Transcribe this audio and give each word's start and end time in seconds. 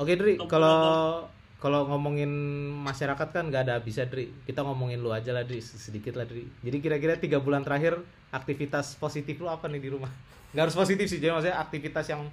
Oke 0.00 0.16
Dri, 0.16 0.40
kalau 0.48 1.28
kalau 1.60 1.84
ngomongin 1.84 2.32
masyarakat 2.80 3.28
kan 3.36 3.52
nggak 3.52 3.68
ada 3.68 3.72
habisnya 3.76 4.08
Dri. 4.08 4.32
Kita 4.48 4.64
ngomongin 4.64 4.96
lu 4.96 5.12
aja 5.12 5.36
lah 5.36 5.44
Dri, 5.44 5.60
sedikit 5.60 6.16
lah 6.16 6.24
Dri. 6.24 6.48
Jadi 6.64 6.76
kira-kira 6.80 7.20
tiga 7.20 7.36
bulan 7.36 7.60
terakhir 7.60 8.00
aktivitas 8.32 8.96
positif 8.96 9.36
lu 9.44 9.52
apa 9.52 9.68
nih 9.68 9.82
di 9.84 9.90
rumah? 9.92 10.08
Nggak 10.56 10.72
harus 10.72 10.76
positif 10.80 11.06
sih, 11.06 11.22
jadi 11.22 11.30
maksudnya 11.30 11.62
aktivitas 11.62 12.10
yang 12.10 12.26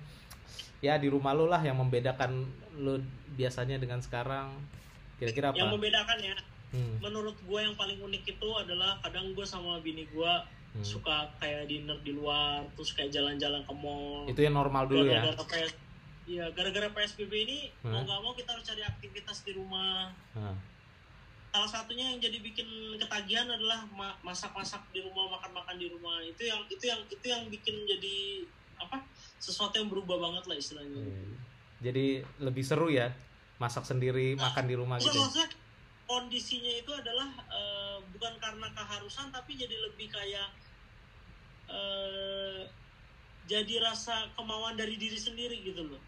ya 0.81 0.97
di 0.97 1.05
rumah 1.05 1.37
lu 1.37 1.45
lah 1.45 1.61
yang 1.61 1.77
membedakan 1.77 2.47
lu 2.79 3.03
biasanya 3.35 3.77
dengan 3.77 3.99
sekarang. 3.99 4.55
Kira-kira 5.19 5.51
yang 5.53 5.69
apa? 5.69 5.75
membedakan 5.75 6.17
ya 6.23 6.33
Hmm, 6.67 6.99
menurut 6.99 7.39
gue 7.47 7.59
yang 7.63 7.71
paling 7.79 7.95
unik 7.95 8.23
itu 8.27 8.49
adalah 8.59 8.99
kadang 8.99 9.31
gue 9.31 9.45
sama 9.47 9.79
bini 9.79 10.03
gue 10.11 10.33
hmm. 10.75 10.83
suka 10.83 11.31
kayak 11.39 11.71
dinner 11.71 11.95
di 12.03 12.11
luar 12.11 12.59
terus 12.75 12.91
kayak 12.91 13.07
jalan-jalan 13.15 13.63
ke 13.63 13.71
mall 13.71 14.27
Itu 14.27 14.43
yang 14.43 14.59
normal 14.59 14.83
dulu 14.91 15.07
ya. 15.07 15.23
PS 15.31 15.86
Iya, 16.27 16.51
gara-gara 16.51 16.91
PSBB 16.91 17.33
ini 17.47 17.57
Hmm. 17.79 17.95
mau 17.95 18.01
nggak 18.03 18.19
mau 18.19 18.33
kita 18.35 18.51
harus 18.51 18.67
cari 18.67 18.83
aktivitas 18.83 19.47
di 19.47 19.55
rumah. 19.55 20.11
Nah, 20.35 20.55
Salah 21.47 21.71
satunya 21.71 22.11
yang 22.13 22.19
jadi 22.19 22.37
bikin 22.43 22.67
ketagihan 22.99 23.47
adalah 23.47 23.87
ma- 23.89 24.19
masak-masak 24.21 24.91
di 24.91 24.99
rumah, 25.01 25.39
makan-makan 25.39 25.79
di 25.79 25.87
rumah. 25.89 26.19
Itu 26.21 26.43
yang 26.43 26.67
itu 26.67 26.83
yang 26.85 27.01
itu 27.07 27.25
yang 27.25 27.47
bikin 27.47 27.87
jadi 27.87 28.17
apa? 28.77 29.07
Sesuatu 29.39 29.79
yang 29.79 29.87
berubah 29.89 30.19
banget 30.21 30.43
lah 30.45 30.57
istilahnya. 30.59 31.01
iya. 31.01 31.39
Jadi 31.81 32.05
lebih 32.43 32.61
seru 32.61 32.91
ya 32.91 33.09
masak 33.57 33.87
sendiri, 33.87 34.35
makan 34.37 34.65
di 34.69 34.75
rumah 34.75 34.99
gitu. 34.99 35.09
ya. 35.09 35.17
maksudnya 35.17 35.47
kondisinya 36.05 36.73
itu 36.77 36.91
adalah 36.93 37.29
eh, 37.49 37.97
bukan 38.11 38.37
karena 38.37 38.67
keharusan 38.75 39.31
tapi 39.31 39.57
jadi 39.57 39.73
lebih 39.89 40.11
kayak 40.13 40.47
eh, 41.71 42.61
jadi 43.47 43.73
rasa 43.81 44.29
kemauan 44.35 44.75
dari 44.75 44.99
diri 44.99 45.17
sendiri 45.17 45.63
gitu 45.63 45.87
loh. 45.87 46.03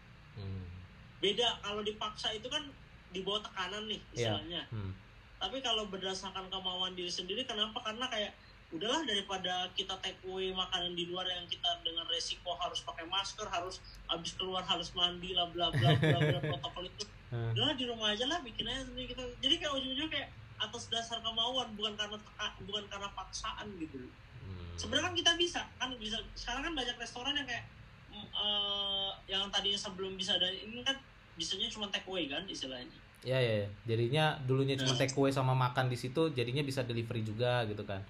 Beda 1.20 1.60
kalau 1.60 1.80
dipaksa 1.80 2.32
itu 2.32 2.46
kan 2.46 2.64
di 3.10 3.20
bawah 3.20 3.40
tekanan 3.40 3.84
nih 3.86 4.00
Iya. 4.10 4.14
istilahnya. 4.34 4.62
Hmm. 4.68 4.92
Tapi 5.36 5.60
kalau 5.60 5.84
berdasarkan 5.86 6.48
kemauan 6.48 6.92
diri 6.92 7.08
sendiri 7.08 7.44
kenapa? 7.44 7.80
Karena 7.80 8.04
kayak 8.06 8.32
udahlah 8.70 9.02
daripada 9.02 9.66
kita 9.72 9.98
take 9.98 10.20
away 10.22 10.48
makanan 10.50 10.94
di 10.94 11.04
luar 11.04 11.26
yang 11.26 11.42
kita 11.44 11.66
dengan 11.80 12.06
resiko 12.06 12.54
harus 12.54 12.80
pakai 12.80 13.02
masker, 13.04 13.42
harus 13.44 13.82
habis 14.06 14.32
keluar 14.32 14.62
harus 14.62 14.92
mandi 14.92 15.32
lah 15.32 15.48
bla 15.48 15.68
bla 15.70 15.90
bla 15.92 16.18
bla 16.18 16.38
protokol 16.46 16.86
itu 16.86 17.02
udahlah 17.30 17.74
di 17.74 17.84
rumah 17.84 18.10
aja 18.10 18.24
lah 18.24 18.38
bikin 18.40 18.62
aja 18.64 18.84
sendiri 18.84 19.10
gitu 19.10 19.22
jadi 19.38 19.54
kayak 19.56 19.72
ujung-ujungnya 19.72 20.06
kayak 20.08 20.28
atas 20.56 20.86
dasar 20.86 21.18
kemauan 21.18 21.74
bukan 21.74 21.94
karena 21.94 22.14
teka- 22.16 22.58
bukan 22.62 22.84
karena 22.86 23.08
paksaan 23.10 23.66
gitu 23.76 24.06
Hmm. 24.40 24.72
sebenarnya 24.74 25.04
kan 25.04 25.14
kita 25.14 25.32
bisa 25.36 25.60
kan 25.76 25.90
bisa 25.96 26.16
sekarang 26.32 26.62
kan 26.64 26.74
banyak 26.74 26.94
restoran 26.96 27.34
yang 27.34 27.44
kayak 27.44 27.66
eh, 28.12 29.10
yang 29.26 29.46
tadinya 29.48 29.76
sebelum 29.76 30.14
bisa 30.14 30.34
dan 30.36 30.50
ini 30.50 30.80
kan 30.80 30.94
bisanya 31.40 31.66
cuma 31.66 31.88
take 31.88 32.04
away 32.04 32.28
kan 32.28 32.44
istilahnya 32.44 32.92
Ya 33.20 33.36
ya, 33.36 33.64
ya. 33.64 33.68
jadinya 33.84 34.32
dulunya 34.48 34.76
cuma 34.76 34.92
Nah. 34.92 35.00
take 35.00 35.12
away 35.12 35.28
sama 35.28 35.52
makan 35.52 35.92
di 35.92 35.96
situ, 35.96 36.32
jadinya 36.32 36.64
bisa 36.64 36.80
delivery 36.80 37.20
juga 37.20 37.64
gitu 37.68 37.84
kan. 37.84 38.00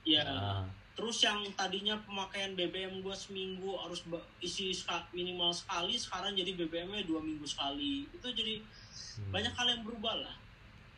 ya 0.00 0.22
Ah, 0.24 0.64
terus 0.96 1.18
yang 1.20 1.44
tadinya 1.52 1.92
pemakaian 2.06 2.54
BBM 2.54 3.02
gua 3.04 3.12
seminggu 3.12 3.74
harus 3.76 4.00
isi 4.38 4.70
minimal 5.12 5.50
sekali 5.52 5.92
sekarang 5.98 6.32
jadi 6.32 6.54
BBM-nya 6.54 7.04
dua 7.04 7.18
minggu 7.20 7.42
sekali 7.44 8.06
itu 8.08 8.28
jadi 8.32 8.62
hmm. 9.18 9.34
banyak 9.34 9.50
hal 9.50 9.66
yang 9.66 9.82
berubah 9.82 10.14
lah 10.24 10.36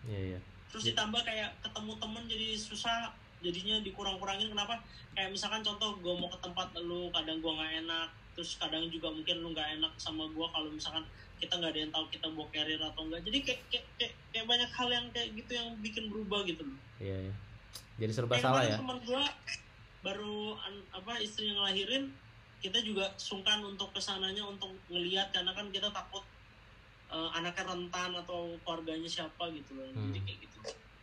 Iya 0.06 0.37
iya. 0.37 0.41
terus 0.71 0.87
Jadi- 0.87 0.93
ditambah 0.95 1.23
kayak 1.25 1.51
ketemu 1.65 1.93
temen 1.99 2.23
jadi 2.29 2.49
susah 2.55 2.99
jadinya 3.41 3.77
dikurang-kurangin 3.81 4.53
kenapa 4.53 4.77
kayak 5.17 5.33
misalkan 5.33 5.65
contoh 5.65 5.97
gue 5.99 6.15
mau 6.15 6.29
ke 6.31 6.39
tempat 6.39 6.69
lu 6.79 7.09
kadang 7.11 7.41
gue 7.41 7.49
nggak 7.51 7.73
enak 7.83 8.09
terus 8.37 8.55
kadang 8.55 8.87
juga 8.93 9.09
mungkin 9.11 9.41
lu 9.41 9.51
nggak 9.51 9.83
enak 9.83 9.93
sama 9.99 10.29
gue 10.31 10.47
kalau 10.53 10.69
misalkan 10.71 11.03
kita 11.39 11.55
nggak 11.55 11.70
ada 11.70 11.81
yang 11.81 11.92
tahu 11.92 12.05
kita 12.08 12.27
bawa 12.28 12.47
carrier 12.48 12.81
atau 12.81 13.03
enggak 13.03 13.22
jadi 13.22 13.39
kayak, 13.41 13.61
kayak, 13.69 13.84
kayak, 13.94 14.12
kayak 14.28 14.47
banyak 14.47 14.70
hal 14.70 14.89
yang 14.89 15.06
kayak 15.11 15.28
gitu 15.33 15.50
yang 15.53 15.69
bikin 15.78 16.05
berubah 16.06 16.42
gitu 16.42 16.62
loh 16.62 16.78
Iya 16.98 17.17
iya. 17.20 17.34
Jadi 17.98 18.11
serba 18.12 18.34
kayak 18.34 18.44
salah 18.44 18.62
ya. 18.64 18.77
temen 18.77 18.98
gue 19.00 19.22
baru 20.00 20.38
an- 20.56 20.87
apa 20.93 21.12
istrinya 21.19 21.54
ngelahirin 21.56 22.10
kita 22.59 22.78
juga 22.81 23.15
sungkan 23.15 23.59
untuk 23.60 23.91
ke 23.91 23.99
sananya 23.99 24.43
untuk 24.43 24.71
ngelihat 24.88 25.31
karena 25.31 25.50
kan 25.50 25.66
kita 25.69 25.88
takut 25.88 26.22
eh, 27.09 27.28
anaknya 27.32 27.65
rentan 27.66 28.10
atau 28.16 28.55
keluarganya 28.60 29.06
siapa 29.06 29.47
gitu 29.50 29.75
loh 29.75 29.87
Hmm. 29.88 30.10
jadi 30.10 30.20
kayak 30.22 30.38
gitu 30.43 30.59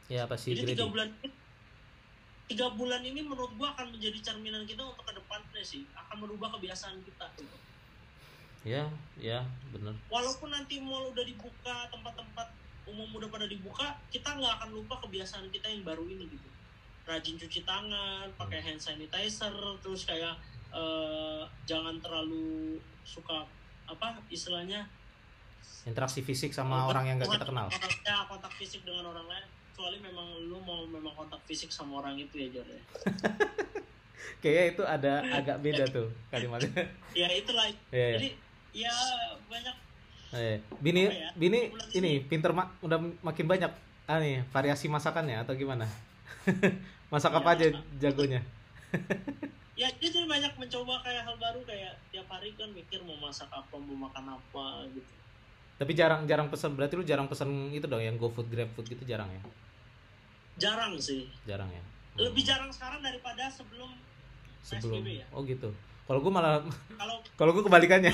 Ya 0.05 0.19
apa 0.23 0.35
sih 0.35 0.51
jadi 0.51 0.71
tiga 0.71 0.85
bulan 0.85 1.09
ini 1.15 1.29
tiga 2.45 2.67
bulan 2.69 3.01
ini 3.01 3.19
menurut 3.19 3.51
gua 3.55 3.73
akan 3.73 3.89
menjadi 3.91 4.21
cerminan 4.21 4.63
kita 4.63 4.79
untuk 4.79 5.01
ke 5.01 5.13
depannya 5.13 5.63
sih 5.63 5.81
akan 5.91 6.15
merubah 6.21 6.53
kebiasaan 6.53 7.01
kita 7.01 7.25
gitu. 7.35 7.57
Ya 8.65 8.89
ya 9.15 9.45
bener. 9.69 9.93
walaupun 10.09 10.49
nanti 10.49 10.81
mall 10.81 11.13
udah 11.13 11.21
dibuka 11.21 11.85
tempat-tempat 11.87 12.49
umum 12.85 13.05
udah 13.13 13.29
pada 13.29 13.45
dibuka 13.45 13.93
kita 14.09 14.25
nggak 14.27 14.53
akan 14.57 14.69
lupa 14.73 14.97
kebiasaan 14.99 15.47
kita 15.49 15.69
yang 15.69 15.85
baru 15.85 16.01
ini 16.03 16.25
gitu 16.25 16.49
rajin 17.05 17.37
cuci 17.37 17.61
tangan 17.61 18.25
pakai 18.33 18.57
hand 18.59 18.81
sanitizer 18.81 19.53
terus 19.79 20.03
kayak 20.03 20.33
eh, 20.71 21.45
jangan 21.63 22.01
terlalu 22.01 22.81
suka 23.05 23.45
apa 23.85 24.17
istilahnya 24.27 24.89
Interaksi 25.85 26.25
fisik 26.25 26.49
sama 26.49 26.89
orang 26.89 27.05
yang 27.05 27.17
gak 27.21 27.37
kita 27.37 27.45
kenal. 27.45 27.69
ya 27.69 28.25
kontak 28.25 28.49
fisik 28.57 28.81
dengan 28.81 29.05
orang 29.05 29.29
lain 29.29 29.45
kecuali 29.69 30.01
memang 30.01 30.25
lu 30.41 30.57
mau 30.57 30.81
memang 30.81 31.13
kontak 31.13 31.37
fisik 31.45 31.69
sama 31.69 32.01
orang 32.01 32.17
itu 32.17 32.33
ya 32.41 32.49
Jor 32.49 32.65
ya. 32.65 32.81
Kayaknya 34.41 34.65
itu 34.73 34.83
ada 34.83 35.13
agak 35.31 35.57
beda 35.61 35.85
tuh 35.85 36.09
kalimatnya. 36.27 36.89
ya 37.13 37.29
itulah 37.29 37.69
Iya. 37.69 37.77
iya. 37.93 38.07
jadi 38.17 38.27
ya 38.33 38.44
banyak 39.45 39.75
Eh, 40.31 40.59
Bini, 40.77 41.07
Apa 41.07 41.15
ya? 41.15 41.29
Bini 41.33 41.59
ini 41.93 42.19
pinter 42.19 42.51
mak 42.51 42.75
udah 42.81 42.99
makin 43.21 43.45
banyak 43.45 43.71
ah 44.05 44.17
nih 44.17 44.43
variasi 44.49 44.85
masakannya 44.85 45.39
atau 45.39 45.55
gimana? 45.55 45.87
Masak 47.07 47.31
apa 47.33 47.55
Ya. 47.55 47.55
aja 47.55 47.67
jagonya? 48.01 48.41
ya 49.75 49.87
dia 49.91 50.09
jadi 50.09 50.23
banyak 50.25 50.53
mencoba 50.55 50.99
kayak 51.01 51.23
hal 51.23 51.35
baru 51.35 51.59
kayak 51.63 51.95
tiap 52.09 52.27
hari 52.27 52.51
kan 52.53 52.67
mikir 52.69 52.99
mau 53.01 53.15
masak 53.17 53.47
apa 53.47 53.75
mau 53.75 53.95
makan 54.01 54.33
apa 54.33 54.65
gitu 54.89 55.11
Tapi 55.75 55.91
jarang 55.91 56.23
jarang 56.23 56.47
pesan 56.47 56.71
berarti 56.73 56.95
lu 56.95 57.03
jarang 57.03 57.27
pesan 57.27 57.51
itu 57.69 57.83
dong 57.83 57.99
yang 57.99 58.15
GoFood, 58.15 58.47
GrabFood 58.47 58.87
gitu 58.87 59.03
jarang 59.03 59.27
ya? 59.29 59.43
jarang 60.57 60.95
sih 60.95 61.27
Jarang 61.43 61.67
ya. 61.69 61.79
Hmm. 61.79 62.23
lebih 62.23 62.43
jarang 62.43 62.71
sekarang 62.71 62.99
daripada 62.99 63.47
sebelum 63.47 63.91
sebelum. 64.61 64.99
PSBB 64.99 65.07
ya 65.17 65.27
Oh 65.31 65.43
gitu. 65.43 65.69
Kalau 66.05 66.19
gue 66.21 66.31
malah 66.31 66.61
kalau 66.95 67.15
kalau 67.35 67.51
gue 67.53 67.63
kebalikannya. 67.65 68.13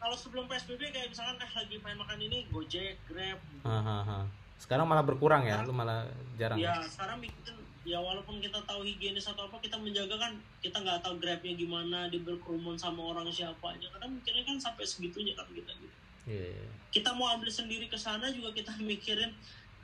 kalau 0.00 0.16
sebelum 0.16 0.46
psbb 0.46 0.90
kayak 0.90 1.08
misalkan 1.10 1.36
eh 1.38 1.50
lagi 1.54 1.74
pengen 1.78 1.98
makan 2.00 2.18
ini 2.18 2.38
gojek 2.50 2.98
grab 3.06 3.38
gitu. 3.38 3.64
Hahaha. 3.66 4.26
Sekarang 4.60 4.86
malah 4.86 5.02
berkurang 5.02 5.42
ya, 5.42 5.64
lu 5.64 5.72
malah 5.72 6.06
jarang. 6.36 6.60
ya 6.60 6.78
sekarang 6.86 7.18
bikin 7.18 7.56
ya 7.82 7.96
walaupun 7.96 8.38
kita 8.44 8.60
tahu 8.68 8.84
higienis 8.84 9.24
atau 9.24 9.48
apa 9.48 9.56
kita 9.58 9.80
menjaga 9.80 10.14
kan 10.20 10.32
kita 10.60 10.76
nggak 10.78 11.00
tahu 11.00 11.16
grabnya 11.16 11.56
gimana 11.56 11.98
dia 12.12 12.20
berkerumun 12.20 12.76
sama 12.76 13.00
orang 13.08 13.24
siapa 13.32 13.72
aja 13.72 13.88
karena 13.96 14.06
mikirnya 14.12 14.44
kan 14.44 14.56
sampai 14.60 14.84
segitunya 14.84 15.32
kan 15.32 15.48
kita 15.48 15.72
gitu 15.80 15.96
Iya, 16.28 16.46
iya. 16.60 16.68
kita 16.92 17.16
mau 17.16 17.32
ambil 17.32 17.48
sendiri 17.48 17.88
ke 17.88 17.96
sana 17.96 18.28
juga 18.28 18.52
kita 18.52 18.76
mikirin 18.84 19.32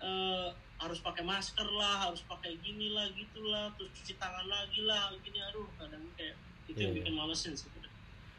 eh, 0.05 0.49
harus 0.77 1.01
pakai 1.01 1.25
masker 1.25 1.69
lah 1.73 2.09
harus 2.09 2.21
pakai 2.29 2.53
gini 2.61 2.93
lah 2.93 3.09
gitulah 3.17 3.73
terus 3.81 3.91
cuci 3.97 4.21
tangan 4.21 4.45
lagi 4.45 4.85
lah 4.85 5.09
gini 5.25 5.41
aduh 5.41 5.65
kadang 5.81 6.05
kayak 6.13 6.37
itu 6.69 6.77
yang 6.77 6.93
Iya, 6.93 7.01
bikin 7.01 7.15
malesin 7.17 7.53
sebenarnya 7.57 7.95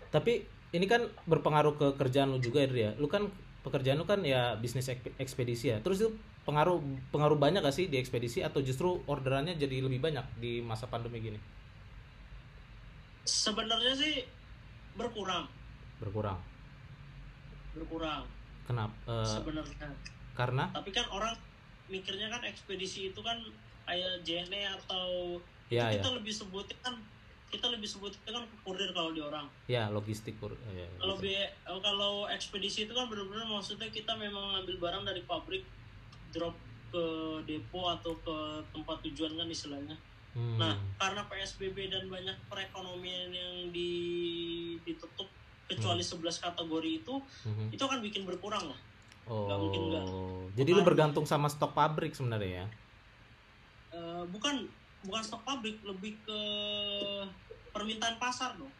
Tapi 0.07 0.33
ini 0.71 0.85
kan 0.87 1.03
berpengaruh 1.25 1.73
ke 1.75 1.87
kerjaan 1.99 2.31
lu 2.31 2.39
juga 2.39 2.63
ya, 2.63 2.95
Lu 2.95 3.07
kan 3.11 3.27
pekerjaan 3.65 3.99
lu 3.99 4.07
kan 4.07 4.23
ya 4.23 4.55
bisnis 4.55 4.87
ek- 4.87 5.15
ekspedisi 5.19 5.71
ya. 5.73 5.77
Terus 5.83 5.99
itu 5.99 6.09
pengaruh 6.47 6.79
pengaruh 7.11 7.35
banyak 7.35 7.59
gak 7.59 7.75
sih 7.75 7.91
di 7.91 7.99
ekspedisi 7.99 8.39
atau 8.39 8.63
justru 8.63 9.03
orderannya 9.03 9.59
jadi 9.59 9.83
lebih 9.83 9.99
banyak 9.99 10.23
di 10.39 10.63
masa 10.63 10.87
pandemi 10.87 11.19
gini? 11.19 11.39
sebenarnya 13.27 13.93
sih 13.95 14.13
berkurang 14.95 15.43
Berkurang. 15.99 16.39
berkurang 17.75 18.23
Kenapa? 18.63 18.95
Eh, 19.07 19.27
sebenarnya 19.27 19.89
karena 20.33 20.69
tapi 20.71 20.89
kan 20.95 21.05
orang 21.11 21.35
mikirnya 21.87 22.27
kan 22.31 22.43
ekspedisi 22.43 23.11
itu 23.11 23.19
kan 23.23 23.39
kayak 23.87 24.23
JNE 24.27 24.67
atau 24.83 25.39
ya 25.67 25.91
itu 25.91 25.99
ya 25.99 25.99
kita 25.99 26.09
lebih 26.15 26.33
sebutnya 26.35 26.77
kan 26.83 26.95
kita 27.47 27.71
lebih 27.71 27.87
sebutnya 27.87 28.19
kan 28.27 28.43
kurir 28.67 28.91
kalau 28.91 29.15
di 29.15 29.23
orang. 29.23 29.47
Ya 29.71 29.87
logistik 29.87 30.35
pur 30.35 30.51
ya, 30.75 30.83
kalau 30.99 31.15
eh, 31.23 31.47
kalau 31.63 32.13
ekspedisi 32.27 32.87
itu 32.87 32.91
kan 32.91 33.07
benar-benar 33.07 33.47
maksudnya 33.47 33.87
kita 33.87 34.11
memang 34.19 34.59
ngambil 34.59 34.75
barang 34.83 35.03
dari 35.07 35.23
pabrik 35.23 35.63
drop 36.35 36.55
ke 36.91 37.05
depo 37.47 37.91
atau 37.91 38.15
ke 38.19 38.35
tempat 38.75 38.99
tujuan 39.07 39.35
kan 39.39 39.47
istilahnya. 39.47 39.95
Hmm. 40.37 40.53
nah 40.61 40.77
karena 41.01 41.25
psbb 41.25 41.89
dan 41.89 42.05
banyak 42.13 42.37
perekonomian 42.45 43.33
yang 43.33 43.73
di, 43.73 43.89
ditutup 44.85 45.25
kecuali 45.65 46.05
11 46.05 46.45
kategori 46.45 46.91
itu 47.01 47.15
Mhm. 47.49 47.73
itu 47.73 47.81
akan 47.81 47.99
bikin 48.05 48.21
berkurang 48.21 48.69
lah 48.69 48.79
Oh, 49.27 49.43
nggak 49.45 49.59
mungkin 49.59 49.81
nggak. 49.91 50.03
jadi 50.55 50.69
lu 50.71 50.81
bergantung 50.81 51.27
sama 51.27 51.51
stok 51.51 51.75
pabrik 51.75 52.15
sebenarnya 52.15 52.63
ya? 52.63 52.65
Eh, 53.91 54.23
bukan 54.31 54.67
bukan 55.03 55.21
stok 55.21 55.43
pabrik 55.43 55.79
lebih 55.83 56.15
ke 56.23 56.39
permintaan 57.71 58.17
pasar 58.17 58.57
dong 58.57 58.71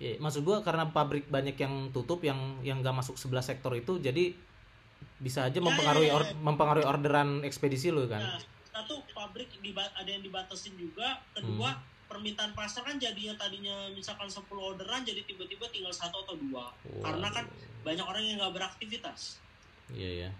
Iya, 0.00 0.16
maksud 0.16 0.48
gua 0.48 0.64
karena 0.64 0.88
pabrik 0.88 1.28
banyak 1.28 1.60
yang 1.60 1.92
tutup 1.92 2.24
yang 2.24 2.56
yang 2.64 2.80
nggak 2.80 3.04
masuk 3.04 3.20
sebelah 3.20 3.44
sektor 3.44 3.68
itu 3.76 4.00
jadi 4.00 4.32
bisa 5.20 5.44
aja 5.44 5.60
Ya, 5.60 5.64
mempengaruhi 5.64 6.08
ya, 6.08 6.12
ya, 6.12 6.16
or- 6.16 6.32
mempengaruhi 6.40 6.86
orderan 6.88 7.44
ekspedisi 7.44 7.92
lu 7.92 8.08
kan. 8.08 8.24
Nah, 8.24 8.40
satu 8.72 9.04
pabrik 9.12 9.52
ada 9.76 10.08
yang 10.08 10.24
dibatasin 10.24 10.72
juga. 10.80 11.20
Kedua, 11.36 11.76
Hmm. 11.76 11.84
permintaan 12.08 12.56
pasar 12.56 12.82
kan 12.82 12.96
jadinya 12.96 13.36
tadinya 13.36 13.92
misalkan 13.92 14.24
10 14.26 14.72
orderan 14.72 15.04
jadi 15.04 15.20
tiba-tiba 15.28 15.68
tinggal 15.68 15.92
satu 15.92 16.24
atau 16.24 16.34
dua. 16.40 16.72
Waduh. 16.80 17.04
Karena 17.04 17.28
kan 17.28 17.44
banyak 17.84 18.02
orang 18.02 18.24
yang 18.24 18.36
nggak 18.40 18.54
beraktivitas. 18.56 19.36
Iya 19.94 20.10
ya. 20.26 20.30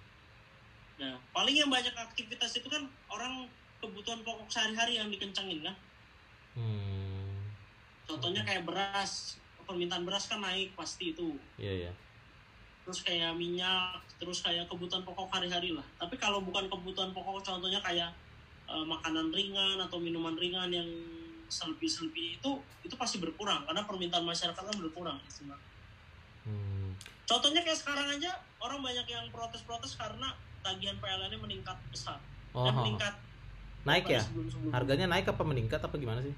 Nah, 1.00 1.16
paling 1.32 1.56
yang 1.56 1.72
banyak 1.72 1.92
aktivitas 1.96 2.60
itu 2.60 2.68
kan 2.68 2.84
orang 3.08 3.48
kebutuhan 3.80 4.20
pokok 4.20 4.52
sehari-hari 4.52 5.00
yang 5.00 5.08
dikencengin 5.08 5.64
kan. 5.64 5.76
Hmm. 6.54 7.40
Contohnya 8.04 8.44
kayak 8.44 8.68
beras, 8.68 9.40
permintaan 9.64 10.04
beras 10.04 10.28
kan 10.28 10.44
naik 10.44 10.76
pasti 10.76 11.16
itu. 11.16 11.40
Iya 11.56 11.88
ya. 11.88 11.92
Terus 12.84 13.00
kayak 13.06 13.32
minyak, 13.38 14.02
terus 14.20 14.44
kayak 14.44 14.68
kebutuhan 14.68 15.06
pokok 15.06 15.32
hari-hari 15.32 15.72
lah. 15.72 15.86
Tapi 15.96 16.20
kalau 16.20 16.44
bukan 16.44 16.68
kebutuhan 16.68 17.14
pokok, 17.16 17.40
contohnya 17.40 17.80
kayak 17.80 18.10
eh, 18.68 18.84
makanan 18.84 19.32
ringan 19.32 19.80
atau 19.80 19.96
minuman 19.96 20.36
ringan 20.36 20.68
yang 20.68 20.88
selebih-selebih 21.50 22.38
itu, 22.38 22.50
itu 22.86 22.94
pasti 22.94 23.18
berkurang 23.18 23.66
karena 23.66 23.82
permintaan 23.82 24.22
masyarakat 24.22 24.62
kan 24.62 24.76
berkurang. 24.78 25.18
Gitu. 25.26 25.48
Hmm. 26.46 26.79
Contohnya 27.30 27.62
kayak 27.62 27.78
sekarang 27.78 28.10
aja 28.10 28.30
orang 28.58 28.82
banyak 28.82 29.06
yang 29.06 29.30
protes-protes 29.30 29.94
karena 29.94 30.34
tagihan 30.66 30.98
PLN-nya 30.98 31.38
meningkat 31.38 31.78
besar. 31.94 32.18
Oh, 32.50 32.66
Dan 32.66 32.74
meningkat 32.74 33.14
naik 33.86 34.10
ya? 34.10 34.18
sebelum-sebelumnya. 34.18 34.74
Harganya 34.74 35.06
naik 35.06 35.30
apa 35.30 35.42
meningkat 35.46 35.78
apa 35.78 35.94
gimana 35.94 36.20
sih? 36.26 36.34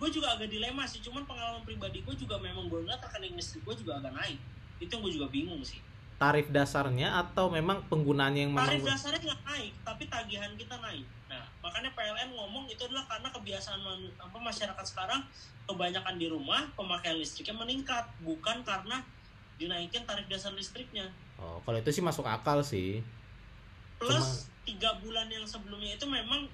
gue 0.00 0.08
Eh, 0.08 0.12
juga 0.16 0.32
agak 0.32 0.48
dilema 0.48 0.88
sih 0.88 1.04
cuman 1.04 1.28
pengalaman 1.28 1.60
pribadi 1.68 2.00
gue 2.00 2.14
juga 2.16 2.40
memang 2.40 2.64
gue 2.72 2.80
ngeliat 2.80 2.96
rekening 3.04 3.36
listrik 3.36 3.60
gue 3.60 3.76
juga 3.84 4.00
agak 4.00 4.16
naik 4.16 4.40
itu 4.80 4.88
yang 4.88 5.02
gue 5.04 5.12
juga 5.12 5.28
bingung 5.28 5.60
sih 5.60 5.84
Tarif 6.20 6.52
dasarnya 6.52 7.16
atau 7.16 7.48
memang 7.48 7.80
penggunaannya 7.88 8.40
yang 8.44 8.52
tarif 8.52 8.84
memang 8.84 8.92
dasarnya 8.92 9.20
nggak 9.24 9.42
naik 9.48 9.72
tapi 9.80 10.02
tagihan 10.04 10.52
kita 10.52 10.76
naik 10.84 11.06
nah 11.32 11.40
makanya 11.64 11.90
PLN 11.96 12.36
ngomong 12.36 12.68
itu 12.68 12.82
adalah 12.84 13.08
karena 13.08 13.32
kebiasaan 13.32 13.80
apa 14.20 14.36
masyarakat 14.36 14.84
sekarang 14.84 15.24
kebanyakan 15.64 16.20
di 16.20 16.28
rumah 16.28 16.68
pemakaian 16.76 17.16
listriknya 17.16 17.56
meningkat 17.56 18.04
bukan 18.20 18.60
karena 18.68 19.00
dinaikin 19.56 20.04
tarif 20.04 20.28
dasar 20.28 20.52
listriknya 20.52 21.08
Oh, 21.40 21.56
kalau 21.64 21.80
itu 21.80 21.88
sih 21.88 22.04
masuk 22.04 22.28
akal 22.28 22.60
sih. 22.60 23.00
plus 23.96 24.48
tiga 24.64 24.92
bulan 25.00 25.24
yang 25.32 25.44
sebelumnya 25.48 25.96
itu 25.96 26.04
memang 26.04 26.44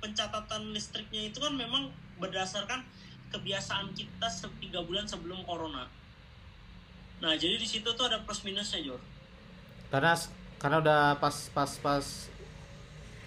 pencatatan 0.00 0.72
listriknya 0.72 1.28
itu 1.28 1.36
kan 1.36 1.52
memang 1.52 1.92
berdasarkan 2.16 2.80
kebiasaan 3.28 3.92
kita 3.92 4.28
tiga 4.60 4.80
bulan 4.84 5.04
sebelum 5.04 5.44
corona. 5.44 5.84
Nah 7.22 7.32
jadi 7.38 7.54
di 7.54 7.64
situ 7.64 7.86
tuh 7.86 8.04
ada 8.10 8.18
plus 8.26 8.42
minusnya 8.42 8.82
Jor. 8.82 8.98
Karena 9.94 10.12
karena 10.58 10.76
udah 10.82 11.00
pas 11.22 11.36
pas 11.54 11.70
pas 11.78 12.04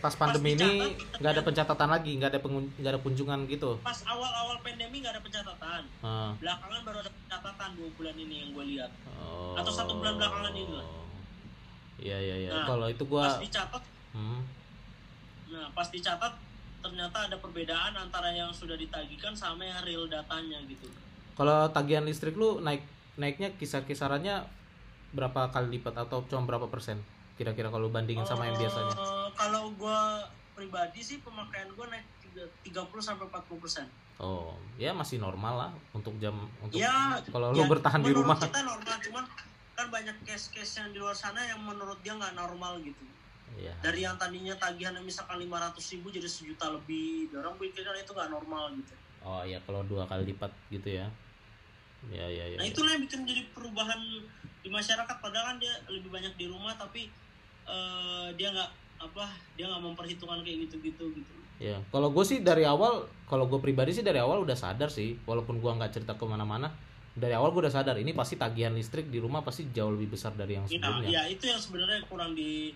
pas 0.03 0.13
pandemi 0.13 0.53
ini 0.53 0.85
dicatat, 0.85 1.17
nggak 1.17 1.31
ada 1.31 1.43
pencatatan 1.47 1.89
lagi, 1.89 2.11
nggak 2.19 2.29
ada 2.29 2.39
nggak 2.43 2.91
ada 2.91 3.01
kunjungan 3.01 3.39
gitu. 3.49 3.79
Pas 3.81 3.99
awal-awal 4.05 4.59
pandemi 4.61 4.99
nggak 5.01 5.15
ada 5.17 5.23
pencatatan. 5.23 5.81
Ah, 6.03 6.35
Belakangan 6.37 6.81
baru 6.85 6.97
ada 7.01 7.09
pencatatan 7.09 7.69
dua 7.79 7.89
bulan 7.97 8.15
ini 8.19 8.35
yang 8.45 8.49
gue 8.53 8.65
lihat. 8.75 8.91
oh. 9.17 9.55
Atau 9.57 9.71
satu 9.71 9.97
bulan 9.97 10.19
belakangan 10.19 10.53
ini 10.53 10.73
lah. 10.75 10.87
Iya 11.95 12.17
iya 12.19 12.35
iya. 12.45 12.49
Nah, 12.51 12.67
Kalau 12.67 12.87
itu 12.91 13.03
Pas 13.07 13.09
gua 13.09 13.39
dicatat, 13.39 13.83
hmm, 14.13 14.41
nah 15.55 15.65
pas 15.71 15.87
dicatat 15.87 16.33
ternyata 16.83 17.17
ada 17.25 17.37
perbedaan 17.39 17.93
antara 17.97 18.29
yang 18.29 18.51
sudah 18.53 18.77
ditagihkan 18.77 19.33
sama 19.33 19.65
yang 19.65 19.81
real 19.81 20.05
datanya 20.05 20.61
gitu. 20.69 20.85
kalau 21.33 21.65
tagihan 21.73 22.05
listrik 22.05 22.37
lu 22.37 22.61
naik 22.61 22.85
naiknya 23.15 23.51
kisar-kisarannya 23.53 24.43
berapa 25.11 25.47
kali 25.47 25.79
lipat 25.79 25.95
atau 26.01 26.23
cuma 26.25 26.43
berapa 26.43 26.67
persen? 26.67 26.99
Kira-kira 27.35 27.67
kalau 27.67 27.87
bandingin 27.87 28.23
sama 28.23 28.47
yang 28.47 28.55
biasanya? 28.55 28.93
Eh, 28.93 29.27
kalau 29.33 29.71
gua 29.73 30.23
pribadi 30.51 30.99
sih 30.99 31.19
pemakaian 31.19 31.67
gua 31.73 31.87
naik 31.87 32.03
tiga- 32.21 32.51
30 32.63 33.01
sampai 33.01 33.25
40 33.25 33.59
persen. 33.59 33.87
Oh, 34.15 34.55
ya 34.75 34.95
masih 34.95 35.19
normal 35.19 35.53
lah 35.57 35.71
untuk 35.91 36.15
jam 36.17 36.31
untuk 36.57 36.79
Ya, 36.79 37.19
kalau 37.27 37.51
ya, 37.51 37.59
lu 37.59 37.67
bertahan 37.67 37.99
di 37.99 38.15
rumah. 38.15 38.39
kita 38.39 38.63
normal, 38.63 38.95
cuman 39.01 39.23
kan 39.75 39.87
banyak 39.91 40.15
case-case 40.23 40.79
yang 40.79 40.89
di 40.89 41.03
luar 41.03 41.11
sana 41.11 41.43
yang 41.43 41.59
menurut 41.59 41.99
dia 41.99 42.15
nggak 42.15 42.31
normal 42.33 42.79
gitu. 42.79 43.03
Iya. 43.55 43.75
Dari 43.81 44.03
yang 44.03 44.15
tadinya 44.15 44.55
tagihannya 44.55 45.03
misalkan 45.03 45.35
500 45.37 45.91
ribu 45.91 46.07
jadi 46.09 46.27
sejuta 46.27 46.71
lebih, 46.71 47.27
orang 47.33 47.55
pikirkan 47.55 47.95
itu 47.97 48.11
nggak 48.11 48.29
normal 48.29 48.71
gitu. 48.73 48.95
Oh 49.19 49.43
iya 49.43 49.59
kalau 49.59 49.83
dua 49.83 50.03
kali 50.05 50.31
lipat 50.31 50.51
gitu 50.69 50.95
ya. 50.95 51.11
Ya 52.09 52.25
ya 52.25 52.45
ya. 52.49 52.57
Nah 52.57 52.65
itulah 52.65 52.91
yang 52.93 53.03
bikin 53.03 53.25
jadi 53.25 53.41
perubahan 53.51 53.99
di 54.61 54.69
masyarakat. 54.69 55.15
Padahal 55.17 55.45
kan 55.53 55.57
dia 55.57 55.73
lebih 55.87 56.09
banyak 56.09 56.33
di 56.35 56.45
rumah, 56.45 56.73
tapi 56.75 57.09
eh, 57.65 58.27
dia 58.35 58.49
nggak 58.49 58.69
apa, 59.01 59.25
dia 59.55 59.65
nggak 59.67 59.81
memperhitungkan 59.83 60.41
kayak 60.41 60.69
gitu-gitu 60.69 61.05
gitu. 61.13 61.33
Ya, 61.55 61.79
kalau 61.87 62.11
gue 62.11 62.25
sih 62.27 62.43
dari 62.43 62.67
awal, 62.67 63.07
kalau 63.31 63.47
gue 63.47 63.63
pribadi 63.63 63.95
sih 63.95 64.03
dari 64.03 64.19
awal 64.19 64.43
udah 64.43 64.59
sadar 64.59 64.91
sih, 64.91 65.15
walaupun 65.23 65.63
gue 65.63 65.71
nggak 65.71 65.87
cerita 65.87 66.13
ke 66.19 66.25
mana-mana, 66.27 66.67
dari 67.15 67.31
awal 67.31 67.55
gue 67.55 67.63
udah 67.63 67.71
sadar 67.71 67.95
ini 67.95 68.11
pasti 68.11 68.35
tagihan 68.35 68.75
listrik 68.75 69.07
di 69.07 69.23
rumah 69.23 69.39
pasti 69.39 69.71
jauh 69.71 69.95
lebih 69.95 70.19
besar 70.19 70.35
dari 70.35 70.59
yang 70.59 70.67
Ya, 70.67 70.75
sebelumnya. 70.83 71.07
ya 71.07 71.21
itu 71.31 71.47
yang 71.47 71.55
sebenarnya 71.55 72.03
kurang 72.11 72.35
di 72.35 72.75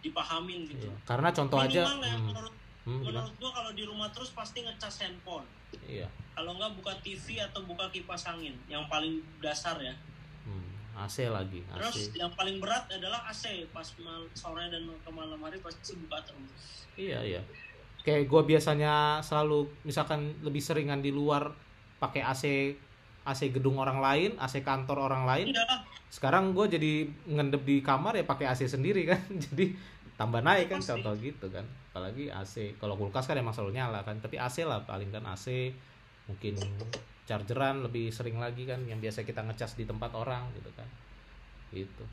dipahamin 0.00 0.62
gitu. 0.64 0.86
Iya. 0.88 0.94
Karena 1.04 1.28
contoh 1.34 1.58
aja, 1.58 1.82
Minimal 1.84 2.00
ya, 2.06 2.14
hmm, 2.16 2.26
menurut 2.30 2.54
hmm, 2.82 3.00
menurut 3.02 3.34
gua 3.36 3.50
kalau 3.52 3.70
di 3.70 3.84
rumah 3.84 4.08
terus 4.10 4.30
pasti 4.30 4.60
ngecas 4.60 5.02
handphone. 5.02 5.46
iya, 5.82 6.06
Kalau 6.32 6.54
nggak 6.54 6.72
buka 6.74 6.92
TV 7.00 7.38
atau 7.38 7.62
buka 7.62 7.86
kipas 7.88 8.26
angin, 8.26 8.54
yang 8.66 8.86
paling 8.86 9.20
dasar 9.38 9.76
ya. 9.76 9.94
hmm, 10.42 10.98
AC 10.98 11.26
lagi, 11.26 11.60
Terus 11.62 12.10
AC. 12.10 12.16
yang 12.16 12.32
paling 12.32 12.58
berat 12.58 12.88
adalah 12.88 13.24
AC 13.24 13.44
pas 13.68 13.86
mal- 14.00 14.30
sore 14.32 14.66
dan 14.66 14.82
ke 14.84 15.10
malam 15.10 15.38
hari 15.38 15.60
pasti 15.60 15.94
buka 15.96 16.18
terus. 16.22 16.88
Iya 16.94 17.20
iya. 17.22 17.42
Kayak 18.00 18.26
gue 18.26 18.42
biasanya 18.48 19.20
selalu 19.20 19.68
misalkan 19.84 20.32
lebih 20.40 20.58
seringan 20.58 20.98
di 20.98 21.12
luar 21.12 21.52
pakai 21.98 22.24
AC 22.24 22.44
AC 23.20 23.52
gedung 23.52 23.76
orang 23.76 24.00
lain, 24.00 24.30
AC 24.36 24.64
kantor 24.64 25.06
orang 25.06 25.28
lain. 25.28 25.52
Iya, 25.52 25.84
Sekarang 26.08 26.50
gue 26.50 26.66
jadi 26.66 26.92
ngendep 27.28 27.62
di 27.62 27.76
kamar 27.80 28.16
ya 28.16 28.24
pakai 28.24 28.48
AC 28.48 28.64
sendiri 28.66 29.04
kan, 29.06 29.20
jadi 29.46 29.76
tambah 30.20 30.44
naik 30.44 30.68
kan 30.68 30.84
Pasti. 30.84 30.90
contoh 30.92 31.12
gitu 31.16 31.46
kan. 31.48 31.64
Apalagi 31.96 32.28
AC. 32.28 32.76
Kalau 32.76 33.00
kulkas 33.00 33.24
kan 33.24 33.40
emang 33.40 33.56
selalu 33.56 33.80
nyala 33.80 34.04
kan, 34.04 34.20
tapi 34.20 34.36
AC 34.36 34.68
lah 34.68 34.84
paling 34.84 35.08
kan 35.08 35.24
AC 35.24 35.72
mungkin 36.28 36.60
chargeran 37.24 37.80
lebih 37.80 38.12
sering 38.12 38.36
lagi 38.36 38.68
kan 38.68 38.84
yang 38.84 39.00
biasa 39.00 39.24
kita 39.24 39.40
ngecas 39.40 39.80
di 39.80 39.88
tempat 39.88 40.12
orang 40.12 40.44
gitu 40.52 40.68
kan. 40.76 40.84
Gitu. 41.72 42.04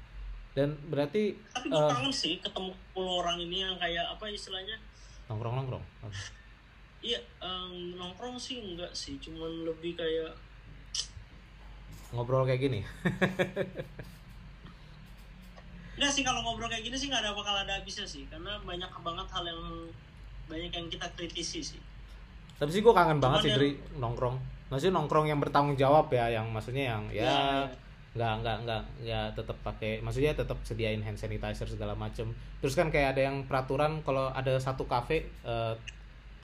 Dan 0.56 0.80
berarti 0.88 1.36
tapi 1.52 1.68
gue 1.68 1.84
kangen 1.92 2.16
sih 2.16 2.40
ketemu 2.40 2.72
10 2.96 3.20
orang 3.22 3.38
ini 3.44 3.68
yang 3.68 3.76
kayak 3.76 4.08
apa 4.08 4.32
istilahnya? 4.32 4.80
nongkrong-nongkrong. 5.28 5.84
Iya, 7.04 7.20
em, 7.44 8.00
nongkrong 8.00 8.40
sih 8.40 8.64
enggak 8.64 8.96
sih, 8.96 9.20
cuman 9.20 9.68
lebih 9.68 10.00
kayak 10.00 10.32
Ngobrol 12.16 12.48
kayak 12.48 12.64
gini. 12.64 12.80
Enggak 15.98 16.12
sih 16.14 16.22
kalau 16.22 16.46
ngobrol 16.46 16.70
kayak 16.70 16.86
gini 16.86 16.94
sih 16.94 17.10
nggak 17.10 17.26
ada 17.26 17.32
bakal 17.34 17.58
ada 17.58 17.74
habisnya 17.74 18.06
sih 18.06 18.30
karena 18.30 18.54
banyak 18.62 18.86
banget 19.02 19.28
hal 19.28 19.44
yang 19.44 19.62
banyak 20.46 20.72
yang 20.72 20.88
kita 20.88 21.08
kritisi 21.14 21.60
sih. 21.60 21.82
Tapi 22.56 22.70
sih 22.70 22.82
gue 22.82 22.94
kangen 22.94 23.18
banget 23.18 23.42
Cuman 23.44 23.58
sih 23.58 23.74
yang- 23.76 24.00
nongkrong. 24.00 24.38
Maksudnya 24.70 24.94
nongkrong 24.94 25.26
yang 25.26 25.40
bertanggung 25.40 25.76
jawab 25.76 26.10
ya, 26.10 26.30
yang 26.30 26.48
maksudnya 26.50 26.94
yang 26.94 27.04
ya 27.10 27.24
Iya, 27.24 27.40
nggak 28.18 28.34
nggak 28.42 28.58
nggak 28.66 28.82
ya 29.02 29.20
tetap 29.32 29.58
pakai, 29.62 30.02
maksudnya 30.02 30.34
tetap 30.34 30.58
sediain 30.62 31.02
hand 31.02 31.16
sanitizer 31.16 31.66
segala 31.66 31.94
macem. 31.94 32.30
Terus 32.60 32.74
kan 32.74 32.90
kayak 32.90 33.14
ada 33.14 33.22
yang 33.30 33.46
peraturan 33.46 34.02
kalau 34.02 34.30
ada 34.30 34.58
satu 34.58 34.86
kafe 34.86 35.26
eh, 35.44 35.74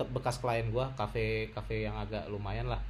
bekas 0.03 0.37
klien 0.37 0.67
gua, 0.69 0.89
kafe 0.93 1.49
kafe 1.51 1.83
yang 1.83 1.93
agak 1.95 2.25
lumayan 2.27 2.65
lah. 2.65 2.81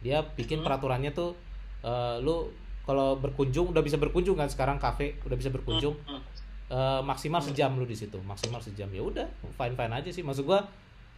Dia 0.00 0.22
bikin 0.22 0.60
Hmm. 0.60 0.66
peraturannya 0.70 1.10
tuh 1.10 1.34
eh, 1.82 2.16
lu 2.20 2.50
kalau 2.86 3.18
berkunjung 3.18 3.74
udah 3.74 3.82
bisa 3.82 3.98
berkunjung 3.98 4.34
kan 4.34 4.46
sekarang 4.46 4.78
kafe 4.78 5.18
udah 5.22 5.34
bisa 5.34 5.50
berkunjung 5.50 5.94
Hmm, 6.02 6.16
hmm. 6.16 6.34
Eh, 6.66 7.00
maksimal 7.00 7.38
sejam 7.38 7.70
lu 7.74 7.86
di 7.86 7.94
situ 7.94 8.18
maksimal 8.22 8.58
sejam 8.58 8.90
ya 8.90 8.98
udah 8.98 9.22
fine 9.54 9.74
fine 9.74 9.92
aja 9.92 10.10
sih 10.10 10.22
maksud 10.22 10.42
gua 10.42 10.66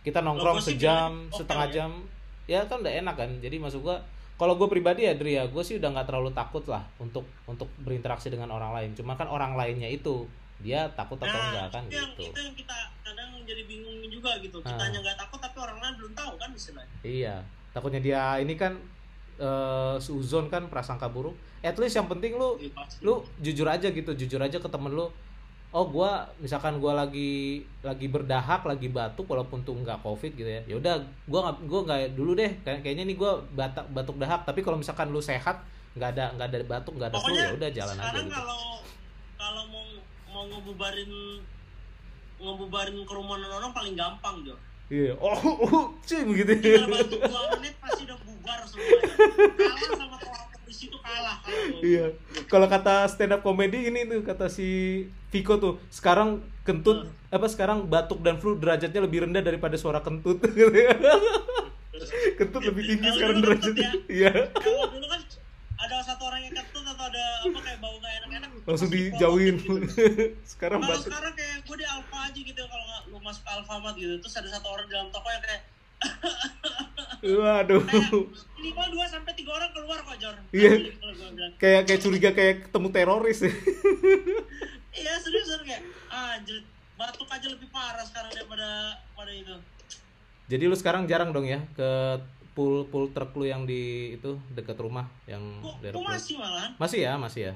kita 0.02 0.20
nongkrong 0.20 0.60
sejam 0.60 1.25
setengah 1.30 1.66
ya. 1.68 1.72
jam 1.72 1.90
ya 2.44 2.60
kan 2.64 2.80
udah 2.80 2.92
enak 2.94 3.16
kan 3.16 3.30
jadi 3.40 3.56
maksud 3.56 3.80
gua 3.80 3.96
kalau 4.37 4.54
gue 4.54 4.68
pribadi 4.68 5.02
ya 5.02 5.16
Dri 5.16 5.34
ya 5.34 5.48
gue 5.48 5.64
sih 5.64 5.80
udah 5.80 5.88
nggak 5.88 6.06
terlalu 6.06 6.30
takut 6.30 6.62
lah 6.68 6.84
untuk 6.96 7.25
untuk 7.44 7.64
berinteraksi 7.80 8.28
dengan 8.28 8.52
orang 8.52 8.70
lain 8.70 8.90
cuma 8.92 9.16
kan 9.16 9.25
orang 9.25 9.56
lainnya 9.56 9.88
itu 9.88 10.28
dia 10.60 10.84
takut 10.92 11.16
atau 11.16 11.32
Nah, 11.32 11.48
enggak 11.48 11.66
kan 11.72 11.82
itu 11.84 11.96
yang, 11.96 12.10
gitu 12.12 12.22
itu 12.28 12.40
yang 12.44 12.54
kita 12.54 12.76
kadang 13.00 13.30
jadi 13.42 13.62
bingung 13.64 13.98
juga 14.06 14.30
gitu. 14.38 14.60
Kita 14.60 14.76
Ah. 14.76 14.84
hanya 14.84 15.00
nggak 15.00 15.16
takut 15.16 15.40
tapi 15.40 15.56
orang 15.58 15.78
lain 15.80 15.94
belum 15.96 16.12
tahu 16.12 16.32
kan 16.37 16.50
istilahnya. 16.52 16.96
iya 17.02 17.34
takutnya 17.72 17.98
dia 17.98 18.22
ini 18.37 18.52
kan 18.52 18.76
eh 19.38 19.96
suzon 19.98 20.46
kan 20.46 20.68
prasangka 20.68 21.08
buruk 21.08 21.32
at 21.64 21.76
least 21.78 21.98
yang 21.98 22.06
penting 22.06 22.38
lu 22.38 22.58
pasti. 22.74 23.02
lu 23.02 23.22
jujur 23.42 23.66
aja 23.66 23.88
gitu 23.90 24.10
jujur 24.14 24.40
aja 24.42 24.58
ke 24.58 24.68
temen 24.68 24.92
lu. 24.92 25.08
Oh 25.68 25.84
gua 25.84 26.24
misalkan 26.40 26.80
gua 26.80 26.96
lagi 26.96 27.60
lagi 27.84 28.08
berdahak 28.08 28.64
lagi 28.64 28.88
batuk 28.88 29.28
walaupun 29.28 29.60
tuh 29.66 29.76
nggak 29.76 30.00
covid 30.00 30.32
gitu 30.32 30.48
ya. 30.48 30.62
Ya 30.64 30.74
udah 30.80 30.94
gua 31.28 31.48
nggak 31.48 31.56
gua 31.68 31.80
nggak 31.84 32.00
dulu 32.16 32.32
deh. 32.38 32.50
Kayak 32.64 32.80
kayaknya 32.86 33.04
nih 33.08 33.16
gua 33.20 33.44
batak 33.52 33.84
batuk 33.92 34.16
dahak. 34.16 34.48
Tapi 34.48 34.64
kalau 34.64 34.80
misalkan 34.80 35.12
lu 35.12 35.20
sehat 35.20 35.60
nggak 35.98 36.10
ada 36.14 36.24
nggak 36.38 36.46
ada 36.46 36.58
batuk 36.62 36.94
nggak 36.94 37.10
ada 37.10 37.18
flu 37.18 37.34
ya 37.34 37.50
udah 37.58 37.70
jalan 37.74 37.96
aja 37.98 38.02
sekarang 38.06 38.26
gitu. 38.30 38.36
kalau 38.38 38.62
kalau 39.34 39.62
mau 39.66 39.84
mau 40.30 40.42
ngebubarin 40.46 41.12
ngebubarin 42.38 42.96
kerumunan 43.02 43.50
orang 43.50 43.72
paling 43.74 43.94
gampang 43.98 44.46
Jo. 44.46 44.54
Iya 44.88 45.12
oh, 45.18 45.36
oh 45.68 45.86
cing 46.08 46.32
gitu 46.32 46.52
tinggal 46.62 46.86
bantu 46.86 47.18
dua 47.18 47.42
menit 47.58 47.74
pasti 47.82 48.02
udah 48.06 48.18
bubar 48.22 48.58
semuanya. 48.64 49.12
Kalah 49.58 49.90
sama 49.98 50.16
situ 50.78 50.94
kalah. 50.97 51.42
Iya. 51.82 52.14
Kalau 52.47 52.66
kata 52.66 53.04
stand 53.06 53.35
up 53.35 53.42
comedy 53.42 53.90
ini 53.90 54.06
tuh 54.06 54.23
kata 54.23 54.47
si 54.47 54.68
Viko 55.28 55.58
tuh, 55.58 55.75
sekarang 55.88 56.38
kentut 56.62 57.04
apa 57.28 57.47
sekarang 57.47 57.85
batuk 57.85 58.23
dan 58.23 58.38
flu 58.38 58.54
derajatnya 58.54 59.02
lebih 59.02 59.26
rendah 59.26 59.42
daripada 59.42 59.75
suara 59.75 59.99
kentut. 59.99 60.38
kentut 62.38 62.62
lebih 62.62 62.82
tinggi 62.87 63.02
Kalau 63.04 63.16
sekarang 63.18 63.38
derajatnya. 63.42 63.90
ya. 64.06 64.30
Iya. 64.30 64.32
kalau 64.54 64.87
dulu 64.88 65.06
kan 65.08 65.20
ada 65.78 65.97
satu 66.02 66.23
orang 66.26 66.40
yang 66.47 66.54
kentut 66.54 66.85
atau 66.87 67.04
ada 67.04 67.25
apa 67.42 67.58
kayak 67.58 67.78
bau 67.78 67.97
gak 67.99 68.12
enak-enak 68.23 68.50
Langsung 68.64 68.88
dijauhin. 68.88 69.56
gitu. 69.58 69.75
sekarang 70.54 70.78
kalau 70.78 71.00
sekarang 71.00 71.32
kayak 71.35 71.56
gue 71.62 71.76
di 71.76 71.87
Alfa 71.87 72.18
aja 72.25 72.38
gitu 72.38 72.62
kalau 72.62 72.87
lu 73.08 73.18
masuk 73.18 73.42
ke 73.42 73.50
Alfamart 73.50 73.97
gitu 73.97 74.14
terus 74.18 74.35
ada 74.37 74.49
satu 74.49 74.66
orang 74.68 74.87
di 74.87 74.92
dalam 74.94 75.08
toko 75.11 75.28
yang 75.28 75.42
kayak 75.42 75.62
Waduh. 77.22 77.82
minimal 78.58 78.87
dua 78.90 79.06
sampai 79.06 79.32
tiga 79.38 79.54
orang 79.54 79.70
keluar 79.70 79.98
kok 80.02 80.16
Jor 80.18 80.34
Iya. 80.50 80.70
Bilang. 80.98 81.52
kayak 81.58 81.82
kayak 81.87 82.00
curiga 82.02 82.30
kayak 82.34 82.54
ketemu 82.70 82.88
teroris. 82.90 83.38
iya 84.98 85.12
serius 85.22 85.48
kayak 85.62 85.82
anjir 86.10 86.62
batuk 86.98 87.30
aja 87.30 87.46
lebih 87.46 87.70
parah 87.70 88.02
sekarang 88.02 88.34
daripada 88.34 88.98
pada 89.14 89.30
itu 89.30 89.54
Jadi 90.48 90.64
lu 90.64 90.75
sekarang 90.75 91.04
jarang 91.06 91.30
dong 91.30 91.44
ya 91.46 91.60
ke 91.76 92.18
pool 92.56 92.88
pool 92.90 93.06
truk 93.14 93.37
lu 93.38 93.46
yang 93.46 93.62
di 93.68 94.16
itu 94.18 94.34
dekat 94.50 94.75
rumah 94.80 95.06
yang 95.30 95.62
kok 95.62 95.78
masih 96.02 96.34
malahan 96.40 96.75
Masih 96.80 96.98
ya, 97.06 97.14
masih 97.14 97.42
ya. 97.52 97.54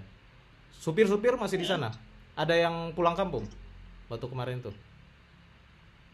Supir-supir 0.78 1.34
masih 1.34 1.58
di 1.58 1.66
sana. 1.66 1.90
Ada 2.38 2.54
yang 2.68 2.94
pulang 2.94 3.14
kampung. 3.18 3.42
Waktu 4.06 4.26
kemarin 4.28 4.60
tuh 4.62 4.74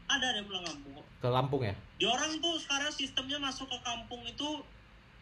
ada 0.09 0.25
ada 0.33 0.37
yang 0.41 0.49
pulang 0.49 0.65
kampung 0.65 1.05
ke 1.19 1.27
Lampung 1.27 1.63
ya. 1.63 1.75
di 1.95 2.05
orang 2.05 2.39
tuh 2.39 2.55
sekarang 2.57 2.89
sistemnya 2.89 3.37
masuk 3.37 3.67
ke 3.67 3.79
kampung 3.81 4.23
itu 4.23 4.63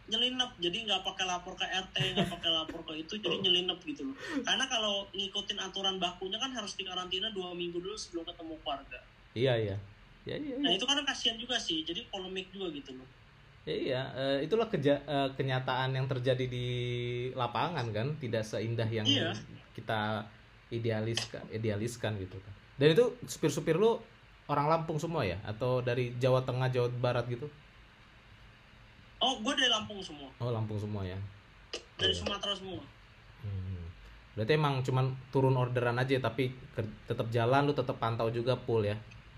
nyelinap 0.06 0.54
jadi 0.56 0.86
nggak 0.86 1.02
pakai 1.02 1.24
lapor 1.24 1.52
ke 1.52 1.64
RT 1.64 1.96
nggak 2.14 2.30
pakai 2.30 2.50
lapor 2.52 2.80
ke 2.84 2.92
itu 2.96 3.16
jadi 3.16 3.36
nyelinap 3.40 3.80
gitu 3.82 4.06
loh 4.06 4.14
karena 4.40 4.64
kalau 4.64 5.08
ngikutin 5.10 5.58
aturan 5.58 5.96
bakunya 5.96 6.36
kan 6.36 6.52
harus 6.52 6.74
dikarantina 6.74 7.26
dua 7.30 7.50
minggu 7.52 7.76
dulu 7.76 7.96
sebelum 7.96 8.22
ketemu 8.24 8.54
keluarga 8.60 9.00
Iya 9.32 9.52
iya. 9.58 9.76
Ya 10.24 10.36
iya. 10.36 10.54
nah 10.56 10.68
iya. 10.68 10.76
itu 10.76 10.84
karena 10.84 11.02
kasihan 11.02 11.34
juga 11.34 11.56
sih 11.56 11.82
jadi 11.82 12.06
polemik 12.06 12.48
juga 12.50 12.70
gitu 12.70 12.92
loh 12.94 13.08
Ya, 13.64 13.74
iya. 13.74 14.02
Eh, 14.14 14.46
itulah 14.46 14.70
keja- 14.70 15.02
eh, 15.02 15.28
kenyataan 15.32 15.90
yang 15.90 16.06
terjadi 16.06 16.46
di 16.46 16.66
lapangan 17.34 17.90
kan, 17.90 18.14
tidak 18.14 18.46
seindah 18.46 18.86
yang 18.86 19.02
Iya. 19.02 19.34
kita 19.74 20.22
idealiskan, 20.70 21.42
idealiskan 21.50 22.14
gitu 22.16 22.38
kan. 22.38 22.52
Dan 22.76 22.94
itu 22.94 23.04
supir-supir 23.24 23.74
lu 23.74 23.98
orang 24.46 24.66
Lampung 24.66 24.96
semua 24.96 25.22
ya, 25.22 25.36
atau 25.42 25.78
dari 25.80 26.14
Jawa 26.16 26.42
Tengah, 26.42 26.70
Jawa 26.70 26.88
Barat 26.96 27.26
gitu? 27.26 27.46
oh 29.16 29.40
gue 29.40 29.52
dari 29.56 29.66
Lampung 29.66 29.96
semua 29.98 30.28
Oh 30.36 30.52
Lampung 30.52 30.76
semua 30.76 31.00
ya. 31.00 31.16
dari 31.96 32.12
Iya. 32.12 32.20
Sumatera 32.20 32.52
semua 32.52 32.80
Hmm. 33.40 33.86
Berarti 34.34 34.52
emang 34.52 34.82
cuman 34.82 35.06
turun 35.30 35.54
orderan 35.54 35.96
aja 35.96 36.18
tapi 36.18 36.50
tetap 37.06 37.30
jalan 37.30 37.64
lu 37.64 37.72
tetap 37.72 37.96
pantau 37.96 38.26
juga 38.28 38.52
full 38.58 38.82
ya. 38.82 38.96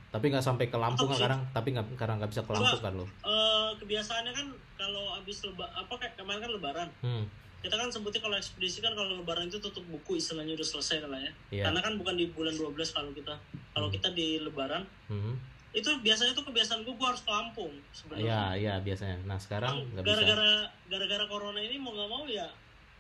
Tapi 0.09 0.33
nggak 0.33 0.41
sampai 0.41 0.67
ke 0.67 0.75
Lampung 0.75 1.12
sekarang, 1.12 1.45
tapi 1.53 1.71
nggak 1.71 1.95
karena 1.95 2.17
nggak 2.17 2.31
bisa 2.33 2.43
ke 2.43 2.50
Lampung 2.50 2.81
kan 2.81 2.93
lu. 2.97 3.05
Eh, 3.05 3.71
kebiasaannya 3.77 4.33
kan 4.33 4.47
kalau 4.75 5.15
abis 5.15 5.45
leba 5.45 5.69
apa 5.71 5.93
kayak 5.95 6.17
kemarin 6.17 6.41
kan 6.41 6.50
lebaran 6.50 6.88
Hmm. 6.99 7.25
Kita 7.59 7.75
kan 7.75 7.88
sebutnya 7.88 8.21
kalau 8.21 8.35
ekspedisi 8.35 8.79
kan 8.79 8.93
kalau 8.93 9.17
lebaran 9.17 9.47
itu 9.47 9.59
tutup 9.59 9.83
buku 9.85 10.17
istilahnya 10.17 10.55
udah 10.55 10.69
selesai 10.69 11.03
lah 11.03 11.19
ya 11.19 11.33
Iya. 11.50 11.65
karena 11.67 11.81
kan 11.81 11.93
bukan 11.97 12.15
di 12.15 12.27
bulan 12.29 12.55
12 12.55 12.71
kalau 12.88 13.11
kita 13.11 13.35
kalau 13.73 13.88
kita 13.88 14.09
di 14.11 14.38
lebaran 14.38 14.87
Hmm. 15.07 15.35
itu 15.71 15.91
biasanya 15.99 16.33
tuh 16.33 16.45
kebiasaan 16.45 16.81
gue 16.81 16.93
gue 16.93 17.07
harus 17.07 17.21
ke 17.21 17.29
Lampung 17.29 17.75
Iya, 17.75 17.93
sebenarnya 17.93 18.38
iya 18.55 18.75
biasanya. 18.79 19.17
Nah, 19.23 19.37
sekarang 19.37 19.75
bisa. 19.87 20.00
gara-gara 20.03 20.50
gara-gara 20.87 21.25
corona 21.27 21.59
ini 21.59 21.77
mau 21.77 21.93
nggak 21.93 22.09
mau 22.09 22.25
ya 22.25 22.47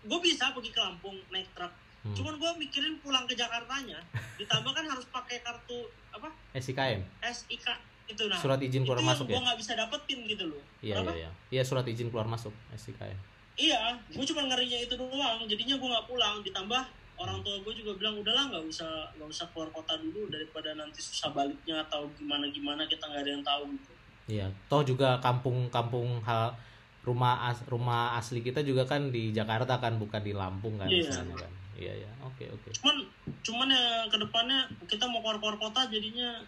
gue 0.00 0.18
bisa 0.20 0.50
pergi 0.50 0.68
ke 0.68 0.78
Lampung 0.78 1.16
naik 1.28 1.48
truk 1.52 1.70
Hmm. 1.98 2.14
cuman 2.14 2.34
gue 2.36 2.50
mikirin 2.60 2.94
pulang 2.98 3.26
ke 3.26 3.34
Jakartanya 3.34 3.98
ditambah 4.38 4.70
kan 4.70 4.86
harus 4.86 5.02
pakai 5.08 5.38
kartu 5.38 5.82
apa 6.08 6.30
SIKM, 6.52 7.02
SIK 7.20 7.66
itu 8.08 8.22
nah 8.24 8.38
surat 8.38 8.56
izin 8.58 8.82
keluar 8.82 8.96
itu 8.96 9.06
masuk 9.06 9.26
gue 9.26 9.34
ya. 9.34 9.42
nggak 9.42 9.58
bisa 9.58 9.72
dapetin 9.74 10.18
gitu 10.24 10.44
loh 10.46 10.62
Iya, 10.78 10.94
iya, 10.96 11.12
iya. 11.18 11.30
Iya, 11.50 11.62
surat 11.62 11.82
izin 11.84 12.08
keluar 12.08 12.24
masuk 12.24 12.54
SIKM. 12.72 13.18
Iya, 13.58 13.98
gue 14.14 14.24
cuma 14.24 14.46
ngerinya 14.46 14.78
itu 14.78 14.94
doang. 14.94 15.42
Jadinya 15.50 15.74
gue 15.74 15.88
nggak 15.90 16.06
pulang. 16.06 16.38
Ditambah 16.46 16.82
orang 17.18 17.42
tua 17.42 17.58
gue 17.66 17.74
juga 17.74 17.98
bilang 17.98 18.14
udahlah 18.22 18.46
nggak 18.54 18.64
usah 18.70 19.10
nggak 19.18 19.26
usah 19.26 19.46
keluar 19.50 19.66
kota 19.74 19.98
dulu 19.98 20.30
daripada 20.30 20.70
nanti 20.78 21.02
susah 21.02 21.34
baliknya 21.34 21.82
atau 21.90 22.06
gimana 22.14 22.46
gimana 22.54 22.86
kita 22.86 23.10
nggak 23.10 23.22
ada 23.26 23.30
yang 23.34 23.42
tahu 23.42 23.62
gitu. 23.74 23.92
Iya, 24.28 24.46
toh 24.70 24.86
juga 24.86 25.18
kampung-kampung 25.18 26.22
hal 26.22 26.54
rumah 27.02 27.48
as, 27.50 27.58
rumah 27.66 28.14
asli 28.20 28.44
kita 28.44 28.60
juga 28.62 28.84
kan 28.84 29.08
di 29.10 29.32
Jakarta 29.34 29.80
kan 29.80 29.96
bukan 29.98 30.20
di 30.22 30.36
Lampung 30.36 30.76
kan 30.78 30.86
Iya. 30.86 31.10
misalnya 31.10 31.36
kan. 31.42 31.52
Iya, 31.78 31.92
iya. 32.04 32.10
Oke, 32.22 32.44
oke. 32.50 32.68
Cuman 32.78 32.96
cuman 33.42 33.66
ya 33.70 34.06
ke 34.06 34.18
depannya 34.20 34.68
kita 34.86 35.08
mau 35.10 35.18
keluar 35.24 35.38
keluar 35.42 35.56
kota 35.58 35.88
jadinya 35.90 36.38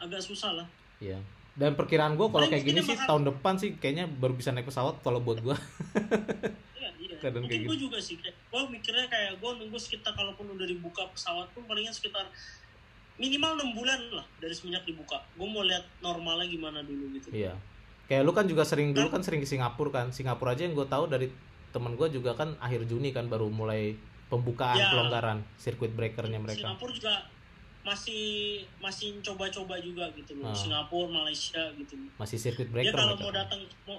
agak 0.00 0.22
susah 0.22 0.56
lah. 0.56 0.68
Iya. 1.02 1.18
Dan 1.58 1.74
perkiraan 1.74 2.14
gua 2.14 2.30
kalau 2.30 2.46
Paling 2.46 2.54
kayak 2.54 2.64
gini 2.64 2.80
sih 2.80 2.94
bakal- 2.94 3.08
tahun 3.10 3.22
depan 3.28 3.54
sih 3.58 3.70
kayaknya 3.74 4.06
baru 4.06 4.32
bisa 4.32 4.54
naik 4.54 4.64
pesawat 4.64 5.02
kalau 5.02 5.18
buat 5.18 5.42
gua. 5.42 5.58
Iya, 6.78 6.88
iya. 6.96 7.16
Kadang 7.24 7.42
Mungkin 7.44 7.58
kayak 7.58 7.66
gue 7.66 7.78
juga 7.82 7.98
sih. 7.98 8.14
Gue 8.22 8.62
mikirnya 8.70 9.10
kayak 9.10 9.42
gue 9.42 9.50
nunggu 9.58 9.74
sekitar 9.74 10.14
kalaupun 10.14 10.54
udah 10.54 10.62
dibuka 10.64 11.02
pesawat 11.10 11.50
pun 11.50 11.66
palingan 11.66 11.90
sekitar 11.90 12.30
minimal 13.18 13.58
enam 13.58 13.74
bulan 13.74 13.98
lah 14.14 14.26
dari 14.38 14.54
semenjak 14.54 14.86
dibuka. 14.86 15.18
Gue 15.34 15.44
mau 15.44 15.66
lihat 15.66 15.82
normalnya 15.98 16.46
gimana 16.46 16.78
dulu 16.80 17.10
gitu. 17.12 17.34
Iya. 17.34 17.58
Kayak 18.06 18.22
lu 18.22 18.32
kan 18.32 18.46
juga 18.46 18.62
sering 18.62 18.94
dulu 18.94 19.10
kan 19.10 19.20
sering 19.20 19.42
ke 19.42 19.48
Singapura 19.50 19.90
kan. 19.92 20.06
Singapura 20.14 20.54
aja 20.54 20.62
yang 20.62 20.78
gue 20.78 20.86
tahu 20.86 21.10
dari 21.10 21.26
temen 21.68 21.92
gua 21.94 22.08
juga 22.08 22.32
kan 22.32 22.56
akhir 22.58 22.88
Juni 22.88 23.12
kan 23.12 23.28
baru 23.28 23.52
mulai 23.52 23.92
pembukaan 24.28 24.76
Ya. 24.76 24.88
pelonggaran 24.88 25.44
sirkuit 25.56 25.90
breakernya 25.90 26.38
mereka. 26.38 26.70
Singapura 26.70 26.92
juga 26.94 27.14
masih 27.86 28.24
masih 28.82 29.16
coba-coba 29.24 29.78
juga 29.80 30.10
gitu 30.12 30.36
loh. 30.38 30.50
Ah. 30.50 30.56
Singapura, 30.56 31.22
Malaysia 31.24 31.62
gitu. 31.78 31.94
Masih 32.18 32.36
sirkuit 32.36 32.68
Dia 32.68 32.74
breaker 32.90 32.94
kalau 32.94 33.14
mereka. 33.16 33.24
mau 33.24 33.32
datang 33.32 33.60
mau 33.86 33.98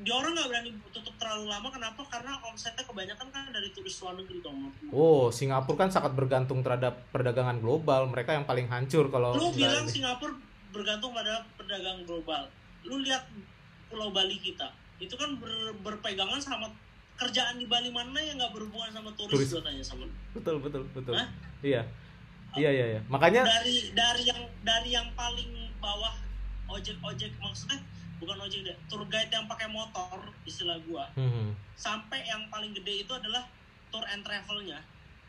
dia 0.00 0.14
orang 0.16 0.32
nggak 0.32 0.48
berani 0.48 0.70
tutup 0.96 1.14
terlalu 1.20 1.44
lama 1.50 1.68
kenapa? 1.68 2.00
Karena 2.08 2.32
omsetnya 2.46 2.84
kebanyakan 2.88 3.28
kan 3.28 3.44
dari 3.52 3.68
turis 3.74 4.00
luar 4.00 4.16
negeri 4.16 4.38
kalau 4.40 4.56
gua. 4.56 4.90
Oh, 4.92 5.24
Singapura 5.28 5.76
kan 5.76 5.90
sangat 5.92 6.12
bergantung 6.16 6.64
terhadap 6.64 7.04
perdagangan 7.12 7.60
global. 7.60 8.08
Mereka 8.08 8.32
yang 8.32 8.46
paling 8.48 8.64
hancur 8.70 9.12
kalau 9.12 9.36
Lu 9.36 9.52
bilang 9.52 9.84
ini. 9.84 9.92
Singapura 9.92 10.32
bergantung 10.72 11.12
pada 11.12 11.44
perdagangan 11.58 12.06
global. 12.08 12.48
Lu 12.88 13.02
lihat 13.04 13.28
Pulau 13.90 14.14
Bali 14.14 14.38
kita. 14.38 14.70
Itu 15.02 15.18
kan 15.18 15.36
ber- 15.36 15.74
berpegangan 15.82 16.38
sama 16.40 16.70
kerjaan 17.20 17.60
di 17.60 17.68
Bali 17.68 17.92
mana 17.92 18.16
yang 18.16 18.40
nggak 18.40 18.56
berhubungan 18.56 18.88
sama 18.96 19.12
turis, 19.12 19.36
Turis. 19.36 19.48
gua 19.52 19.62
tanya 19.68 19.84
sama 19.84 20.08
betul 20.32 20.56
betul 20.64 20.88
betul. 20.96 21.12
Hah? 21.12 21.28
Iya. 21.60 21.84
Iya 22.58 22.70
iya 22.70 22.86
iya. 22.96 23.00
Makanya 23.06 23.46
dari 23.46 23.94
dari 23.94 24.22
yang 24.26 24.42
dari 24.66 24.90
yang 24.90 25.08
paling 25.14 25.50
bawah 25.78 26.14
ojek 26.70 26.96
ojek 27.02 27.30
maksudnya 27.42 27.82
bukan 28.22 28.36
ojek 28.46 28.60
deh 28.68 28.76
tour 28.86 29.02
guide 29.08 29.32
yang 29.32 29.48
pakai 29.48 29.66
motor 29.72 30.20
istilah 30.44 30.76
gua 30.84 31.08
hmm, 31.16 31.56
sampai 31.74 32.20
yang 32.28 32.46
paling 32.52 32.76
gede 32.76 33.08
itu 33.08 33.12
adalah 33.16 33.48
tour 33.88 34.04
and 34.12 34.22
travelnya 34.22 34.78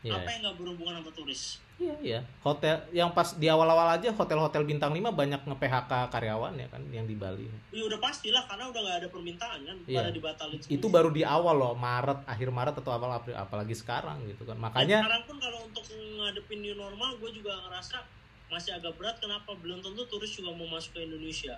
iya. 0.02 0.12
apa 0.14 0.28
yang 0.28 0.40
nggak 0.44 0.56
berhubungan 0.58 0.94
sama 1.00 1.12
turis 1.12 1.42
Iya 1.82 1.96
iya. 1.98 2.20
Hotel 2.46 2.78
yang 2.94 3.10
pas 3.10 3.34
di 3.34 3.50
awal-awal 3.50 3.98
aja 3.98 4.14
hotel-hotel 4.14 4.62
bintang 4.62 4.94
5 4.94 5.02
banyak 5.10 5.40
nge-PHK 5.42 6.14
karyawan 6.14 6.54
ya 6.54 6.68
kan 6.70 6.78
yang 6.94 7.10
di 7.10 7.18
Bali. 7.18 7.50
ya 7.74 7.82
udah 7.82 7.98
pastilah 7.98 8.44
karena 8.46 8.70
udah 8.70 8.80
nggak 8.86 8.98
ada 9.02 9.08
permintaan 9.10 9.58
kan 9.66 9.76
Iya. 9.90 9.98
pada 9.98 10.10
dibatalin 10.14 10.58
semua. 10.62 10.74
Itu 10.78 10.86
baru 10.86 11.10
di 11.10 11.26
awal 11.26 11.58
loh, 11.58 11.74
Maret, 11.74 12.22
akhir 12.22 12.54
Maret 12.54 12.78
atau 12.78 12.92
awal 12.94 13.18
April, 13.18 13.34
apalagi 13.34 13.74
sekarang 13.74 14.22
gitu 14.30 14.46
kan. 14.46 14.54
Dan 14.54 14.62
Makanya 14.62 14.98
sekarang 15.02 15.24
pun 15.26 15.36
kalau 15.42 15.58
untuk 15.66 15.82
ngadepin 15.90 16.58
new 16.62 16.76
normal 16.78 17.18
gue 17.18 17.30
juga 17.34 17.50
ngerasa 17.66 17.98
masih 18.46 18.76
agak 18.76 18.92
berat 18.94 19.16
kenapa 19.18 19.50
belum 19.56 19.80
tentu 19.80 20.04
turis 20.06 20.28
juga 20.30 20.52
mau 20.52 20.68
masuk 20.68 20.92
ke 20.92 21.00
Indonesia 21.02 21.56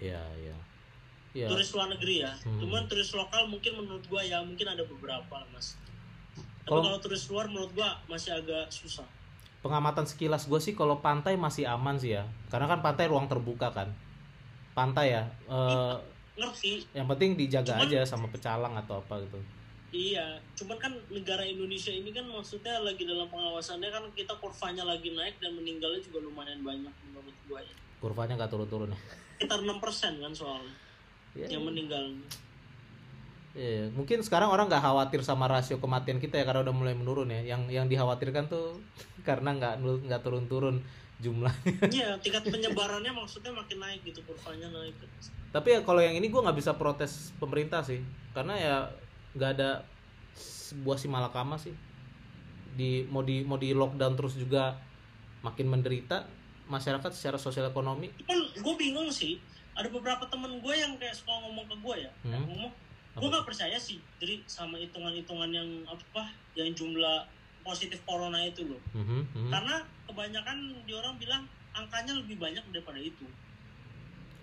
iya 0.00 0.22
iya. 0.40 0.56
Iya. 1.36 1.46
turis 1.50 1.68
luar 1.76 1.92
negeri 1.92 2.24
ya 2.24 2.32
Hmm. 2.40 2.56
cuman 2.56 2.88
turis 2.88 3.12
lokal 3.12 3.46
mungkin 3.46 3.76
menurut 3.76 4.00
gua 4.08 4.24
ya 4.24 4.40
mungkin 4.40 4.64
ada 4.64 4.80
beberapa 4.82 5.44
mas 5.52 5.76
Kalau- 6.64 6.82
kalau 6.82 6.98
turis 6.98 7.24
luar 7.28 7.46
menurut 7.46 7.72
gua 7.72 7.92
masih 8.06 8.32
agak 8.32 8.66
susah. 8.68 9.04
Pengamatan 9.60 10.04
sekilas 10.04 10.44
gue 10.44 10.56
sih 10.58 10.72
kalau 10.72 10.98
pantai 10.98 11.36
masih 11.36 11.64
aman 11.64 11.96
sih 11.96 12.12
ya. 12.12 12.24
Karena 12.48 12.66
kan 12.66 12.80
pantai 12.80 13.04
ruang 13.04 13.24
terbuka 13.24 13.68
kan. 13.70 13.88
Pantai 14.72 15.12
ya 15.12 15.24
eh, 15.46 15.94
ngerti. 16.34 16.84
yang 16.92 17.06
penting 17.06 17.32
dijaga 17.34 17.72
Cuman- 17.74 17.86
aja 17.86 18.00
sama 18.02 18.26
pecalang 18.26 18.74
atau 18.74 18.98
apa 18.98 19.20
gitu. 19.20 19.38
Iya, 19.94 20.26
cuman 20.54 20.74
kan 20.76 20.90
negara 21.08 21.46
Indonesia 21.46 21.88
ini 21.88 22.10
kan 22.10 22.26
maksudnya 22.26 22.82
lagi 22.82 23.06
dalam 23.06 23.30
pengawasannya 23.30 23.86
kan 23.86 24.02
kita 24.10 24.34
kurvanya 24.36 24.82
lagi 24.82 25.14
naik 25.14 25.38
dan 25.38 25.54
meninggalnya 25.54 26.02
juga 26.02 26.18
lumayan 26.20 26.58
banyak 26.60 26.90
menurut 27.04 27.36
gua 27.46 27.62
ya. 27.62 27.74
kurvanya 28.02 28.34
nggak 28.34 28.50
turun-turun 28.50 28.90
ya? 28.90 28.98
Sekitar 29.38 29.62
6% 29.62 29.80
kan 30.18 30.32
soalnya 30.34 30.74
Iya, 31.32 31.46
yang 31.54 31.62
meninggal. 31.62 32.10
Iya. 33.54 33.88
mungkin 33.90 34.20
sekarang 34.20 34.50
orang 34.50 34.66
nggak 34.66 34.82
khawatir 34.82 35.20
sama 35.22 35.46
rasio 35.46 35.78
kematian 35.78 36.18
kita 36.18 36.38
ya 36.38 36.44
karena 36.44 36.66
udah 36.66 36.74
mulai 36.74 36.94
menurun 36.94 37.30
ya 37.30 37.40
yang 37.42 37.66
yang 37.70 37.86
dikhawatirkan 37.86 38.50
tuh 38.50 38.78
karena 39.28 39.54
nggak 39.56 39.74
nggak 39.80 40.20
turun-turun 40.22 40.82
jumlahnya 41.22 41.72
Iya, 41.94 42.18
tingkat 42.18 42.42
penyebarannya 42.44 43.14
maksudnya 43.14 43.54
makin 43.54 43.78
naik 43.78 44.02
gitu 44.02 44.20
kurvanya 44.26 44.66
naik. 44.74 44.92
tapi 45.54 45.78
ya 45.78 45.80
kalau 45.86 46.02
yang 46.02 46.18
ini 46.18 46.26
gua 46.26 46.50
nggak 46.50 46.58
bisa 46.58 46.74
protes 46.74 47.30
pemerintah 47.38 47.80
sih 47.86 48.02
karena 48.34 48.54
ya 48.58 48.76
nggak 49.38 49.50
ada 49.54 49.86
sebuah 50.34 50.98
si 50.98 51.06
malakama 51.06 51.54
sih 51.54 51.70
di 52.74 53.06
mau 53.06 53.22
di 53.22 53.46
mau 53.46 53.54
di 53.54 53.70
lockdown 53.70 54.18
terus 54.18 54.34
juga 54.34 54.74
makin 55.46 55.70
menderita 55.70 56.26
masyarakat 56.66 57.14
secara 57.14 57.38
sosial 57.38 57.70
ekonomi 57.70 58.10
Cuman 58.18 58.40
gue 58.56 58.74
bingung 58.74 59.06
sih, 59.12 59.38
ada 59.76 59.86
beberapa 59.86 60.24
temen 60.26 60.58
gue 60.58 60.74
yang 60.74 60.96
kayak 60.96 61.12
suka 61.12 61.30
ngomong 61.44 61.68
ke 61.68 61.76
gue 61.78 61.94
ya, 62.02 62.10
Hmm. 62.24 62.42
ngomong, 62.42 62.72
gue 63.14 63.28
gak 63.30 63.46
percaya 63.46 63.78
sih, 63.78 64.02
jadi 64.18 64.42
sama 64.50 64.74
hitungan-hitungan 64.78 65.50
yang 65.54 65.68
apa, 65.86 66.34
yang 66.58 66.74
jumlah 66.74 67.22
positif 67.62 68.02
corona 68.02 68.42
itu 68.42 68.66
loh. 68.66 68.82
Mhm, 68.92 69.22
mhm. 69.30 69.50
Karena 69.54 69.80
kebanyakan 70.10 70.56
di 70.84 70.92
orang 70.92 71.14
bilang 71.16 71.42
angkanya 71.74 72.12
lebih 72.18 72.36
banyak 72.38 72.62
daripada 72.70 73.00
itu. 73.00 73.26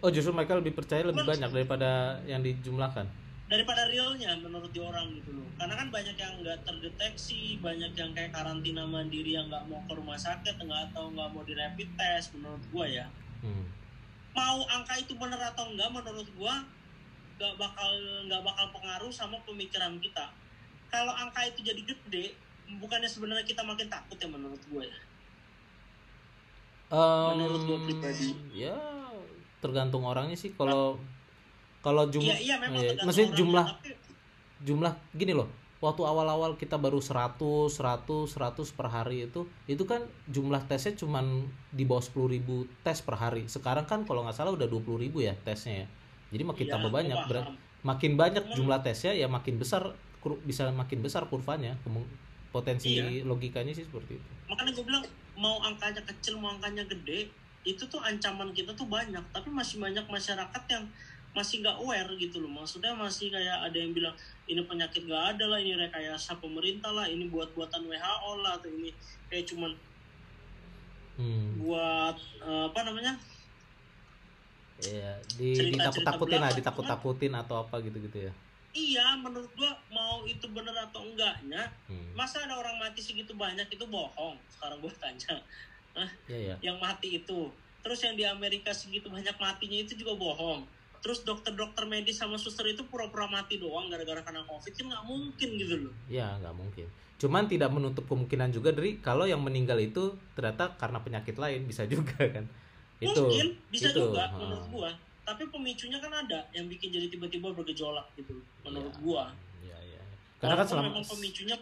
oh 0.01 0.09
justru 0.09 0.33
mereka 0.33 0.57
lebih 0.57 0.73
percaya 0.73 1.05
lebih 1.05 1.21
Cuman- 1.21 1.37
banyak 1.37 1.49
daripada 1.53 2.17
yang 2.25 2.41
dijumlahkan 2.41 3.05
Daripada 3.45 3.85
realnya 3.85 4.33
menurut 4.41 4.73
di 4.73 4.81
orang 4.81 5.13
gitu 5.13 5.35
loh. 5.37 5.45
Karena 5.59 5.77
kan 5.77 5.93
banyak 5.93 6.17
yang 6.17 6.33
nggak 6.41 6.65
terdeteksi, 6.65 7.61
banyak 7.61 7.93
yang 7.93 8.09
kayak 8.15 8.33
karantina 8.33 8.81
mandiri 8.81 9.37
yang 9.37 9.45
nggak 9.45 9.61
mau 9.69 9.77
ke 9.85 9.93
rumah 9.93 10.17
sakit, 10.17 10.57
nggak 10.57 10.89
atau 10.89 11.11
nggak 11.13 11.29
mau 11.29 11.43
di 11.45 11.53
rapid 11.53 11.89
test 11.99 12.33
menurut 12.33 12.63
gue 12.73 12.85
ya. 12.97 13.05
Hmm. 13.45 13.67
mau 14.31 14.63
angka 14.71 14.95
itu 14.95 15.13
benar 15.19 15.51
atau 15.51 15.67
enggak 15.69 15.91
menurut 15.91 16.23
gua 16.39 16.63
nggak 17.41 17.57
bakal 17.57 17.89
nggak 18.29 18.41
bakal 18.45 18.65
pengaruh 18.69 19.09
sama 19.09 19.41
pemikiran 19.41 19.97
kita. 19.97 20.29
Kalau 20.93 21.09
angka 21.17 21.41
itu 21.49 21.65
jadi 21.65 21.81
gede 21.81 22.37
bukannya 22.77 23.09
sebenarnya 23.09 23.45
kita 23.49 23.65
makin 23.65 23.89
takut 23.89 24.15
ya 24.21 24.29
menurut 24.29 24.61
gua 24.69 24.85
ya? 24.85 24.99
Em, 26.93 27.27
Menurut 27.33 27.61
gua 27.65 27.77
pribadi. 27.81 28.29
ya 28.53 28.77
tergantung 29.57 30.05
orangnya 30.05 30.37
sih. 30.37 30.53
Kalau 30.53 31.01
kalau 31.81 32.05
jumlah 32.05 32.37
iya 32.37 32.53
iya 32.53 32.55
memang 32.61 32.77
iya, 32.85 32.93
maksudnya 33.01 33.33
jumlah 33.33 33.65
tapi 33.65 33.97
jumlah 34.61 34.93
gini 35.17 35.33
loh 35.33 35.49
waktu 35.81 36.05
awal-awal 36.05 36.53
kita 36.61 36.77
baru 36.77 37.01
100 37.01 37.41
100 37.73 38.05
100 38.29 38.77
per 38.77 38.85
hari 38.93 39.25
itu 39.25 39.49
itu 39.65 39.81
kan 39.89 40.05
jumlah 40.29 40.61
tesnya 40.69 40.93
cuman 40.93 41.49
di 41.73 41.89
bawah 41.89 42.05
10.000 42.05 42.37
tes 42.85 43.01
per 43.01 43.17
hari. 43.17 43.49
Sekarang 43.49 43.89
kan 43.89 44.05
kalau 44.05 44.21
nggak 44.21 44.37
salah 44.37 44.53
udah 44.53 44.69
20.000 44.69 45.09
ya 45.25 45.33
tesnya 45.41 45.85
ya 45.85 45.87
jadi 46.31 46.43
makin 46.47 46.65
iya, 46.65 46.73
tambah 46.73 46.91
banyak 46.91 47.17
paham. 47.17 47.29
Ber- 47.29 47.53
makin 47.81 48.11
banyak 48.13 48.43
jumlah 48.53 48.79
tesnya 48.85 49.11
ya 49.13 49.25
makin 49.25 49.57
besar 49.57 49.81
kur- 50.21 50.37
bisa 50.45 50.69
makin 50.69 51.01
besar 51.01 51.25
kurvanya 51.25 51.73
potensi 52.53 53.01
Iya. 53.01 53.25
logikanya 53.25 53.73
sih 53.73 53.85
seperti 53.87 54.21
itu 54.21 54.31
makanya 54.45 54.71
gue 54.75 54.85
bilang 54.85 55.03
mau 55.33 55.57
angkanya 55.65 56.03
kecil 56.05 56.37
mau 56.37 56.53
angkanya 56.53 56.85
gede 56.85 57.31
itu 57.65 57.83
tuh 57.89 58.01
ancaman 58.01 58.53
kita 58.53 58.73
tuh 58.77 58.85
banyak 58.85 59.21
tapi 59.33 59.49
masih 59.49 59.81
banyak 59.81 60.05
masyarakat 60.05 60.63
yang 60.69 60.85
masih 61.31 61.63
nggak 61.63 61.77
aware 61.79 62.11
gitu 62.19 62.43
loh 62.43 62.51
maksudnya 62.51 62.91
masih 62.91 63.31
kayak 63.31 63.63
ada 63.63 63.77
yang 63.79 63.95
bilang 63.95 64.11
ini 64.51 64.61
penyakit 64.67 65.07
nggak 65.07 65.37
ada 65.37 65.45
lah 65.47 65.59
ini 65.63 65.79
rekayasa 65.79 66.37
pemerintah 66.43 66.91
lah 66.91 67.07
ini 67.07 67.31
buat 67.31 67.55
buatan 67.55 67.87
WHO 67.87 68.31
lah 68.43 68.59
atau 68.59 68.67
ini 68.67 68.91
kayak 69.31 69.47
cuman 69.47 69.71
hmm. 71.15 71.63
buat 71.63 72.17
eh, 72.43 72.63
apa 72.67 72.79
namanya 72.83 73.15
Iya, 74.81 75.11
di 75.35 75.49
ditakut-takutin 75.71 76.39
lah, 76.39 76.51
ditakut-takutin 76.51 77.33
atau 77.35 77.61
apa 77.61 77.77
gitu-gitu 77.79 78.25
ya. 78.25 78.33
iya 78.71 79.19
menurut 79.19 79.51
gua 79.53 79.67
mau 79.89 80.23
itu 80.23 80.47
bener 80.47 80.71
atau 80.71 81.03
enggaknya 81.03 81.67
Hmm. 81.85 82.15
masa 82.15 82.39
ada 82.39 82.55
orang 82.55 82.79
mati 82.79 82.99
segitu 82.99 83.35
banyak 83.35 83.67
itu 83.67 83.83
bohong 83.85 84.39
sekarang 84.49 84.79
gua 84.79 84.93
tanya 84.97 85.43
Iya, 86.25 86.37
iya. 86.39 86.55
yang 86.63 86.79
mati 86.79 87.19
itu 87.19 87.51
terus 87.81 87.99
yang 87.99 88.15
di 88.15 88.23
Amerika 88.23 88.71
segitu 88.71 89.11
banyak 89.11 89.35
matinya 89.35 89.75
itu 89.75 89.93
juga 89.93 90.15
bohong 90.15 90.63
terus 90.97 91.19
dokter-dokter 91.21 91.83
medis 91.83 92.15
sama 92.15 92.37
suster 92.37 92.63
itu 92.65 92.85
pura-pura 92.85 93.27
mati 93.27 93.57
doang 93.57 93.91
gara-gara 93.91 94.23
kena 94.23 94.45
covid 94.45 94.71
kan 94.71 94.85
nggak 94.87 95.03
mungkin 95.03 95.49
gitu 95.51 95.75
loh 95.81 95.93
Ya, 96.07 96.37
nggak 96.37 96.55
mungkin. 96.55 96.87
Cuman 97.17 97.45
tidak 97.45 97.69
menutup 97.69 98.07
kemungkinan 98.07 98.49
juga 98.49 98.71
dari 98.71 98.97
kalau 98.97 99.25
yang 99.25 99.41
meninggal 99.41 99.77
itu 99.77 100.15
ternyata 100.31 100.73
karena 100.75 101.01
penyakit 101.01 101.35
lain 101.35 101.65
bisa 101.65 101.83
juga 101.91 102.15
kan. 102.15 102.47
Itu. 103.01 103.17
mungkin 103.19 103.47
bisa 103.67 103.89
itu, 103.89 103.99
juga 103.99 104.23
ha. 104.23 104.37
menurut 104.37 104.65
gua 104.69 104.89
tapi 105.21 105.43
pemicunya 105.47 105.97
kan 105.97 106.11
ada 106.11 106.45
yang 106.51 106.65
bikin 106.65 106.89
jadi 106.89 107.07
tiba-tiba 107.07 107.49
bergejolak 107.49 108.05
gitu 108.13 108.33
menurut 108.61 108.91
Iya. 108.91 109.01
gua 109.01 109.23
Iya, 109.59 109.77
iya. 109.83 110.01
Karena 110.37 110.55
kan 110.55 110.65
selama 110.65 110.87
memang 110.91 111.05
pemicunya 111.05 111.55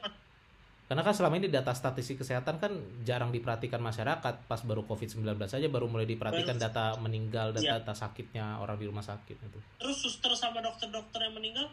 karena 0.90 1.06
kan 1.06 1.14
selama 1.14 1.38
ini 1.38 1.48
data 1.48 1.70
statistik 1.70 2.18
kesehatan 2.18 2.58
kan 2.58 2.72
jarang 3.04 3.30
diperhatikan 3.30 3.78
masyarakat 3.78 4.34
pas 4.44 4.62
baru 4.64 4.82
Covid-19 4.84 5.22
saja 5.46 5.70
baru 5.70 5.86
mulai 5.86 6.04
diperhatikan 6.04 6.58
Baru- 6.58 6.66
data 6.66 6.86
meninggal 6.98 7.54
dan 7.54 7.62
Iya. 7.62 7.72
data 7.78 7.94
sakitnya 7.94 8.58
orang 8.58 8.76
di 8.76 8.86
rumah 8.86 9.02
sakit 9.02 9.38
itu. 9.38 9.60
terus 9.78 9.98
suster 9.98 10.34
sama 10.34 10.60
dokter-dokter 10.60 11.22
yang 11.22 11.36
meninggal 11.36 11.70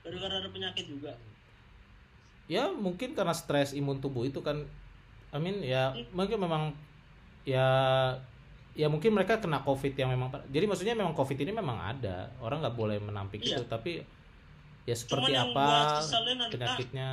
gara-gara 0.00 0.36
ada 0.38 0.48
penyakit 0.48 0.84
juga 0.86 1.12
ya 2.44 2.68
mungkin 2.68 3.12
karena 3.12 3.32
stres 3.32 3.72
imun 3.72 4.00
tubuh 4.00 4.24
itu 4.24 4.40
kan 4.40 4.64
I 5.28 5.38
mean 5.38 5.60
ya 5.60 5.92
mungkin 6.12 6.36
memang 6.38 6.72
ya 7.44 7.68
ya 8.74 8.90
mungkin 8.90 9.14
mereka 9.14 9.38
kena 9.38 9.62
covid 9.62 9.94
yang 9.94 10.10
memang 10.10 10.32
jadi 10.50 10.66
maksudnya 10.66 10.98
memang 10.98 11.14
covid 11.14 11.38
ini 11.38 11.54
memang 11.54 11.78
ada 11.78 12.26
orang 12.42 12.58
nggak 12.64 12.74
boleh 12.74 12.98
menampik 12.98 13.38
Iya. 13.44 13.60
itu 13.60 13.64
tapi 13.70 14.02
ya 14.84 14.94
seperti 14.96 15.30
yang 15.32 15.54
apa 15.54 16.00
penyakitnya 16.50 17.10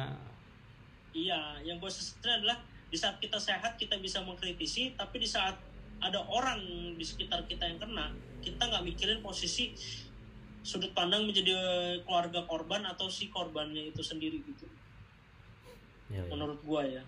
Iya, 1.11 1.59
yang 1.67 1.75
gue 1.75 1.91
sesalin 1.91 2.39
adalah 2.39 2.63
di 2.87 2.95
saat 2.95 3.19
kita 3.19 3.35
sehat 3.35 3.75
kita 3.75 3.99
bisa 3.99 4.23
mengkritisi, 4.23 4.95
tapi 4.95 5.19
di 5.19 5.27
saat 5.27 5.59
ada 5.99 6.23
orang 6.23 6.59
di 6.95 7.03
sekitar 7.03 7.43
kita 7.51 7.67
yang 7.67 7.83
kena, 7.83 8.15
kita 8.39 8.63
nggak 8.63 8.79
mikirin 8.87 9.19
posisi 9.19 9.75
sudut 10.63 10.95
pandang 10.95 11.27
menjadi 11.27 11.51
keluarga 12.07 12.47
korban 12.47 12.87
atau 12.87 13.11
si 13.11 13.27
korbannya 13.27 13.91
itu 13.91 13.99
sendiri 13.99 14.39
gitu. 14.39 14.63
ya, 16.07 16.23
ya. 16.23 16.31
Menurut 16.31 16.63
gue 16.63 16.83
ya, 16.95 17.03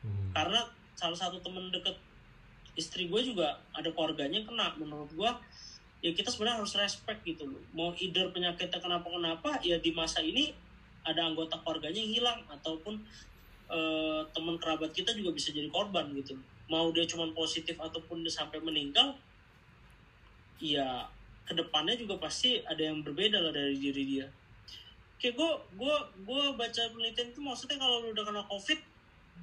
Hmm. 0.00 0.32
karena 0.32 0.60
salah 0.96 1.14
satu 1.14 1.36
temen 1.44 1.68
deket 1.68 1.94
istri 2.74 3.08
gue 3.08 3.20
juga 3.20 3.60
ada 3.76 3.88
keluarganya 3.92 4.42
kena. 4.44 4.72
Menurut 4.80 5.12
gue 5.12 5.30
ya 6.02 6.10
kita 6.10 6.34
sebenarnya 6.34 6.64
harus 6.64 6.74
respect 6.74 7.22
gitu 7.22 7.46
loh. 7.46 7.62
Mau 7.72 7.94
either 7.96 8.28
penyakitnya 8.34 8.82
kenapa 8.82 9.06
kenapa, 9.06 9.50
ya 9.62 9.78
di 9.78 9.94
masa 9.94 10.18
ini 10.18 10.50
ada 11.06 11.26
anggota 11.26 11.58
keluarganya 11.62 11.98
yang 12.02 12.12
hilang 12.22 12.40
ataupun 12.50 12.98
eh, 13.70 14.20
teman 14.34 14.56
kerabat 14.58 14.90
kita 14.90 15.14
juga 15.14 15.30
bisa 15.34 15.54
jadi 15.54 15.70
korban 15.70 16.10
gitu. 16.18 16.38
Mau 16.70 16.90
dia 16.90 17.06
cuma 17.06 17.30
positif 17.34 17.78
ataupun 17.78 18.26
dia 18.26 18.32
sampai 18.34 18.58
meninggal, 18.62 19.14
ya 20.62 21.06
ke 21.42 21.52
depannya 21.58 21.98
juga 21.98 22.18
pasti 22.22 22.62
ada 22.62 22.80
yang 22.80 23.02
berbeda 23.02 23.38
lah 23.38 23.52
dari 23.54 23.78
diri 23.78 24.02
dia. 24.06 24.26
Kayak 25.18 25.38
gue 25.38 25.50
gue 25.78 25.96
gue 26.26 26.42
baca 26.58 26.82
penelitian 26.90 27.30
itu 27.30 27.40
maksudnya 27.42 27.78
kalau 27.78 28.02
lu 28.02 28.10
udah 28.10 28.24
kena 28.26 28.42
covid 28.50 28.78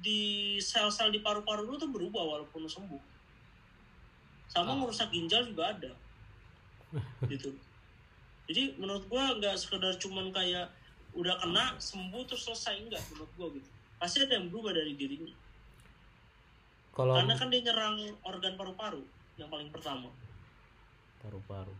di 0.00 0.56
sel-sel 0.60 1.12
di 1.12 1.20
paru-paru 1.20 1.68
lu 1.68 1.76
tuh 1.76 1.88
berubah 1.88 2.20
walaupun 2.20 2.64
lu 2.64 2.70
sembuh. 2.72 3.02
Sama 4.50 4.74
Ah. 4.74 4.76
ngerusak 4.76 5.08
ginjal 5.08 5.46
juga 5.46 5.70
ada. 5.70 5.92
gitu. 7.30 7.54
Jadi 8.50 8.74
menurut 8.76 9.06
gua 9.06 9.30
nggak 9.38 9.54
sekedar 9.54 9.94
cuman 9.96 10.34
kayak 10.34 10.66
udah 11.14 11.38
kena 11.38 11.78
sembuh 11.78 12.22
terus 12.26 12.44
selesai 12.44 12.82
enggak 12.82 13.02
menurut 13.08 13.30
gua 13.34 13.48
gitu. 13.54 13.68
Pasti 13.96 14.18
ada 14.20 14.34
yang 14.34 14.50
berubah 14.50 14.74
dari 14.74 14.94
dirinya. 14.94 15.34
kalau 16.90 17.14
Karena 17.14 17.38
kan 17.38 17.46
dia 17.48 17.62
nyerang 17.62 17.96
organ 18.26 18.58
paru-paru 18.58 19.02
yang 19.36 19.46
paling 19.46 19.70
pertama. 19.70 20.10
paru-paru 21.20 21.70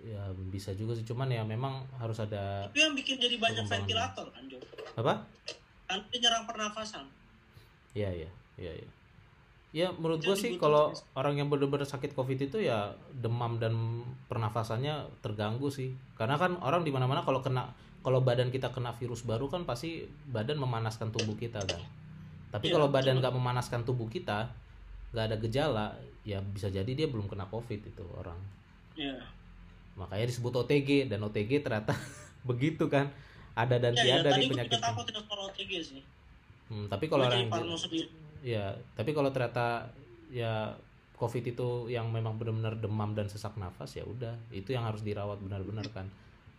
ya 0.00 0.22
bisa 0.48 0.70
juga 0.72 0.94
sih 0.94 1.02
cuman 1.02 1.26
ya 1.26 1.42
memang 1.42 1.82
harus 1.98 2.14
ada 2.16 2.62
Tapi 2.64 2.78
yang 2.78 2.94
bikin 2.94 3.18
jadi 3.18 3.36
banyak 3.36 3.66
ventilator 3.66 4.30
kan, 4.30 4.46
Jo. 4.46 4.56
apa 4.94 5.26
Kan 5.84 5.98
dia 6.08 6.18
nyerang 6.20 6.46
pernafasan. 6.46 7.04
Iya 7.90 8.08
iya 8.14 8.30
iya 8.56 8.72
iya. 8.72 8.88
Ya 9.76 9.92
menurut 9.92 10.24
Itu 10.24 10.32
gue 10.32 10.36
sih 10.40 10.52
kalau 10.56 10.96
orang 11.12 11.36
yang 11.36 11.52
benar-benar 11.52 11.84
sakit 11.84 12.16
covid 12.16 12.40
itu 12.40 12.64
ya 12.64 12.96
demam 13.12 13.60
dan 13.60 13.76
pernafasannya 14.24 15.04
terganggu 15.20 15.68
sih. 15.68 15.92
Karena 16.16 16.40
kan 16.40 16.56
orang 16.64 16.80
di 16.80 16.88
mana-mana 16.88 17.20
kalau 17.20 17.44
kena 17.44 17.76
kalau 18.00 18.24
badan 18.24 18.48
kita 18.48 18.72
kena 18.72 18.96
virus 18.96 19.20
baru 19.20 19.52
kan 19.52 19.68
pasti 19.68 20.08
badan 20.32 20.56
memanaskan 20.56 21.12
tubuh 21.12 21.36
kita 21.36 21.60
kan. 21.60 21.82
Tapi 22.56 22.72
Iya, 22.72 22.80
kalau 22.80 22.88
badan 22.88 23.20
nggak 23.20 23.36
memanaskan 23.36 23.84
tubuh 23.84 24.08
kita, 24.08 24.48
nggak 25.12 25.24
ada 25.28 25.36
gejala, 25.44 25.86
ya 26.24 26.40
bisa 26.40 26.72
jadi 26.72 26.88
dia 26.88 27.04
belum 27.12 27.28
kena 27.28 27.44
covid 27.44 27.84
itu 27.84 28.04
orang. 28.16 28.40
Ya. 28.96 29.28
Makanya 30.00 30.24
disebut 30.24 30.56
OTG 30.56 31.12
dan 31.12 31.20
OTG 31.20 31.60
ternyata 31.60 31.92
begitu 32.48 32.88
kan. 32.88 33.12
ada 33.56 33.80
dan 33.80 33.96
ya, 33.96 34.20
ya, 34.20 34.36
tiada 34.36 34.36
takut 34.84 35.08
ya 35.08 35.16
kalau 35.24 35.48
OTG 35.48 35.72
sih 35.80 36.04
Hmm, 36.66 36.90
tapi 36.90 37.06
kalau 37.06 37.30
orang 37.30 37.46
parno 37.46 37.78
sendiri 37.78 38.25
ya, 38.42 38.76
tapi 38.96 39.14
kalau 39.16 39.30
ternyata 39.30 39.88
ya 40.32 40.74
COVID 41.16 41.44
itu 41.48 41.68
yang 41.88 42.12
memang 42.12 42.36
benar-benar 42.36 42.76
demam 42.76 43.16
dan 43.16 43.28
sesak 43.32 43.56
nafas 43.56 43.96
ya 43.96 44.04
udah, 44.04 44.36
itu 44.52 44.76
yang 44.76 44.84
harus 44.84 45.00
dirawat 45.00 45.40
benar-benar 45.40 45.88
kan. 45.92 46.08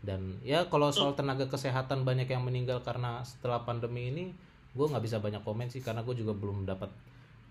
Dan 0.01 0.41
ya 0.41 0.65
kalau 0.69 0.89
soal 0.89 1.13
tenaga 1.13 1.45
kesehatan 1.45 2.05
banyak 2.05 2.29
yang 2.29 2.41
meninggal 2.41 2.81
karena 2.81 3.21
setelah 3.21 3.61
pandemi 3.61 4.09
ini, 4.09 4.25
gue 4.73 4.85
nggak 4.85 5.03
bisa 5.05 5.17
banyak 5.21 5.41
komen 5.45 5.69
sih 5.69 5.81
karena 5.81 6.01
gue 6.01 6.13
juga 6.17 6.33
belum 6.33 6.65
dapat 6.65 6.89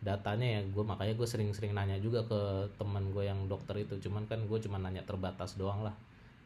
datanya 0.03 0.59
ya. 0.59 0.61
Gue 0.67 0.83
makanya 0.83 1.15
gue 1.15 1.27
sering-sering 1.27 1.75
nanya 1.75 1.99
juga 2.03 2.27
ke 2.27 2.71
teman 2.79 3.11
gue 3.15 3.27
yang 3.27 3.47
dokter 3.47 3.83
itu. 3.83 3.99
Cuman 4.03 4.27
kan 4.27 4.43
gue 4.43 4.59
cuma 4.63 4.79
nanya 4.79 5.03
terbatas 5.07 5.55
doang 5.55 5.87
lah 5.87 5.95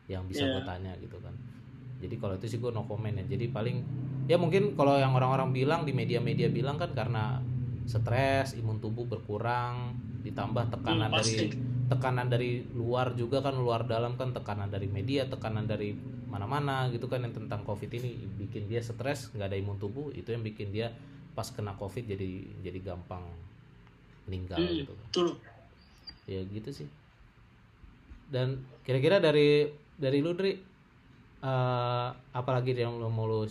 yang 0.09 0.25
bisa 0.29 0.45
Iya. 0.45 0.61
gue 0.61 0.63
tanya 0.65 0.93
gitu 1.01 1.17
kan. 1.21 1.33
Jadi 2.01 2.17
kalau 2.17 2.35
itu 2.37 2.47
sih 2.49 2.59
gue 2.61 2.73
no 2.73 2.85
comment 2.89 3.13
ya. 3.13 3.25
Jadi 3.37 3.53
paling 3.53 3.85
ya 4.29 4.41
mungkin 4.41 4.77
kalau 4.77 4.97
yang 4.97 5.13
orang-orang 5.13 5.53
bilang 5.53 5.85
di 5.85 5.93
media-media 5.93 6.49
bilang 6.49 6.81
kan 6.81 6.93
karena 6.97 7.41
stres 7.95 8.49
imun 8.61 8.79
tubuh 8.85 9.05
berkurang 9.13 9.75
ditambah 10.27 10.65
tekanan 10.75 11.11
Hmm, 11.11 11.19
dari 11.19 11.39
tekanan 11.91 12.27
dari 12.35 12.51
luar 12.81 13.07
juga 13.21 13.39
kan 13.47 13.55
luar 13.65 13.81
dalam 13.95 14.13
kan 14.21 14.31
tekanan 14.37 14.69
dari 14.75 14.87
media 14.97 15.23
tekanan 15.35 15.67
dari 15.73 15.91
mana-mana 16.33 16.77
gitu 16.95 17.07
kan 17.13 17.21
yang 17.27 17.35
tentang 17.39 17.61
covid 17.69 17.91
ini. 17.99 18.11
Bikin 18.41 18.63
dia 18.71 18.81
stres 18.89 19.21
nggak 19.35 19.49
ada 19.51 19.59
imun 19.63 19.79
tubuh 19.83 20.07
itu 20.15 20.29
yang 20.35 20.43
bikin 20.49 20.69
dia 20.77 20.89
pas 21.37 21.49
kena 21.57 21.73
covid 21.81 22.05
jadi 22.13 22.31
jadi 22.67 22.79
gampang 22.95 23.25
meninggal 24.27 24.63
Hmm, 24.63 24.79
gitu 24.79 24.93
kan. 24.95 25.11
betul. 25.11 25.29
Ya 26.27 26.41
gitu 26.47 26.71
sih. 26.73 26.89
Dan 28.31 28.49
kira-kira 28.87 29.19
dari 29.19 29.67
dari 29.99 30.19
lu 30.23 30.33
Dri 30.39 30.53
eh, 31.43 32.09
apalagi 32.41 32.73
yang 32.77 33.01
lo 33.01 33.09
mau 33.11 33.27
lu 33.27 33.45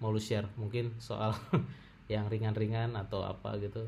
mau 0.00 0.10
lu 0.14 0.20
share? 0.22 0.48
Mungkin 0.56 0.96
soal 0.98 1.32
yang 2.10 2.26
ringan-ringan 2.26 2.94
atau 2.98 3.22
apa 3.22 3.58
gitu. 3.58 3.86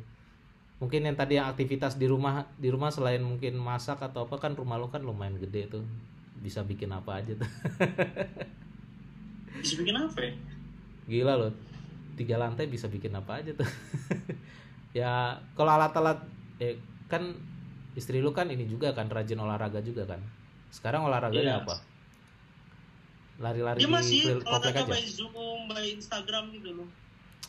Mungkin 0.83 1.07
yang 1.07 1.16
tadi 1.16 1.38
yang 1.38 1.48
aktivitas 1.48 1.96
di 1.96 2.11
rumah 2.11 2.50
di 2.59 2.68
rumah 2.68 2.90
selain 2.90 3.22
mungkin 3.22 3.57
masak 3.57 4.03
atau 4.03 4.27
apa 4.27 4.37
kan 4.42 4.53
rumah 4.59 4.77
lu 4.77 4.90
kan 4.90 5.00
lumayan 5.00 5.38
gede 5.38 5.70
tuh. 5.70 5.85
Bisa 6.42 6.61
bikin 6.66 6.90
apa 6.92 7.22
aja 7.22 7.33
tuh. 7.35 7.50
Bisa 9.61 9.74
bikin 9.81 9.96
apa 9.96 10.18
ya? 10.20 10.33
Gila 11.09 11.35
loh 11.40 11.53
tiga 12.14 12.38
lantai 12.38 12.70
bisa 12.70 12.87
bikin 12.87 13.14
apa 13.14 13.42
aja 13.42 13.53
tuh. 13.55 13.66
Ya 14.94 15.42
kalau 15.59 15.74
alat-alat 15.74 16.22
eh, 16.62 16.79
kan 17.11 17.35
istri 17.98 18.22
lu 18.22 18.31
kan 18.31 18.46
ini 18.46 18.62
juga 18.62 18.94
kan 18.94 19.11
rajin 19.11 19.42
olahraga 19.42 19.83
juga 19.83 20.07
kan. 20.07 20.22
Sekarang 20.70 21.03
olahraganya 21.03 21.59
Iya. 21.59 21.62
apa? 21.66 21.74
Lari-lari 23.42 23.83
di 23.83 23.90
masih 23.90 24.38
olahraga 24.46 24.87
aja? 24.87 24.94
by 24.94 25.03
zoom 25.03 25.35
by 25.66 25.83
instagram 25.98 26.55
gitu 26.55 26.79
loh 26.79 26.87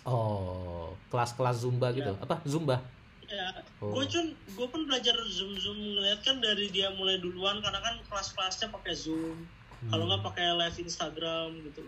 oh 0.05 0.93
kelas-kelas 1.09 1.65
zumba 1.65 1.91
gitu? 1.91 2.13
Iya. 2.13 2.23
apa? 2.23 2.35
Zumba? 2.45 2.77
Ya 3.25 3.65
Oh. 3.83 3.91
gue 3.91 4.07
gue 4.55 4.67
pun 4.71 4.81
belajar 4.87 5.13
zoom 5.27 5.51
zoom 5.59 5.75
ngeliat 5.75 6.23
kan 6.23 6.39
dari 6.39 6.71
dia 6.71 6.87
mulai 6.95 7.19
duluan 7.19 7.59
karena 7.59 7.83
kan 7.83 7.99
kelas-kelasnya 8.07 8.71
pakai 8.71 8.95
zoom. 8.95 9.43
Hmm. 9.75 9.91
kalau 9.91 10.07
nggak 10.07 10.23
pakai 10.23 10.55
live 10.55 10.77
instagram 10.87 11.51
gitu. 11.67 11.83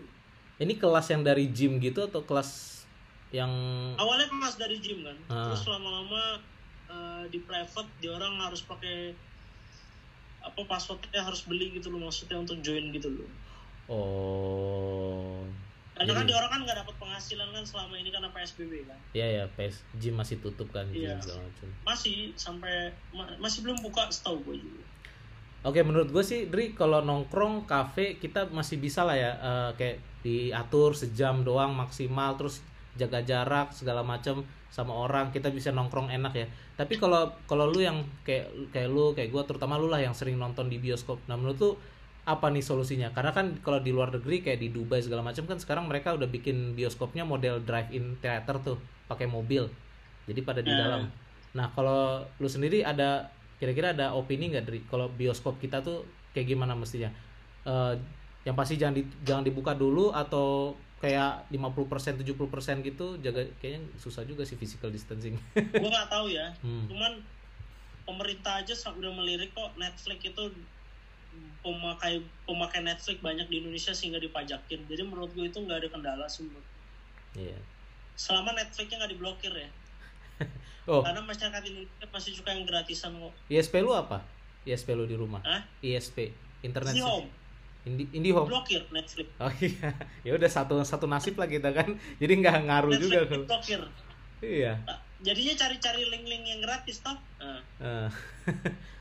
Ini 0.60 0.76
kelas 0.76 1.08
yang 1.08 1.24
dari 1.24 1.48
gym 1.48 1.80
gitu 1.80 2.04
atau 2.04 2.20
kelas 2.20 2.84
yang 3.32 3.48
awalnya 3.96 4.28
kelas 4.28 4.60
dari 4.60 4.76
gym 4.76 5.08
kan. 5.08 5.16
Ah. 5.32 5.48
terus 5.48 5.64
lama-lama 5.64 6.38
eh, 6.92 7.22
di 7.32 7.40
private 7.40 7.88
dia 7.98 8.12
orang 8.12 8.36
harus 8.44 8.60
pakai 8.60 9.16
apa 10.44 10.60
passwordnya 10.68 11.24
harus 11.24 11.48
beli 11.48 11.80
gitu 11.80 11.88
loh 11.88 12.04
maksudnya 12.06 12.36
untuk 12.36 12.60
join 12.60 12.92
gitu 12.92 13.08
loh. 13.08 13.30
Oh 13.88 15.42
karena 15.98 16.12
kan 16.14 16.24
dia 16.24 16.36
orang 16.36 16.50
kan 16.50 16.60
nggak 16.62 16.78
dapat 16.78 16.94
penghasilan 16.96 17.48
kan 17.50 17.64
selama 17.64 17.94
ini 17.94 18.08
karena 18.08 18.30
psbb 18.30 18.72
kan? 18.86 18.98
Ya 19.10 19.26
ya 19.26 19.44
PS 19.50 19.82
gym 19.94 20.14
masih 20.14 20.38
tutup 20.38 20.70
kan 20.70 20.86
gym 20.88 21.04
Iya. 21.04 21.18
macam. 21.18 21.68
Masih 21.84 22.32
sampai 22.34 22.88
ma- 23.10 23.36
masih 23.36 23.60
belum 23.60 23.78
buka 23.80 24.06
setahu 24.08 24.38
gue 24.44 24.56
juga. 24.58 24.82
Oke 25.60 25.82
menurut 25.82 26.08
gue 26.08 26.22
sih 26.22 26.46
Dri 26.46 26.70
kalau 26.72 27.02
nongkrong 27.02 27.66
kafe 27.66 28.16
kita 28.16 28.46
masih 28.48 28.78
bisa 28.78 29.02
lah 29.02 29.14
ya 29.14 29.32
eh, 29.34 29.70
kayak 29.74 29.96
diatur 30.22 30.94
sejam 30.94 31.42
doang 31.42 31.74
maksimal 31.74 32.34
terus 32.34 32.62
jaga 32.94 33.22
jarak 33.22 33.70
segala 33.70 34.02
macam 34.02 34.42
sama 34.68 34.90
orang 34.92 35.30
kita 35.30 35.48
bisa 35.48 35.70
nongkrong 35.70 36.08
enak 36.08 36.32
ya. 36.32 36.46
Tapi 36.74 36.94
kalau 36.94 37.26
kalau 37.44 37.66
lu 37.66 37.80
yang 37.80 37.98
kayak 38.22 38.46
kayak 38.70 38.86
lu 38.86 39.10
kayak 39.12 39.30
gue 39.30 39.42
terutama 39.44 39.74
lu 39.74 39.86
lah 39.86 39.98
yang 39.98 40.14
sering 40.14 40.36
nonton 40.36 40.66
di 40.66 40.78
bioskop. 40.78 41.18
Nah 41.26 41.34
menurut 41.34 41.58
lu 41.58 41.70
apa 42.28 42.52
nih 42.52 42.60
solusinya? 42.60 43.08
Karena 43.10 43.32
kan 43.32 43.56
kalau 43.64 43.80
di 43.80 43.88
luar 43.88 44.12
negeri 44.12 44.44
kayak 44.44 44.60
di 44.60 44.68
Dubai 44.68 45.00
segala 45.00 45.24
macam 45.24 45.48
kan 45.48 45.56
sekarang 45.56 45.88
mereka 45.88 46.12
udah 46.12 46.28
bikin 46.28 46.76
bioskopnya 46.76 47.24
model 47.24 47.64
drive-in 47.64 48.20
theater 48.20 48.60
tuh 48.60 48.76
pakai 49.08 49.24
mobil. 49.24 49.64
Jadi 50.28 50.40
pada 50.44 50.60
di 50.60 50.68
Hmm. 50.68 50.76
dalam. 50.78 51.02
Nah 51.56 51.72
kalau 51.72 52.20
lu 52.36 52.44
sendiri 52.46 52.84
ada 52.84 53.32
kira-kira 53.56 53.96
ada 53.96 54.12
opini 54.12 54.52
nggak 54.52 54.64
dari 54.68 54.80
kalau 54.84 55.08
bioskop 55.08 55.56
kita 55.56 55.80
tuh 55.80 56.04
kayak 56.30 56.52
gimana 56.52 56.76
mestinya? 56.76 57.08
Eh, 57.64 57.94
yang 58.44 58.54
pasti 58.54 58.76
jangan 58.76 58.94
di, 58.94 59.02
jangan 59.24 59.42
dibuka 59.42 59.72
dulu 59.72 60.12
atau 60.12 60.76
kayak 60.98 61.48
50% 61.48 62.20
70% 62.20 62.82
gitu 62.82 63.16
jaga 63.18 63.46
kayaknya 63.56 63.86
susah 63.96 64.26
juga 64.28 64.44
sih 64.44 64.60
physical 64.60 64.92
distancing. 64.92 65.38
Gue 65.54 65.88
nggak 65.88 66.10
tahu 66.12 66.28
ya. 66.28 66.52
Hmm. 66.60 66.84
cuman 66.92 67.24
pemerintah 68.04 68.60
aja 68.60 68.72
udah 68.72 69.12
melirik 69.12 69.52
kok 69.52 69.76
Netflix 69.76 70.18
itu 70.24 70.44
pemakai 71.60 72.22
pemakai 72.44 72.80
Netflix 72.80 73.18
banyak 73.18 73.46
di 73.46 73.60
Indonesia 73.60 73.92
sehingga 73.92 74.18
dipajakin. 74.18 74.86
Jadi 74.86 75.02
menurut 75.02 75.30
gue 75.34 75.46
itu 75.46 75.58
nggak 75.58 75.78
ada 75.84 75.88
kendala 75.90 76.26
sih 76.26 76.46
menurut 76.46 76.66
Iya. 77.36 77.58
selama 78.18 78.56
Netflixnya 78.56 78.98
nggak 79.04 79.12
diblokir 79.14 79.52
ya. 79.52 79.70
Oh. 80.88 81.04
Karena 81.04 81.20
masyarakat 81.20 81.62
Indonesia 81.68 82.06
masih 82.08 82.32
suka 82.32 82.48
yang 82.48 82.64
gratisan 82.64 83.12
kok. 83.12 83.36
ISP 83.52 83.84
lu 83.84 83.92
apa? 83.92 84.24
ISP 84.64 84.96
lu 84.96 85.04
di 85.04 85.20
rumah? 85.20 85.44
Hah? 85.44 85.60
ISP 85.84 86.32
internet 86.64 86.96
sih. 86.96 87.04
home. 87.04 87.28
Indi, 87.84 88.08
IndiHome 88.16 88.48
blokir 88.48 88.88
Netflix. 88.88 89.28
Oh 89.36 89.52
iya. 89.60 89.92
Ya 90.26 90.32
udah 90.32 90.48
satu 90.48 90.80
satu 90.88 91.04
nasib 91.04 91.36
lah 91.36 91.44
kita 91.44 91.76
kan. 91.76 91.92
Jadi 92.24 92.32
nggak 92.40 92.56
ngaruh 92.72 92.96
Netflix 92.96 93.04
juga 93.04 93.18
kalau 93.20 93.44
diblokir. 93.44 93.80
Iya. 94.40 94.72
Nah, 94.88 94.98
jadinya 95.20 95.54
cari-cari 95.60 96.02
link-link 96.08 96.44
yang 96.48 96.60
gratis 96.64 96.96
toh. 97.04 97.18
Nah. 97.36 98.08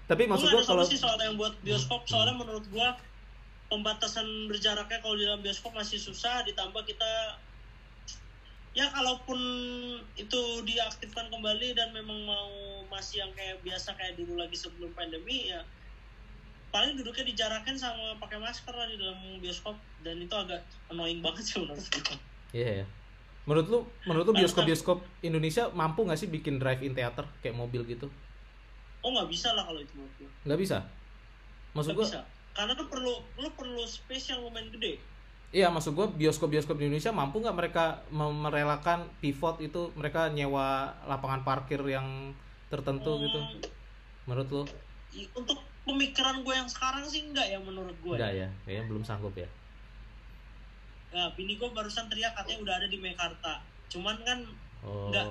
Tapi 0.08 0.24
Gue 0.24 0.32
maksud 0.32 0.48
ada 0.48 0.63
kalau 0.63 0.84
solusi 0.88 0.96
soal 0.96 1.20
yang 1.20 1.36
buat 1.36 1.54
bioskop 1.62 2.08
soalnya 2.08 2.36
menurut 2.39 2.63
gua 2.72 2.96
pembatasan 3.67 4.48
berjaraknya 4.48 5.04
kalau 5.04 5.20
di 5.20 5.28
dalam 5.28 5.43
bioskop 5.43 5.76
masih 5.76 6.00
susah 6.00 6.48
ditambah 6.48 6.88
kita 6.88 7.36
ya 8.72 8.88
kalaupun 8.96 9.39
itu 10.15 10.41
diaktifkan 10.63 11.28
kembali 11.28 11.76
dan 11.76 11.91
memang 11.91 12.24
mau 12.24 12.52
masih 12.88 13.26
yang 13.28 13.32
kayak 13.36 13.60
biasa 13.65 13.98
kayak 14.00 14.15
dulu 14.15 14.39
lagi 14.39 14.56
sebelum 14.56 14.93
pandemi 14.96 15.52
ya 15.52 15.65
paling 16.72 16.96
duduknya 16.96 17.28
dijarakin 17.28 17.76
sama 17.76 18.15
pakai 18.22 18.39
masker 18.39 18.72
lah 18.72 18.88
di 18.88 18.96
dalam 18.96 19.20
bioskop 19.43 19.76
dan 20.06 20.24
itu 20.24 20.36
agak 20.36 20.63
annoying 20.88 21.20
banget 21.20 21.43
sih 21.43 21.60
menurut 21.60 21.84
gua 21.84 22.15
Iya 22.56 22.84
ya. 22.84 22.86
Menurut 23.48 23.67
lu, 23.72 23.80
menurut 24.04 24.26
lu 24.28 24.32
Karena 24.36 24.43
bioskop-bioskop 24.43 24.98
Indonesia 25.24 25.72
mampu 25.72 26.04
nggak 26.04 26.20
sih 26.20 26.28
bikin 26.28 26.60
drive-in 26.60 26.96
theater 26.96 27.24
kayak 27.39 27.56
mobil 27.56 27.84
gitu? 27.88 28.12
Oh 29.08 29.15
nggak 29.15 29.32
bisa 29.32 29.56
lah 29.56 29.63
kalau 29.63 29.80
itu 29.80 29.96
menurut 29.96 30.12
gua 30.17 30.30
Nggak 30.43 30.60
bisa. 30.60 30.78
Maksud 31.72 31.93
gua, 31.96 32.04
bisa 32.04 32.22
karena 32.52 32.74
lu 32.74 32.86
perlu 32.86 33.13
lu 33.38 33.50
perlu 33.54 33.84
space 33.86 34.34
yang 34.34 34.41
lumayan 34.41 34.67
gede 34.70 35.00
iya 35.48 35.70
maksud 35.70 35.93
gua 35.93 36.10
bioskop-bioskop 36.10 36.76
di 36.76 36.86
Indonesia 36.86 37.10
mampu 37.10 37.39
nggak 37.39 37.56
mereka 37.56 37.86
merelakan 38.12 39.08
pivot 39.17 39.62
itu 39.62 39.93
mereka 39.93 40.28
nyewa 40.28 40.67
lapangan 41.06 41.41
parkir 41.41 41.80
yang 41.82 42.36
tertentu 42.67 43.15
gitu? 43.22 43.39
Hmm, 43.39 43.63
Menurut 44.26 44.48
lu? 44.50 44.63
i- 45.13 45.30
untuk 45.32 45.56
pemikiran 45.82 46.43
gue 46.43 46.52
yang 46.52 46.67
sekarang 46.67 47.08
sih 47.08 47.24
enggak 47.24 47.48
ya 47.48 47.56
menurut 47.58 47.96
gue 47.96 48.12
Enggak 48.12 48.34
ya, 48.36 48.48
kayaknya 48.62 48.84
belum 48.86 49.04
sanggup 49.08 49.32
ya. 49.34 49.48
ya 51.08 51.32
bini 51.32 51.56
gue 51.56 51.70
barusan 51.72 52.12
teriak 52.12 52.36
katanya 52.36 52.60
udah 52.60 52.74
ada 52.76 52.88
di 52.88 53.00
Mekarta 53.00 53.63
cuman 53.88 54.17
kan 54.22 54.39
Oh. 54.84 55.10
Nggak. 55.10 55.26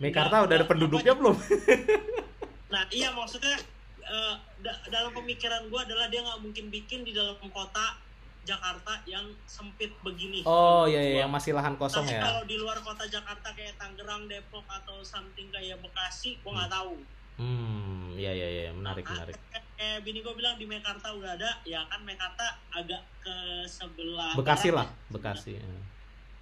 Mekarta 0.00 0.42
udah 0.42 0.54
ada 0.56 0.66
penduduknya 0.66 1.12
belum? 1.12 1.36
nah 2.72 2.86
iya 2.88 3.10
maksudnya 3.10 3.52
eh, 4.00 4.34
da- 4.58 4.80
dalam 4.88 5.12
pemikiran 5.12 5.66
gue 5.66 5.80
adalah 5.80 6.06
dia 6.06 6.22
nggak 6.22 6.40
mungkin 6.40 6.70
bikin 6.70 7.02
di 7.02 7.12
dalam 7.12 7.36
kota 7.44 7.98
Jakarta 8.40 9.04
yang 9.04 9.28
sempit 9.44 9.92
begini 10.00 10.40
Oh 10.42 10.88
iya 10.88 10.96
iya 10.98 11.14
yang 11.22 11.30
masih 11.30 11.52
lahan 11.52 11.76
kosong 11.76 12.08
Tapi 12.08 12.16
ya. 12.16 12.22
kalau 12.24 12.42
di 12.48 12.56
luar 12.56 12.80
kota 12.80 13.04
Jakarta 13.04 13.52
kayak 13.52 13.76
Tangerang, 13.76 14.24
Depok 14.24 14.64
atau 14.64 15.04
something 15.04 15.52
kayak 15.52 15.76
Bekasi, 15.78 16.40
gue 16.40 16.48
nggak 16.48 16.72
tahu. 16.72 16.96
Hmm, 17.36 18.16
iya 18.16 18.32
iya 18.32 18.48
iya 18.48 18.70
menarik 18.72 19.04
Nah, 19.04 19.12
menarik. 19.12 19.36
Kayak, 19.52 19.64
kayak 19.76 19.98
bini 20.00 20.18
gue 20.20 20.34
bilang 20.34 20.56
di 20.56 20.64
Mekarta 20.64 21.12
udah 21.12 21.36
ada, 21.36 21.50
ya 21.64 21.84
kan 21.84 22.00
Mekarta 22.00 22.46
agak 22.72 23.02
ke 23.20 23.34
sebelah 23.66 24.32
Bekasi 24.32 24.72
lah, 24.72 24.88
ya. 24.88 25.12
Bekasi. 25.12 25.52
ya. 25.60 25.64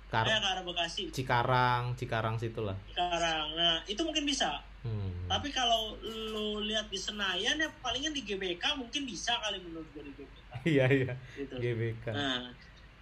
Ya, 0.08 0.24
Kar 0.24 0.24
ke 0.24 0.40
arah 0.40 0.64
Bekasi 0.64 1.02
Cikarang, 1.12 1.92
Cikarang 1.92 2.40
situlah. 2.40 2.72
sekarang. 2.88 3.52
Nah 3.52 3.84
itu 3.84 4.00
mungkin 4.00 4.24
bisa. 4.24 4.64
Hmm. 4.80 5.28
Tapi 5.28 5.52
kalau 5.52 6.00
lu 6.00 6.64
lihat 6.64 6.88
di 6.88 6.96
Senayan 6.96 7.60
ya 7.60 7.68
palingan 7.84 8.16
di 8.16 8.24
GBK 8.24 8.72
mungkin 8.74 9.04
bisa 9.04 9.36
kali 9.38 9.60
menurut 9.60 9.84
gue 9.92 10.02
di 10.08 10.12
GBK. 10.16 10.38
Iya 10.64 10.86
iya. 10.88 11.12
Gitu. 11.36 11.54
GBK. 11.54 12.08
Nah, 12.08 12.48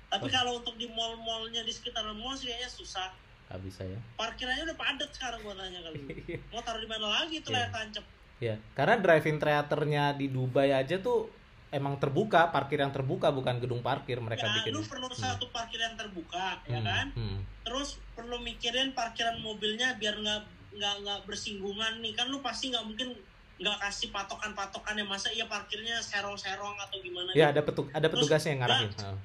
tapi 0.07 0.27
kalau 0.29 0.59
untuk 0.59 0.75
di 0.75 0.91
mall-mallnya 0.91 1.63
di 1.63 1.71
sekitaran 1.71 2.15
mall 2.15 2.35
sih 2.35 2.51
kayaknya 2.51 2.71
susah 2.71 3.11
nggak 3.47 3.63
bisa 3.63 3.87
ya 3.87 3.99
parkirannya 4.19 4.67
udah 4.67 4.75
padat 4.75 5.11
sekarang 5.15 5.39
gua 5.47 5.55
tanya 5.55 5.79
kali 5.79 6.03
mau 6.51 6.59
taruh 6.67 6.83
di 6.83 6.91
mana 6.91 7.07
lagi 7.07 7.39
tuh 7.39 7.55
Iya. 7.55 7.59
layar 7.63 7.71
tancap 7.71 8.05
ya 8.43 8.55
karena 8.75 8.95
drive-in 8.99 9.39
theaternya 9.39 10.05
di 10.19 10.27
Dubai 10.27 10.75
aja 10.75 10.99
tuh 10.99 11.31
emang 11.75 11.99
terbuka 11.99 12.49
parkir 12.55 12.79
yang 12.79 12.95
terbuka 12.95 13.35
bukan 13.35 13.59
gedung 13.59 13.83
parkir 13.83 14.23
mereka 14.23 14.47
ya 14.47 14.55
bikin 14.63 14.73
lu 14.75 14.83
perlu 14.87 15.11
satu 15.11 15.51
parkir 15.51 15.83
yang 15.83 15.99
terbuka 15.99 16.63
ya 16.67 16.79
Hmm, 16.79 16.87
kan 16.87 17.07
hmm. 17.15 17.39
terus 17.67 17.99
perlu 18.15 18.39
mikirin 18.41 18.95
parkiran 18.95 19.39
mobilnya 19.43 19.99
biar 19.99 20.15
nggak 20.23 20.41
nggak 20.77 20.95
nggak 21.03 21.21
bersinggungan 21.27 21.99
nih 22.05 22.13
kan 22.15 22.31
lu 22.31 22.39
pasti 22.45 22.71
nggak 22.71 22.85
mungkin 22.87 23.17
nggak 23.57 23.79
kasih 23.89 24.13
patokan-patokan 24.13 25.01
ya 25.01 25.05
masa 25.09 25.33
iya 25.33 25.49
parkirnya 25.49 25.97
serong-serong 26.05 26.77
atau 26.77 27.01
gimana 27.01 27.33
ya 27.33 27.49
gitu. 27.49 27.53
ada 27.57 27.61
petu 27.65 27.83
ada 27.91 28.07
Terus, 28.07 28.13
petugasnya 28.21 28.51
yang 28.53 28.61
ngarahin 28.63 28.93
nah. 29.01 29.17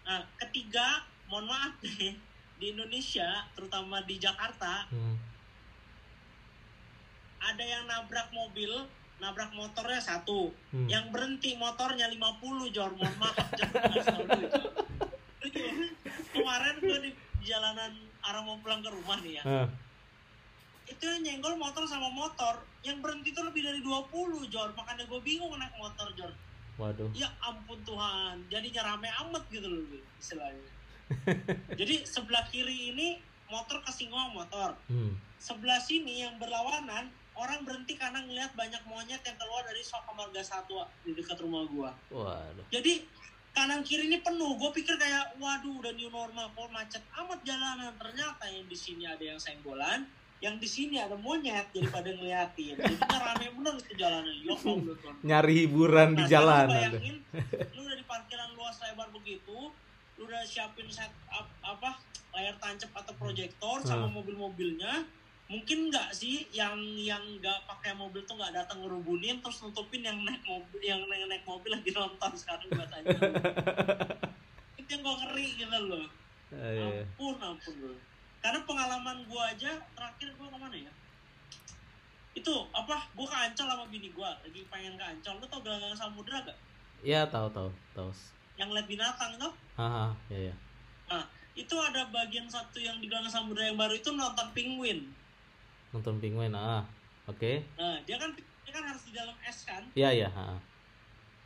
Nah, 0.00 0.26
ketiga, 0.42 1.06
mohon 1.30 1.46
maaf 1.46 1.70
nih, 1.86 2.18
di 2.58 2.74
Indonesia, 2.74 3.46
terutama 3.54 4.02
di 4.02 4.18
Jakarta, 4.18 4.90
Hmm. 4.90 5.14
ada 7.38 7.62
yang 7.62 7.86
nabrak 7.86 8.26
mobil, 8.34 8.90
nabrak 9.20 9.52
motornya 9.52 10.00
satu. 10.00 10.50
Hmm. 10.72 10.88
Yang 10.88 11.12
berhenti 11.12 11.54
motornya 11.60 12.08
50, 12.08 12.74
Jor. 12.74 12.90
Mohon 12.96 13.16
maaf. 13.20 13.46
Itu, 15.44 15.60
Kemarin 16.30 16.76
gue 16.80 16.98
di 17.04 17.10
jalanan 17.44 17.92
arah 18.24 18.42
mau 18.42 18.56
pulang 18.64 18.80
ke 18.80 18.90
rumah 18.90 19.20
nih 19.20 19.40
ya. 19.40 19.44
Heeh. 19.44 19.68
Itu 20.90 21.04
yang 21.06 21.22
nyenggol 21.22 21.54
motor 21.60 21.84
sama 21.86 22.08
motor. 22.10 22.64
Yang 22.82 22.98
berhenti 23.04 23.28
itu 23.30 23.42
lebih 23.44 23.62
dari 23.62 23.80
20, 23.84 24.50
Jor. 24.50 24.72
Makanya 24.74 25.04
gue 25.06 25.20
bingung 25.20 25.52
naik 25.54 25.76
motor, 25.76 26.08
Jor. 26.16 26.32
waduh 26.80 27.12
Ya 27.12 27.28
ampun 27.44 27.76
Tuhan. 27.84 28.48
Jadinya 28.48 28.96
rame 28.96 29.08
amat 29.28 29.44
gitu 29.52 29.68
loh 29.68 29.84
istilahnya. 30.16 30.68
Jadi 31.80 32.08
sebelah 32.08 32.48
kiri 32.48 32.94
ini 32.96 33.20
motor 33.52 33.84
kesinggung 33.84 34.32
motor. 34.32 34.78
Hmm. 34.88 35.18
Sebelah 35.36 35.82
sini 35.82 36.24
yang 36.24 36.40
berlawanan 36.40 37.12
orang 37.40 37.64
berhenti 37.64 37.96
karena 37.96 38.20
ngelihat 38.20 38.52
banyak 38.52 38.82
monyet 38.84 39.24
yang 39.24 39.36
keluar 39.36 39.64
dari 39.64 39.80
Soka 39.80 40.12
Marga 40.12 40.42
Satwa 40.42 40.84
di 41.00 41.16
dekat 41.16 41.40
rumah 41.40 41.64
gua. 41.66 41.90
waduh 42.12 42.64
Jadi 42.68 43.08
kanan 43.50 43.80
kiri 43.80 44.06
ini 44.06 44.20
penuh. 44.20 44.54
Gue 44.54 44.70
pikir 44.70 44.94
kayak 44.94 45.40
waduh 45.40 45.80
udah 45.80 45.92
new 45.92 46.06
normal 46.08 46.52
kok 46.52 46.68
macet 46.68 47.02
amat 47.16 47.40
jalanan. 47.42 47.96
Ternyata 47.96 48.44
yang 48.46 48.68
di 48.68 48.76
sini 48.76 49.04
ada 49.04 49.24
yang 49.24 49.40
senggolan, 49.40 50.04
yang 50.38 50.56
di 50.56 50.68
sini 50.68 51.00
ada 51.00 51.16
monyet 51.16 51.66
jadi 51.72 51.88
pada 51.88 52.12
ngeliatin. 52.12 52.76
Jadinya 52.76 53.18
rame 53.18 53.46
bener 53.50 53.74
itu 53.74 53.92
jalanan. 53.96 54.34
Ya 54.36 54.52
Allah, 54.52 54.94
Tuhan. 54.94 55.14
nyari 55.24 55.52
hiburan 55.64 56.08
di 56.12 56.22
Nah, 56.22 56.28
jalan 56.28 56.54
lu 56.54 56.60
ada. 56.60 56.72
bayangin, 56.92 57.16
lu 57.72 57.80
udah 57.82 57.96
di 57.96 58.04
parkiran 58.04 58.50
luas 58.54 58.76
lebar 58.80 59.08
begitu, 59.10 59.58
lu 60.14 60.22
udah 60.22 60.42
siapin 60.44 60.86
set 60.86 61.10
up, 61.28 61.48
apa 61.60 61.96
layar 62.30 62.54
tancap 62.62 62.92
atau 62.94 63.12
proyektor 63.16 63.82
sama 63.82 64.06
Hmm. 64.06 64.14
mobil-mobilnya. 64.14 65.08
Mungkin 65.50 65.90
nggak 65.90 66.14
sih 66.14 66.46
yang 66.54 66.78
yang 66.94 67.18
nggak 67.42 67.66
pakai 67.66 67.90
mobil 67.98 68.22
tuh 68.22 68.38
nggak 68.38 68.54
datang 68.54 68.86
ngerubunin 68.86 69.42
terus 69.42 69.58
nutupin 69.66 70.06
yang 70.06 70.14
naik 70.22 70.38
mobil 70.46 70.78
yang 70.78 71.02
naik, 71.10 71.26
naik 71.26 71.42
mobil 71.42 71.74
lagi 71.74 71.90
nonton 71.90 72.30
sekarang 72.38 72.70
gua 72.70 72.86
tanya. 72.86 73.10
Itu 74.78 74.88
yang 74.94 75.02
gua 75.02 75.14
ngeri 75.26 75.46
gitu 75.58 75.78
loh. 75.90 76.06
Eh, 76.54 76.70
iya. 76.78 77.02
Ampun, 77.02 77.34
ampun 77.42 77.74
loh. 77.82 77.98
Karena 78.38 78.62
pengalaman 78.62 79.26
gua 79.26 79.50
aja 79.50 79.74
terakhir 79.98 80.30
gua 80.38 80.54
ke 80.54 80.58
mana 80.62 80.76
ya? 80.78 80.92
Itu 82.38 82.70
apa? 82.70 83.10
Gua 83.18 83.26
ke 83.26 83.36
Ancol 83.50 83.66
sama 83.66 83.84
bini 83.90 84.14
gua 84.14 84.38
lagi 84.46 84.62
pengen 84.70 84.94
ke 84.94 85.02
Ancol. 85.02 85.42
Lu 85.42 85.46
tau 85.50 85.58
Gelanggang 85.66 85.98
Samudra 85.98 86.46
gak? 86.46 86.58
ya 87.00 87.24
tahu 87.28 87.48
tahu 87.52 87.72
tahu 87.96 88.12
yang 88.60 88.68
lihat 88.76 88.84
binatang 88.84 89.32
tuh 89.40 89.52
haha 89.80 90.12
ya 90.28 90.52
ya 90.52 90.54
itu 91.58 91.74
ada 91.76 92.06
bagian 92.14 92.46
satu 92.46 92.78
yang 92.78 92.96
di 93.02 93.10
Gelanggang 93.10 93.32
Samudra 93.32 93.66
yang 93.66 93.76
baru 93.76 93.96
itu 93.96 94.12
nonton 94.14 94.46
penguin 94.54 95.10
nonton 95.90 96.22
penguin 96.22 96.54
ah 96.54 96.86
oke. 97.26 97.62
Nah 97.78 97.98
dia 98.06 98.16
kan 98.18 98.30
dia 98.36 98.72
kan 98.72 98.84
harus 98.86 99.02
di 99.06 99.12
dalam 99.14 99.34
es 99.42 99.58
kan? 99.66 99.82
Ya 99.98 100.10
ya 100.14 100.30
ha. 100.30 100.58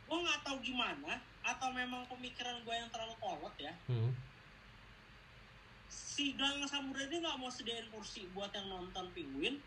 gua 0.05 0.21
nggak 0.21 0.45
tahu 0.45 0.61
gimana 0.61 1.17
atau 1.41 1.73
memang 1.73 2.05
pemikiran 2.05 2.61
gua 2.61 2.77
yang 2.77 2.89
terlalu 2.93 3.15
kolot 3.17 3.55
ya. 3.57 3.73
Hmm. 3.89 4.13
si 5.89 6.31
Gelanggang 6.37 6.69
Samudra 6.69 7.03
ini 7.11 7.19
nggak 7.19 7.37
mau 7.43 7.51
sediain 7.51 7.87
kursi 7.91 8.23
buat 8.31 8.47
yang 8.55 8.71
nonton 8.71 9.11
penguin. 9.11 9.59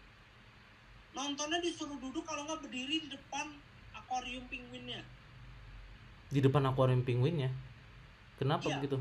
Nontonnya 1.12 1.60
disuruh 1.60 1.98
duduk 2.00 2.24
kalau 2.24 2.44
nggak 2.48 2.64
berdiri 2.64 3.04
di 3.04 3.08
depan 3.12 3.52
akuarium 3.92 4.44
penguinnya. 4.48 5.04
Di 6.32 6.40
depan 6.40 6.64
akuarium 6.68 7.04
penguinnya? 7.04 7.52
Kenapa 8.38 8.70
Iya. 8.70 8.80
begitu 8.80 8.96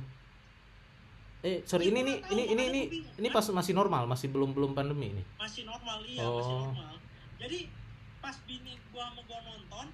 eh 1.47 1.63
sorry 1.63 1.87
Ya, 1.87 1.89
ini 1.89 1.99
ini 2.03 2.13
ini 2.27 2.43
ini 2.45 2.63
ini 2.67 2.81
ini 3.15 3.27
pas 3.29 3.47
masih 3.49 3.71
normal 3.71 4.03
masih 4.05 4.27
belum 4.27 4.51
belum 4.51 4.71
pandemi 4.73 5.07
ini? 5.09 5.23
Masih 5.37 5.63
normal 5.63 6.03
iya 6.03 6.19
masih 6.21 6.53
Oh. 6.53 6.63
normal. 6.67 6.93
Jadi 7.37 7.59
pas 8.19 8.35
bini 8.43 8.75
gua 8.89 9.07
sama 9.07 9.21
gua 9.23 9.39
nonton 9.41 9.87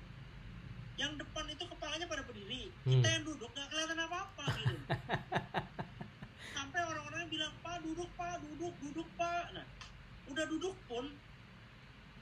yang 0.96 1.14
depan 1.14 1.46
itu 1.48 1.64
kepalanya 1.64 2.06
pada 2.06 2.24
berdiri. 2.24 2.74
Kita 2.84 2.90
Hmm. 3.04 3.14
yang 3.14 3.24
duduk 3.24 3.50
nggak 3.50 3.68
kelihatan 3.68 4.00
apa 4.00 4.18
apa 4.24 4.46
gitu. 4.56 4.76
Sampai 6.56 6.82
orang-orang 6.82 7.24
bilang 7.28 7.54
pak 7.60 7.78
duduk 7.80 8.10
pak 8.14 8.42
duduk 8.42 8.74
duduk 8.80 9.08
pak 9.14 9.46
nah 9.52 9.66
udah 10.26 10.46
duduk 10.48 10.76
pun 10.84 11.06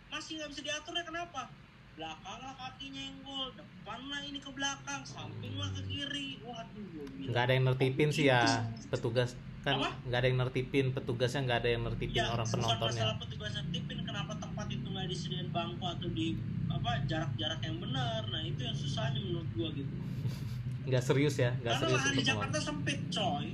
masih 0.10 0.36
nggak 0.36 0.50
bisa 0.50 0.62
diatur 0.62 0.92
ya 0.92 1.04
kenapa 1.04 1.48
belakang 1.92 2.40
lah 2.40 2.54
kakinya 2.56 3.02
yang 3.02 3.18
gol 3.22 3.52
depan 3.54 4.00
lah 4.08 4.22
ini 4.24 4.40
ke 4.40 4.52
belakang 4.52 5.02
samping 5.04 5.54
lah 5.56 5.70
ke 5.72 5.82
kiri. 5.86 6.40
Waduh 6.42 6.88
nggak 7.22 7.44
ada 7.44 7.54
yang 7.54 7.66
nertipin 7.68 8.10
sih 8.10 8.26
ya 8.28 8.66
petugas. 8.90 9.36
Kan 9.62 9.78
nggak 9.78 10.20
ada 10.20 10.28
yang 10.28 10.40
nertipin 10.42 10.86
petugasnya 10.90 11.46
nggak 11.46 11.60
ada 11.62 11.70
yang 11.70 11.84
nertipin 11.86 12.18
Ya, 12.18 12.34
orang 12.34 12.48
penontonnya. 12.50 12.98
masalah 12.98 13.16
petugas 13.22 13.52
tipin 13.70 14.00
kenapa 14.02 14.34
tempat 14.36 14.66
itu 14.68 14.88
nggak 14.90 15.08
disediain 15.08 15.50
bangku 15.54 15.86
atau 15.86 16.10
di 16.10 16.28
apa 16.68 16.92
jarak-jarak 17.06 17.60
yang 17.62 17.78
benar. 17.78 18.22
Nah 18.28 18.42
itu 18.42 18.62
yang 18.64 18.74
susahnya 18.74 19.20
menurut 19.22 19.50
gua 19.54 19.70
gitu. 19.76 19.94
Nggak 20.90 21.04
serius 21.06 21.38
ya 21.38 21.54
nggak 21.62 21.78
karena 21.78 21.82
serius 21.86 22.02
lahan 22.02 22.16
di 22.18 22.24
Jakarta 22.26 22.58
ngomong. 22.58 22.66
sempit 22.66 23.00
coy. 23.14 23.46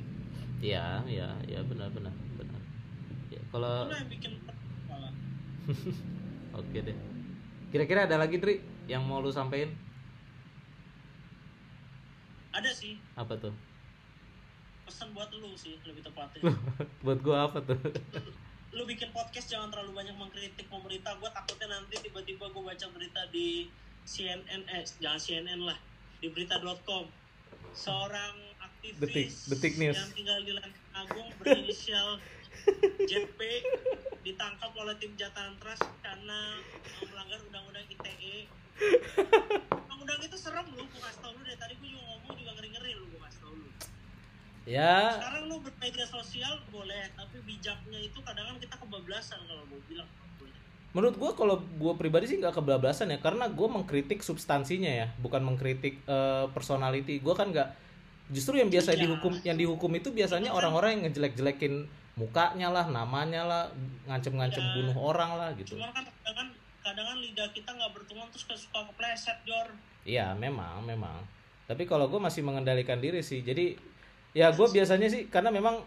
Iya 0.64 0.86
iya 1.06 1.30
iya 1.44 1.60
benar 1.60 1.92
benar 1.92 2.14
benar. 2.40 2.62
Ya, 3.28 3.42
kalau 3.52 3.76
oke 6.60 6.80
deh 6.80 6.98
kira-kira 7.68 8.08
ada 8.08 8.16
lagi 8.16 8.38
Tri 8.38 8.60
yang 8.88 9.04
mau 9.04 9.20
lu 9.20 9.30
sampein 9.30 9.72
ada 12.52 12.74
sih. 12.74 12.98
Apa 13.14 13.38
tuh? 13.38 13.54
Pesan 14.90 15.14
buat 15.14 15.30
lu 15.30 15.54
sih 15.54 15.78
lebih 15.86 16.02
tepatnya. 16.02 16.42
Buat 17.06 17.20
gua 17.22 17.46
apa 17.46 17.62
tuh? 17.62 17.78
Lu 18.76 18.82
bikin 18.84 19.14
podcast 19.14 19.46
jangan 19.48 19.70
terlalu 19.70 19.94
banyak 19.94 20.16
mengkritik 20.18 20.66
pemerintah. 20.66 21.14
Gua 21.22 21.30
takutnya 21.30 21.70
nanti 21.70 22.02
tiba-tiba 22.02 22.50
gua 22.50 22.74
baca 22.74 22.88
berita 22.90 23.30
di 23.30 23.70
CNN 24.10 24.66
eh 24.66 24.82
jangan 24.98 25.22
CNN 25.22 25.62
lah 25.62 25.78
di 26.18 26.34
berita.com 26.34 27.06
seorang 27.78 28.34
aktivis 28.58 28.98
Detik- 28.98 29.34
Detik 29.54 29.74
News. 29.78 29.94
yang 29.94 30.14
tinggal 30.18 30.40
di 30.42 30.52
Lenteng 30.58 30.90
Agung 30.98 31.30
berinisial 31.38 32.18
JP 33.08 33.40
ditangkap 34.22 34.72
oleh 34.76 34.96
tim 35.00 35.16
Jatan 35.16 35.56
Trust 35.58 35.88
karena 36.04 36.40
uh, 36.60 37.06
melanggar 37.08 37.40
undang-undang 37.48 37.86
ITE 37.88 38.52
undang-undang 39.72 40.20
itu 40.22 40.38
serem 40.38 40.68
lu 40.76 40.84
gua 40.86 41.02
kasih 41.08 41.20
tau 41.24 41.32
lu 41.34 41.42
dari 41.42 41.58
tadi 41.58 41.74
gua 41.80 41.88
juga 41.90 42.04
ngomong 42.12 42.34
juga 42.38 42.52
ngeri-ngeri 42.60 42.92
lu 42.94 43.06
gua 43.16 43.22
kasih 43.28 43.40
tau 43.42 43.54
lu. 43.56 43.70
Ya. 44.68 45.16
Sekarang 45.16 45.44
lu 45.48 45.56
bermedia 45.64 46.06
sosial 46.06 46.54
boleh 46.70 47.04
tapi 47.16 47.38
bijaknya 47.48 48.00
itu 48.04 48.20
kadang 48.22 48.46
kan 48.52 48.58
kita 48.60 48.76
kebablasan 48.76 49.40
kalau 49.48 49.64
gue 49.72 49.82
bilang. 49.88 50.10
Menurut 50.92 51.16
gua 51.16 51.32
kalau 51.38 51.56
gua 51.80 51.94
pribadi 51.96 52.26
sih 52.28 52.38
nggak 52.42 52.58
kebablasan 52.58 53.16
ya 53.16 53.20
karena 53.24 53.48
gua 53.48 53.72
mengkritik 53.72 54.20
substansinya 54.20 54.92
ya 54.92 55.08
bukan 55.24 55.40
mengkritik 55.46 56.04
eh, 56.04 56.46
personality. 56.52 57.24
Gua 57.24 57.38
kan 57.38 57.56
nggak 57.56 57.70
justru 58.28 58.60
yang 58.60 58.68
biasa 58.68 58.92
Iya. 58.92 59.08
dihukum 59.08 59.34
yang 59.48 59.56
dihukum 59.56 59.92
itu 59.96 60.12
biasanya 60.12 60.52
orang-orang 60.52 61.00
yang 61.00 61.02
ngejelek-jelekin 61.08 61.88
mukanya 62.18 62.74
lah 62.74 62.86
namanya 62.90 63.46
lah 63.46 63.64
ngancem-ngancem 64.10 64.60
Iya. 64.60 64.74
bunuh 64.82 64.98
orang 64.98 65.32
lah 65.38 65.50
gitu 65.54 65.78
cuman 65.78 65.94
kan 65.94 66.06
kadang 66.26 66.50
kadang 66.82 67.06
kan 67.06 67.18
lidah 67.22 67.48
kita 67.54 67.70
nggak 67.70 67.92
bertulang 67.94 68.28
terus 68.34 68.66
suka 68.66 68.82
kepleset 68.90 69.38
jor 69.46 69.70
Iya 70.08 70.32
memang 70.40 70.88
memang. 70.88 71.20
Tapi 71.68 71.84
kalau 71.84 72.08
gue 72.08 72.16
masih 72.16 72.40
mengendalikan 72.40 72.96
diri 73.04 73.20
sih. 73.20 73.44
Jadi 73.44 73.76
ya 74.32 74.56
gue 74.56 74.68
biasanya 74.72 75.12
sih 75.12 75.28
karena 75.28 75.52
memang 75.52 75.84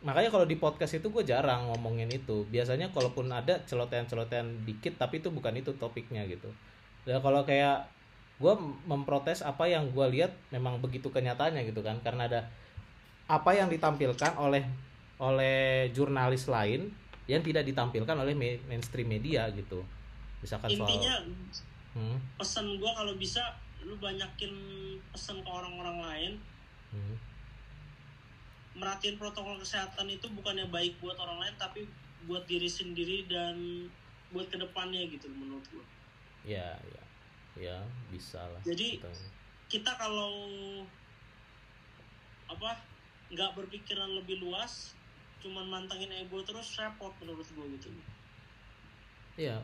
makanya 0.00 0.32
kalau 0.32 0.48
di 0.48 0.56
podcast 0.56 0.96
itu 0.96 1.12
gue 1.12 1.20
jarang 1.20 1.68
ngomongin 1.68 2.08
itu. 2.08 2.48
Biasanya 2.48 2.88
kalaupun 2.96 3.28
ada 3.28 3.60
celotehan-celotehan 3.68 4.64
dikit 4.64 4.96
tapi 4.96 5.20
itu 5.20 5.28
bukan 5.28 5.52
itu 5.52 5.76
topiknya 5.76 6.24
gitu. 6.24 6.48
Ya 7.04 7.20
kalau 7.20 7.44
kayak 7.44 7.92
gue 8.40 8.54
memprotes 8.88 9.44
apa 9.44 9.68
yang 9.68 9.92
gue 9.92 10.06
lihat 10.16 10.32
memang 10.48 10.80
begitu 10.80 11.12
kenyataannya 11.12 11.68
gitu 11.68 11.84
kan 11.84 12.00
karena 12.00 12.32
ada 12.32 12.40
apa 13.28 13.52
yang 13.52 13.68
ditampilkan 13.68 14.40
oleh 14.40 14.64
oleh 15.22 15.60
jurnalis 15.90 16.44
lain 16.46 16.90
yang 17.24 17.38
tidak 17.40 17.62
ditampilkan 17.62 18.12
oleh 18.12 18.34
me- 18.34 18.58
mainstream 18.66 19.06
media 19.06 19.46
gitu. 19.52 19.86
Misalkan 20.40 20.68
soal 20.68 20.82
intinya 20.82 21.14
Hmm, 21.92 22.16
pesan 22.34 22.66
gue 22.74 22.90
kalau 22.90 23.14
bisa 23.14 23.38
lu 23.80 23.94
banyakin 23.96 24.50
pesan 25.08 25.38
ke 25.38 25.48
orang-orang 25.48 25.98
lain. 26.00 26.32
Hmm. 26.90 27.16
merhatiin 28.72 29.16
protokol 29.16 29.56
kesehatan 29.58 30.08
itu 30.08 30.24
bukannya 30.32 30.64
baik 30.66 30.96
buat 30.98 31.12
orang 31.14 31.36
lain 31.38 31.54
tapi 31.56 31.84
buat 32.24 32.40
diri 32.46 32.64
sendiri 32.64 33.28
dan 33.28 33.84
buat 34.30 34.48
ke 34.48 34.56
depannya 34.56 35.04
gitu 35.06 35.28
menurut 35.28 35.60
gue 35.68 35.84
ya 36.46 36.72
ya. 36.88 37.02
Ya 37.52 37.78
bisa 38.08 38.40
lah 38.40 38.64
Jadi- 38.64 38.96
Kita- 38.96 39.28
kita 39.68 39.92
kalau 39.92 40.32
apa 42.48 42.80
nggak 43.28 43.52
berpikiran 43.54 44.08
lebih 44.14 44.40
luas 44.40 44.96
cuman 45.42 45.66
mantengin 45.68 46.10
ego 46.12 46.38
terus 46.40 46.76
repot 46.76 47.10
menurut 47.18 47.44
gue 47.44 47.66
gitu 47.74 47.88
Iya, 49.34 49.56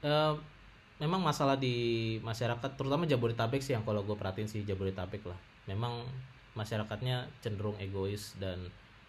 Eh, 0.00 0.34
memang 0.96 1.20
masalah 1.20 1.54
di 1.54 1.76
masyarakat, 2.20 2.72
terutama 2.72 3.04
Jabodetabek 3.04 3.60
sih 3.60 3.72
yang 3.72 3.84
kalau 3.84 4.00
gue 4.00 4.12
perhatiin 4.14 4.48
sih 4.48 4.64
Jabodetabek 4.64 5.20
lah. 5.22 5.36
Memang 5.66 6.08
masyarakatnya 6.50 7.28
cenderung 7.38 7.76
egois 7.76 8.32
dan 8.36 8.56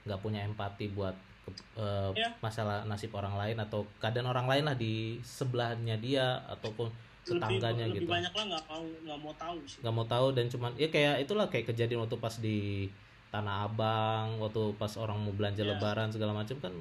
nggak 0.03 0.19
punya 0.19 0.43
empati 0.43 0.91
buat 0.91 1.15
ke- 1.41 1.63
eh, 1.75 2.11
Iya. 2.13 2.27
masalah 2.37 2.83
nasib 2.83 3.09
orang 3.11 3.33
lain 3.33 3.55
atau 3.57 3.87
keadaan 3.97 4.27
orang 4.27 4.45
lain 4.45 4.63
lah 4.65 4.75
di 4.75 4.93
sebelahnya 5.21 5.95
dia 5.95 6.43
ataupun 6.49 6.91
tetangganya 7.23 7.87
lebih, 7.87 8.03
gitu. 8.03 8.03
lebih 8.03 8.15
banyak 8.19 8.33
lah 8.33 8.45
nggak 8.51 8.63
mau 8.67 8.83
nggak 8.83 9.19
mau 9.21 9.33
tahu 9.33 9.57
sih 9.63 9.79
Nggak 9.79 9.93
mau 9.93 10.05
tahu 10.05 10.27
dan 10.33 10.45
cuman 10.47 10.71
ya 10.75 10.87
kayak 10.87 11.15
itulah 11.19 11.47
kayak 11.47 11.65
kejadian 11.67 12.01
waktu 12.01 12.17
pas 12.17 12.35
di 12.35 12.89
Tanah 13.31 13.63
Abang, 13.65 14.43
waktu 14.43 14.75
pas 14.75 14.91
orang 14.99 15.15
mau 15.23 15.31
belanja 15.31 15.63
Iya. 15.63 15.79
Lebaran 15.79 16.11
segala 16.11 16.35
macam 16.35 16.57
kan 16.59 16.73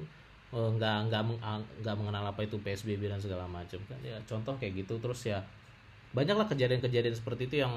eh, 0.51 0.69
nggak 0.75 0.97
nggak 1.07 1.21
meng- 1.23 1.39
ah, 1.39 1.55
nggak 1.79 1.95
mengenal 1.95 2.27
apa 2.27 2.43
itu 2.43 2.59
PSBB 2.59 3.07
dan 3.07 3.23
segala 3.23 3.47
macam 3.47 3.79
kan. 3.87 3.99
Ya 4.03 4.19
contoh 4.27 4.53
kayak 4.59 4.83
gitu 4.83 4.99
terus 4.99 5.23
ya 5.23 5.39
banyaklah 6.11 6.43
kejadian-kejadian 6.51 7.15
seperti 7.15 7.47
itu 7.47 7.63
yang 7.63 7.71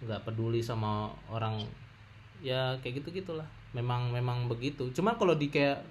nggak 0.00 0.24
peduli 0.24 0.64
sama 0.64 1.12
orang. 1.28 1.60
Ya 2.40 2.72
kayak 2.80 3.04
gitu 3.04 3.20
gitulah 3.20 3.44
memang 3.76 4.08
memang 4.16 4.48
begitu. 4.48 4.88
Cuman 4.96 5.20
kalau 5.20 5.36
di 5.36 5.52
kayak 5.52 5.84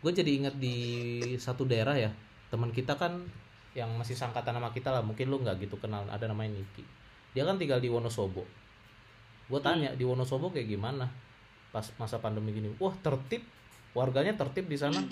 gue 0.00 0.12
jadi 0.14 0.30
ingat 0.40 0.54
di 0.56 0.76
satu 1.36 1.66
daerah 1.66 1.92
ya 1.92 2.08
teman 2.48 2.70
kita 2.70 2.94
kan 2.96 3.20
yang 3.74 3.90
masih 3.98 4.14
sangkatan 4.14 4.56
nama 4.56 4.70
kita 4.74 4.90
lah 4.90 5.02
mungkin 5.02 5.26
lu 5.30 5.42
nggak 5.42 5.58
gitu 5.62 5.74
kenal 5.82 6.06
ada 6.06 6.30
namanya 6.30 6.54
Niki. 6.54 6.86
Dia 7.34 7.42
kan 7.42 7.58
tinggal 7.58 7.82
di 7.82 7.90
Wonosobo 7.90 8.46
gue 9.50 9.60
tanya 9.60 9.90
di 9.98 10.06
Wonosobo 10.06 10.54
kayak 10.54 10.70
gimana? 10.70 11.10
Pas 11.74 11.84
masa 11.98 12.22
pandemi 12.22 12.54
gini. 12.54 12.70
Wah 12.78 12.94
tertib. 13.02 13.42
Warganya 13.92 14.38
tertib 14.38 14.70
di 14.70 14.78
sana. 14.78 15.02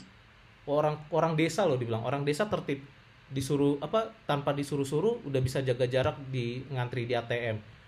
Orang 0.65 1.03
orang 1.11 1.35
desa 1.35 1.67
loh 1.67 1.75
dibilang. 1.75 2.07
Orang 2.07 2.23
desa 2.23 2.47
tertib. 2.47 2.87
Disuruh 3.29 3.77
apa 3.83 4.15
tanpa 4.25 4.55
disuruh-suruh 4.55 5.27
udah 5.27 5.41
bisa 5.43 5.61
jaga 5.61 5.85
jarak 5.91 6.17
di 6.31 6.63
ngantri 6.71 7.05
di 7.05 7.19
ATM 7.19 7.79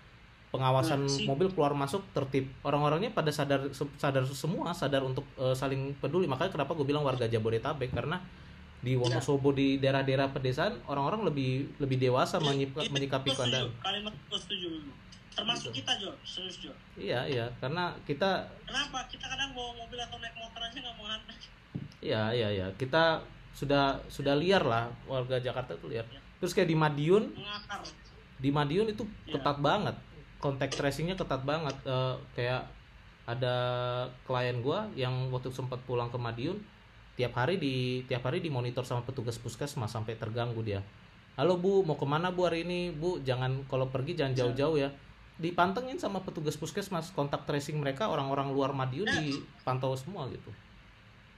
pengawasan 0.51 1.07
Nah, 1.07 1.31
mobil 1.31 1.47
keluar 1.55 1.71
masuk 1.71 2.03
tertib. 2.11 2.51
Orang-orangnya 2.61 3.15
pada 3.15 3.31
sadar 3.31 3.71
sadar 3.95 4.27
semua 4.27 4.75
sadar 4.75 5.01
untuk 5.07 5.23
eh, 5.39 5.55
saling 5.55 5.95
peduli. 5.97 6.27
Makanya 6.27 6.51
kenapa 6.51 6.75
gue 6.75 6.83
bilang 6.83 7.07
warga 7.07 7.25
Jabodetabek? 7.25 7.95
Karena 7.95 8.19
di 8.81 8.97
Wonosobo 8.99 9.55
di 9.55 9.79
daerah-daerah 9.79 10.33
pedesaan 10.33 10.73
orang-orang 10.89 11.31
lebih 11.31 11.79
lebih 11.79 11.97
dewasa 12.01 12.41
menyikapi 12.91 13.29
keadaan. 13.31 13.71
Kalimat 13.79 14.13
setuju. 14.27 14.91
Termasuk 15.31 15.71
Gitu. 15.71 15.79
kita 15.79 15.91
Jo 15.97 16.11
serius 16.21 16.57
Jo 16.59 16.71
iya 16.95 17.23
iya. 17.23 17.45
Karena 17.57 17.95
kita 18.03 18.43
kenapa? 18.63 19.07
Kita 19.07 19.25
kadang 19.25 19.51
bawa 19.51 19.71
mobil 19.77 19.97
atau 19.97 20.17
naik 20.17 20.35
motor 20.35 20.61
aja 20.61 20.77
nggak 20.77 20.95
mau 20.95 21.05
nganter 21.07 21.35
Iya 22.01 22.23
iya 22.31 22.49
iya. 22.49 22.67
Kita 22.75 23.21
sudah 23.53 24.01
sudah 24.07 24.33
liar 24.33 24.61
lah. 24.61 24.89
Warga 25.05 25.37
Jakarta 25.37 25.77
tuh 25.77 25.87
liar. 25.87 26.03
Terus 26.41 26.51
kayak 26.51 26.67
di 26.67 26.75
Madiun 26.75 27.29
mengakar. 27.31 27.79
di 28.37 28.49
Madiun 28.49 28.87
itu 28.89 29.05
Iya. 29.23 29.37
ketat 29.37 29.61
banget. 29.61 29.95
Kontak 30.37 30.73
tracingnya 30.73 31.13
ketat 31.13 31.45
banget. 31.45 31.77
Eh, 31.85 32.15
kayak 32.33 32.65
ada 33.23 33.55
klien 34.25 34.59
gua 34.59 34.89
yang 34.93 35.29
waktu 35.29 35.53
sempat 35.53 35.77
pulang 35.85 36.09
ke 36.09 36.17
Madiun 36.17 36.57
tiap 37.13 37.37
hari 37.37 37.55
di 37.55 38.01
tiap 38.03 38.25
hari 38.25 38.41
dimonitor 38.41 38.81
sama 38.81 39.05
petugas 39.05 39.37
puskesmas 39.37 39.93
sampai 39.93 40.17
terganggu 40.17 40.59
dia. 40.59 40.81
Halo 41.37 41.55
bu 41.55 41.85
mau 41.85 41.93
ke 41.93 42.03
mana 42.03 42.33
bu 42.33 42.43
hari 42.43 42.65
ini? 42.65 42.89
Bu 42.89 43.21
jangan 43.21 43.61
kalau 43.69 43.87
pergi 43.87 44.17
jangan 44.17 44.33
jauh-jauh 44.33 44.75
ya 44.75 44.89
dipantengin 45.41 45.97
sama 45.97 46.21
petugas 46.21 46.53
puskesmas 46.53 47.09
kontak 47.11 47.49
tracing 47.49 47.81
mereka 47.81 48.05
orang-orang 48.05 48.53
luar 48.53 48.71
Madiun 48.77 49.09
dipantau 49.09 49.97
semua 49.97 50.29
gitu. 50.29 50.53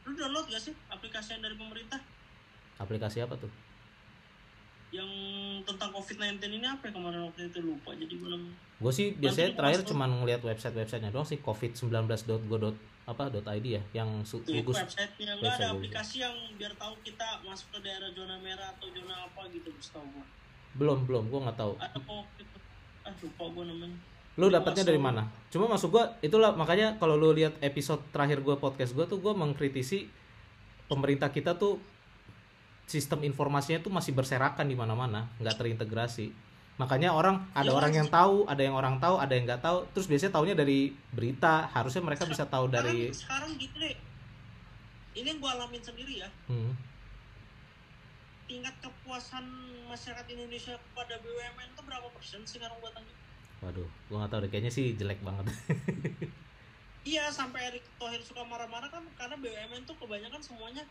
Lu 0.03 0.11
download 0.11 0.51
gak 0.51 0.59
sih 0.59 0.75
aplikasi 0.91 1.39
yang 1.39 1.41
dari 1.47 1.55
pemerintah? 1.55 2.03
Aplikasi 2.83 3.23
apa 3.23 3.39
tuh? 3.39 3.47
Yang 4.91 5.09
tentang 5.63 5.89
COVID-19 5.95 6.37
ini 6.59 6.67
apa 6.67 6.91
ya 6.91 6.91
kemarin 6.91 7.31
waktu 7.31 7.47
itu? 7.47 7.63
Lupa 7.63 7.95
jadi 7.95 8.13
gue 8.13 8.29
namanya 8.29 8.57
gue 8.83 8.91
sih 8.91 9.15
biasanya 9.15 9.55
Nanti 9.55 9.59
terakhir 9.63 9.81
cuma 9.87 10.05
ngeliat 10.11 10.41
website 10.43 10.75
websitenya 10.75 11.11
doang 11.15 11.23
sih 11.23 11.39
covid19.go 11.39 12.75
apa 13.03 13.31
.id 13.31 13.65
ya 13.67 13.81
yang 13.95 14.23
su- 14.27 14.43
Tuh, 14.43 14.59
gugus 14.59 14.79
website-nya. 14.79 15.39
Website 15.39 15.59
ada 15.59 15.75
aplikasi 15.75 16.15
yang 16.23 16.35
biar 16.59 16.71
tahu 16.75 16.95
kita 17.03 17.43
masuk 17.47 17.67
ke 17.75 17.79
daerah 17.83 18.11
zona 18.11 18.35
merah 18.43 18.71
atau 18.75 18.87
zona 18.91 19.27
apa 19.27 19.47
gitu 19.51 19.71
gua. 19.71 20.23
Belum 20.75 20.99
belum 21.07 21.23
gue 21.31 21.39
nggak 21.47 21.57
tahu. 21.59 21.73
Ada 21.79 21.99
gitu. 22.39 22.57
Ah 23.03 23.13
lupa 23.21 23.43
gua 23.51 23.63
namanya 23.67 23.97
lu 24.33 24.49
dapatnya 24.49 24.81
dari 24.81 24.97
mana? 24.97 25.29
Cuma 25.53 25.69
masuk 25.69 25.93
gue 25.93 26.03
itulah 26.25 26.57
makanya 26.57 26.97
kalau 26.97 27.13
lu 27.13 27.29
lihat 27.37 27.53
episode 27.61 28.01
terakhir 28.09 28.41
gue 28.41 28.57
podcast 28.57 28.97
gue 28.97 29.05
tuh 29.05 29.21
gue 29.21 29.29
mengkritisi 29.29 30.09
pemerintah 30.89 31.29
kita 31.29 31.53
tuh 31.53 31.77
sistem 32.89 33.21
informasinya 33.23 33.79
tuh 33.79 33.93
masih 33.93 34.11
berserakan 34.17 34.65
di 34.65 34.73
mana-mana 34.73 35.29
nggak 35.37 35.53
terintegrasi. 35.53 36.33
Makanya 36.81 37.13
orang 37.13 37.45
ada 37.53 37.69
Ya, 37.69 37.77
orang 37.77 37.93
yang 37.93 38.09
tahu 38.09 38.49
ada 38.49 38.61
yang 38.65 38.73
orang 38.73 38.97
tahu 38.97 39.21
ada 39.21 39.33
yang 39.37 39.45
nggak 39.45 39.61
tahu. 39.61 39.85
Terus 39.93 40.09
biasanya 40.09 40.33
taunya 40.33 40.55
dari 40.57 40.89
berita 41.13 41.69
harusnya 41.69 42.01
mereka 42.01 42.25
bisa 42.25 42.49
tahu 42.49 42.73
dari 42.73 43.13
sekarang, 43.13 43.53
sekarang 43.53 43.61
gitu 43.61 43.75
deh. 43.77 43.95
Ini 45.13 45.27
yang 45.29 45.37
gua 45.37 45.61
alamin 45.61 45.81
sendiri 45.85 46.25
ya. 46.25 46.29
Hmm, 46.49 46.73
tingkat 48.45 48.75
kepuasan 48.83 49.45
masyarakat 49.87 50.25
Indonesia 50.33 50.75
kepada 50.75 51.15
BUMN 51.21 51.69
itu 51.75 51.81
berapa 51.85 52.07
persen 52.11 52.43
sih 52.43 52.59
sekarang 52.59 52.77
gua 52.83 52.91
tanya 52.91 53.13
waduh 53.63 53.87
gue 53.87 54.17
nggak 54.19 54.31
tahu 54.31 54.39
deh 54.43 54.49
kayaknya 54.51 54.71
sih 54.75 54.91
jelek 54.99 55.23
banget 55.23 55.47
iya 57.11 57.31
sampai 57.31 57.71
Erick 57.71 57.87
Thohir 57.95 58.19
suka 58.19 58.43
marah-marah 58.43 58.91
kan 58.91 59.03
karena 59.15 59.39
BUMN 59.39 59.87
tuh 59.87 59.95
kebanyakan 59.95 60.43
semuanya 60.43 60.83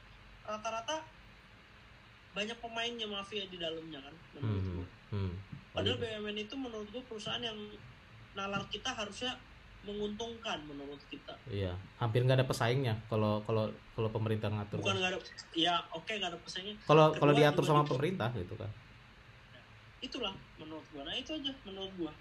rata-rata 0.49 1.05
banyak 2.33 2.57
pemainnya 2.65 3.05
mafia 3.05 3.45
di 3.45 3.61
dalamnya 3.61 4.01
kan 4.01 4.15
menurut 4.37 4.65
hmm, 4.65 4.73
gua. 4.73 4.87
hmm. 5.13 5.35
Padahal 5.73 5.97
BUMN 6.01 6.37
itu 6.37 6.55
menurut 6.57 6.89
gue 6.93 7.01
perusahaan 7.09 7.41
yang 7.41 7.57
nalar 8.37 8.65
kita 8.69 8.93
harusnya 8.93 9.37
menguntungkan 9.83 10.63
menurut 10.65 11.03
kita. 11.11 11.35
Iya, 11.51 11.75
hampir 11.99 12.23
nggak 12.23 12.39
ada 12.39 12.47
pesaingnya 12.47 12.95
kalau 13.11 13.43
kalau 13.43 13.67
kalau 13.99 14.09
pemerintah 14.09 14.47
ngatur. 14.49 14.79
Bukan 14.79 14.95
nggak 14.95 15.11
ada, 15.11 15.19
ya 15.59 15.75
oke 15.91 16.07
nggak 16.09 16.31
ada 16.31 16.39
pesaingnya. 16.39 16.75
Kalau 16.87 17.11
kalau 17.13 17.33
diatur 17.35 17.65
sama 17.67 17.83
itu. 17.83 17.91
pemerintah 17.91 18.31
gitu 18.35 18.55
kan. 18.55 18.71
Itulah 19.99 20.35
menurut 20.59 20.87
gue. 20.91 21.03
Nah 21.03 21.15
itu 21.15 21.31
aja 21.35 21.51
menurut 21.67 21.93
gue. 21.95 22.13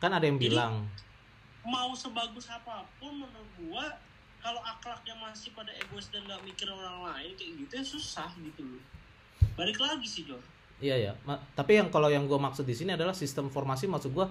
Kan 0.00 0.10
ada 0.12 0.24
yang 0.24 0.36
Jadi- 0.36 0.46
bilang, 0.52 0.74
Mau 1.60 1.92
sebagus 1.92 2.48
apa 2.48 2.88
pun 2.96 3.20
menurut 3.20 3.52
gue, 3.60 3.84
kalau 4.40 4.64
akhlaknya 4.64 5.12
masih 5.20 5.52
pada 5.52 5.68
egois 5.76 6.08
dan 6.08 6.24
nggak 6.24 6.40
mikir 6.40 6.64
orang 6.66 7.04
lain 7.04 7.36
kayak 7.36 7.52
gitu 7.60 7.72
ya 7.76 7.84
susah 7.84 8.32
gitu 8.40 8.64
loh. 8.64 8.80
Balik 9.56 9.76
lagi 9.76 10.08
sih 10.08 10.24
Jor. 10.24 10.40
iya 10.80 10.96
ya. 10.96 11.12
Ma- 11.28 11.36
tapi 11.52 11.76
yang 11.76 11.92
kalau 11.92 12.08
yang 12.08 12.24
gue 12.24 12.40
maksud 12.40 12.64
di 12.64 12.72
sini 12.72 12.96
adalah 12.96 13.12
sistem 13.12 13.52
formasi 13.52 13.84
maksud 13.84 14.08
gue 14.08 14.24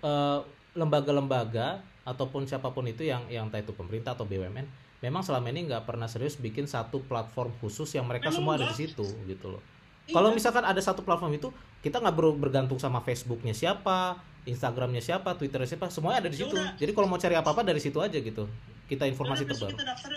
eh, 0.00 0.40
lembaga-lembaga 0.74 1.80
ataupun 2.04 2.44
siapa 2.44 2.70
pun 2.70 2.84
itu 2.84 3.02
yang 3.02 3.24
yang 3.26 3.48
entah 3.48 3.58
itu 3.58 3.72
pemerintah 3.72 4.12
atau 4.12 4.22
BUMN 4.22 4.66
memang 5.00 5.20
selama 5.20 5.48
ini 5.48 5.66
nggak 5.66 5.84
pernah 5.84 6.06
serius 6.06 6.34
bikin 6.34 6.64
satu 6.64 7.00
platform 7.00 7.52
khusus 7.58 7.92
yang 7.92 8.04
mereka 8.04 8.28
Memang 8.28 8.38
semua 8.38 8.52
ada 8.56 8.66
di 8.66 8.76
situ 8.76 9.04
gitu 9.24 9.52
loh. 9.52 9.62
Kalau 10.06 10.28
Iya. 10.28 10.36
misalkan 10.36 10.64
ada 10.64 10.76
satu 10.78 11.00
platform 11.00 11.32
itu, 11.34 11.48
kita 11.80 11.96
nggak 11.96 12.12
perlu 12.12 12.36
bergantung 12.36 12.76
sama 12.76 13.00
Facebooknya 13.00 13.52
siapa, 13.52 14.16
Instagramnya 14.44 15.00
siapa, 15.00 15.32
Twitternya 15.32 15.64
siapa, 15.66 15.88
semuanya 15.88 16.20
ada 16.20 16.28
di 16.28 16.36
Ya 16.36 16.44
situ. 16.44 16.56
udah. 16.56 16.76
Jadi 16.76 16.92
kalau 16.92 17.08
mau 17.08 17.16
cari 17.16 17.32
apa-apa 17.32 17.60
dari 17.62 17.80
situ 17.80 17.96
aja 18.00 18.16
gitu. 18.16 18.44
Kita 18.84 19.08
informasi 19.08 19.48
Yaudah, 19.48 19.56
terbaru. 19.56 19.72
kita 19.72 19.84
daftar 19.88 20.10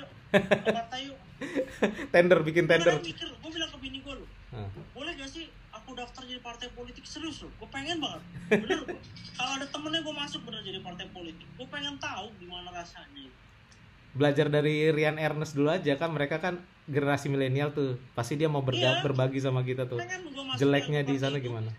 yuk. 1.00 1.18
Tender 2.14 2.40
bikin 2.44 2.68
tender. 2.68 3.00
mikir, 3.00 3.28
gue 3.30 3.50
bilang 3.50 3.70
ke 3.70 3.78
bini 3.80 4.00
gue 4.02 4.14
loh, 4.14 4.28
Nah, 4.50 4.68
boleh 4.92 5.12
gak 5.16 5.30
sih 5.30 5.48
aku 5.88 5.96
daftar 5.96 6.28
jadi 6.28 6.44
partai 6.44 6.68
politik 6.76 7.08
serius 7.08 7.40
loh 7.48 7.52
gue 7.56 7.70
pengen 7.72 8.04
banget 8.04 8.20
bener 8.52 8.84
gue 8.84 9.00
kalau 9.40 9.52
ada 9.56 9.64
temennya 9.72 10.04
gue 10.04 10.16
masuk 10.20 10.44
bener 10.44 10.60
jadi 10.60 10.84
partai 10.84 11.08
politik 11.16 11.48
gue 11.48 11.68
pengen 11.72 11.96
tahu 11.96 12.28
gimana 12.44 12.76
rasanya 12.76 13.32
Belajar 14.18 14.50
dari 14.50 14.90
Rian 14.92 15.16
Ernest 15.16 15.54
dulu 15.54 15.70
aja 15.70 15.94
kan 15.94 16.10
mereka 16.10 16.42
kan 16.42 16.58
generasi 16.90 17.30
milenial 17.30 17.70
tuh. 17.70 18.02
Pasti 18.18 18.34
dia 18.34 18.50
mau 18.50 18.66
Iya. 18.66 19.06
berbagi 19.06 19.38
sama 19.38 19.62
kita 19.62 19.86
tuh. 19.86 20.02
Jeleknya 20.58 21.06
di 21.06 21.22
sana 21.22 21.38
itu. 21.38 21.54
gimana? 21.54 21.70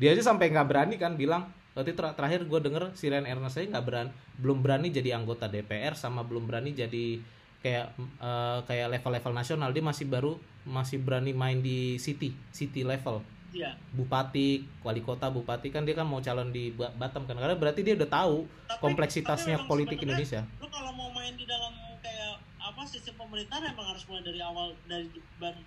Dia 0.00 0.16
aja 0.16 0.24
sampai 0.24 0.48
nggak 0.48 0.68
berani 0.72 0.96
kan 0.96 1.20
bilang 1.20 1.52
Waktu 1.76 1.92
ter- 1.92 2.16
terakhir 2.16 2.48
gue 2.48 2.60
denger 2.64 2.96
si 2.96 3.12
Rian 3.12 3.28
Ernest 3.28 3.60
aja 3.60 3.64
nggak 3.64 3.84
berani, 3.84 4.10
belum 4.40 4.64
berani 4.64 4.88
jadi 4.88 5.20
anggota 5.20 5.48
DPR 5.48 5.92
sama 5.92 6.20
belum 6.24 6.44
berani 6.48 6.72
jadi 6.72 7.20
kayak 7.60 7.86
eh, 7.96 8.58
kayak 8.68 8.88
level-level 8.98 9.32
nasional 9.32 9.68
dia 9.72 9.84
masih 9.84 10.04
baru 10.04 10.36
masih 10.68 11.00
berani 11.00 11.32
main 11.32 11.64
di 11.64 11.96
city 11.96 12.34
city 12.52 12.84
level 12.84 13.24
dia 13.52 13.76
bupati 13.92 14.48
wali 14.80 14.98
kota 14.98 15.28
bupati 15.28 15.68
kan 15.68 15.84
dia 15.84 15.92
kan 15.92 16.02
mau 16.02 16.18
calon 16.18 16.48
di 16.48 16.72
Ba- 16.72 16.90
Batam 16.90 17.22
kan. 17.22 17.36
Karena 17.36 17.52
berarti 17.52 17.80
dia 17.80 17.94
udah 17.94 18.08
tahu 18.08 18.48
Tapi- 18.66 18.80
kompleksitasnya 18.80 19.56
tapi 19.58 19.68
politik 19.68 20.00
Indonesia. 20.00 20.40
lu 20.56 20.66
kalau 20.66 20.90
mau 20.90 21.12
main 21.12 21.32
di 21.32 21.44
dalam 21.44 21.70
kayak 21.98 22.34
apa 22.58 22.80
sistem 22.82 23.14
pemerintahan 23.18 23.68
emang 23.68 23.86
harus 23.86 24.02
mulai 24.04 24.22
dari 24.22 24.40
awal 24.40 24.72
dari 24.82 25.06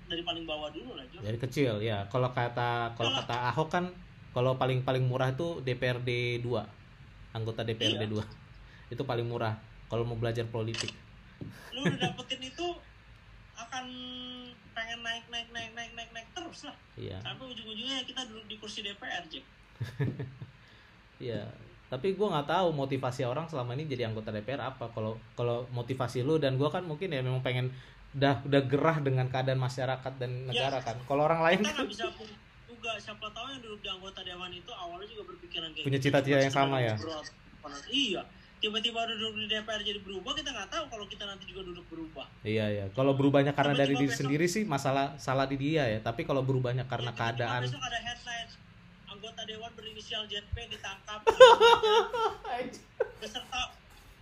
dari 0.06 0.22
paling 0.22 0.44
bawah 0.44 0.68
dulu 0.68 0.98
lah 0.98 1.06
Jo. 1.08 1.22
dari 1.22 1.38
kecil 1.38 1.78
ya. 1.80 2.04
Kalau 2.08 2.28
kata 2.30 2.92
kalau 2.94 3.14
Kalau- 3.14 3.22
kata 3.22 3.36
Ahok 3.48 3.70
kan 3.70 3.86
kalau 4.32 4.58
paling 4.58 4.82
paling 4.82 5.06
murah 5.06 5.30
itu 5.30 5.62
DPRD 5.62 6.42
2 6.42 6.66
anggota 7.32 7.62
DPRD 7.62 8.04
Iya. 8.04 8.12
2 8.12 8.26
itu 8.90 9.02
paling 9.02 9.24
murah 9.24 9.56
kalau 9.86 10.04
mau 10.04 10.16
belajar 10.16 10.44
politik. 10.46 10.90
Lu 11.72 11.84
udah 11.84 12.00
dapetin 12.02 12.42
itu 12.42 12.68
akan 13.56 13.86
pengen 14.76 15.00
naik 15.02 15.26
naik 15.32 15.48
naik 15.56 15.72
naik 15.72 15.92
naik 15.96 16.10
naik 16.12 16.28
terus 16.36 16.68
lah. 16.68 16.76
Iya. 17.00 17.18
Sampai 17.24 17.46
ujung-ujungnya 17.48 18.04
kita 18.04 18.28
duduk 18.28 18.46
di 18.52 18.56
kursi 18.60 18.84
DPR 18.84 19.24
Jack 19.32 19.46
iya. 21.26 21.48
Tapi 21.88 22.14
gua 22.20 22.36
nggak 22.36 22.50
tahu 22.52 22.68
motivasi 22.76 23.24
orang 23.24 23.48
selama 23.48 23.72
ini 23.80 23.88
jadi 23.88 24.12
anggota 24.12 24.36
DPR 24.36 24.60
apa. 24.62 24.92
Kalau 24.92 25.16
kalau 25.40 25.64
motivasi 25.72 26.28
lu 26.28 26.36
dan 26.36 26.60
gua 26.60 26.68
kan 26.68 26.84
mungkin 26.84 27.10
ya 27.16 27.24
memang 27.24 27.40
pengen 27.40 27.72
udah 28.16 28.44
udah 28.48 28.62
gerah 28.68 28.98
dengan 29.00 29.28
keadaan 29.32 29.60
masyarakat 29.60 30.14
dan 30.20 30.52
negara 30.52 30.84
kan. 30.84 31.00
Kalau 31.08 31.24
orang 31.24 31.42
lain 31.42 31.60
kita 31.64 31.72
nggak 31.80 31.90
bisa 31.90 32.06
juga 32.68 32.92
siapa 33.00 33.28
tahu 33.34 33.48
yang 33.50 33.62
duduk 33.64 33.80
di 33.82 33.90
anggota 33.90 34.20
dewan 34.22 34.52
itu 34.54 34.72
awalnya 34.76 35.08
juga 35.10 35.24
berpikiran 35.34 35.70
kayak 35.74 35.86
Punya 35.88 36.00
gitu. 36.00 36.06
cita-cita 36.12 36.38
yang 36.44 36.54
sama 36.54 36.78
ya? 36.84 36.96
iya 37.90 38.22
tiba-tiba 38.58 38.98
udah 39.00 39.16
duduk 39.16 39.36
di 39.38 39.48
DPR 39.48 39.82
jadi 39.82 40.00
berubah 40.00 40.32
kita 40.34 40.50
nggak 40.50 40.70
tahu 40.70 40.86
kalau 40.88 41.06
kita 41.06 41.24
nanti 41.24 41.44
juga 41.46 41.62
duduk 41.64 41.86
berubah 41.86 42.26
Iya 42.42 42.66
iya. 42.68 42.86
Kalau 42.90 43.14
berubahnya 43.14 43.52
karena 43.52 43.74
dari 43.74 43.92
Tiba-tiba 43.92 44.00
diri 44.00 44.10
besok- 44.10 44.20
sendiri 44.22 44.46
sih 44.48 44.64
masalah 44.66 45.18
salah 45.18 45.46
di 45.46 45.56
dia 45.56 45.86
ya. 45.88 46.00
Tapi 46.00 46.24
kalau 46.24 46.42
berubahnya 46.42 46.86
karena 46.86 47.10
Ya, 47.10 47.16
keadaan 47.16 47.62
besok 47.64 47.80
ada 47.80 48.00
headline 48.00 48.50
anggota 49.08 49.42
dewan 49.44 49.72
berinisial 49.74 50.24
JP 50.26 50.56
ditangkap 50.68 51.20
beserta 53.18 53.62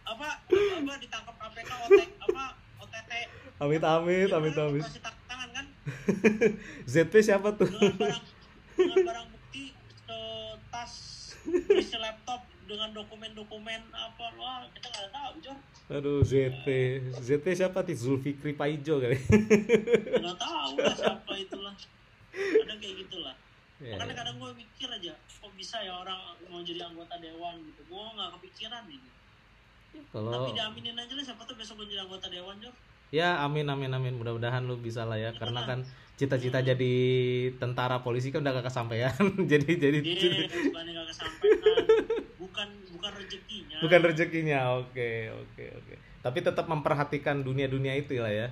apa 0.03 0.27
apa 0.43 0.93
ditangkap 0.97 1.35
KPK 1.35 1.71
OT 1.81 1.99
apa 2.21 2.43
OTT 2.79 3.11
Amit 3.59 3.81
amit 3.81 4.27
Gimana 4.27 4.37
amit 4.39 4.55
amit. 4.59 4.83
tangan 5.23 5.49
kan 5.51 5.65
ZP 6.93 7.13
siapa 7.21 7.53
tuh? 7.53 7.67
dengan 7.67 7.95
barang 7.95 8.23
dengan 8.75 8.97
barang 9.03 9.27
bukti 9.29 9.63
eh, 10.07 10.53
tas 10.69 10.93
berisi 11.43 11.97
laptop 11.97 12.41
dengan 12.73 12.89
dokumen-dokumen 12.91 13.81
apa 13.89 14.25
wah 14.33 14.65
kita 14.73 14.89
nggak 14.89 15.11
tahu 15.11 15.33
Jor 15.39 15.57
Aduh 15.85 16.23
ZP. 16.23 16.65
ZP 17.13 17.45
siapa 17.53 17.79
tuh? 17.79 17.93
Zulfikri 17.93 18.51
Paijo 18.51 18.97
kali. 18.97 19.19
nggak 20.23 20.37
tahu 20.37 20.73
lah 20.75 20.95
siapa 20.95 21.31
itulah 21.35 21.75
kadang 22.33 22.79
kayak 22.79 22.95
gitulah 22.99 23.35
Iya, 23.77 23.93
makanya 23.93 24.15
kadang 24.17 24.35
gue 24.39 24.51
mikir 24.55 24.87
aja 24.87 25.11
kok 25.11 25.51
bisa 25.53 25.75
ya 25.77 25.91
orang 25.93 26.15
mau 26.47 26.63
jadi 26.63 26.87
anggota 26.87 27.19
dewan 27.19 27.59
gitu 27.61 27.83
gue 27.83 27.99
nggak 28.15 28.29
kepikiran 28.33 28.83
gitu 28.87 29.09
Kalau 30.09 30.31
tapi 30.31 30.49
diaminin 30.55 30.95
aja 30.95 31.13
lah 31.13 31.25
siapa 31.25 31.43
tuh 31.43 31.53
besok 31.53 31.83
gue 31.83 31.91
jadi 31.91 32.01
anggota 32.01 32.25
dewan 32.27 32.55
Jor 32.57 32.71
ya 33.11 33.43
amin 33.43 33.67
amin 33.67 33.91
amin 33.91 34.13
mudah-mudahan 34.15 34.63
lu 34.63 34.73
bisa 34.75 35.03
lah 35.03 35.19
ya 35.19 35.29
karena 35.31 35.61
kan 35.63 35.79
cita-cita 36.15 36.57
Hmm. 36.57 36.67
jadi 36.69 36.93
tentara 37.57 37.99
polisi 37.99 38.29
kan 38.29 38.39
udah 38.39 38.53
gak 38.55 38.69
kesampaian. 38.69 39.11
jadi 39.51 39.65
jadi 39.67 39.99
Iya, 39.99 40.47
bukan 40.47 40.83
nggak 40.87 41.07
kesampaian 41.09 41.57
bukan 42.53 42.69
bukan 42.93 43.11
rezekinya 43.17 43.77
bukan 43.81 43.99
rezekinya. 44.05 44.59
Oke 44.77 45.09
oke 45.27 45.63
oke. 45.73 45.93
Tapi 46.21 46.39
tetap 46.39 46.65
memperhatikan 46.65 47.41
dunia-dunia 47.41 47.93
itu 47.93 48.15
lah 48.15 48.29
ya. 48.29 48.47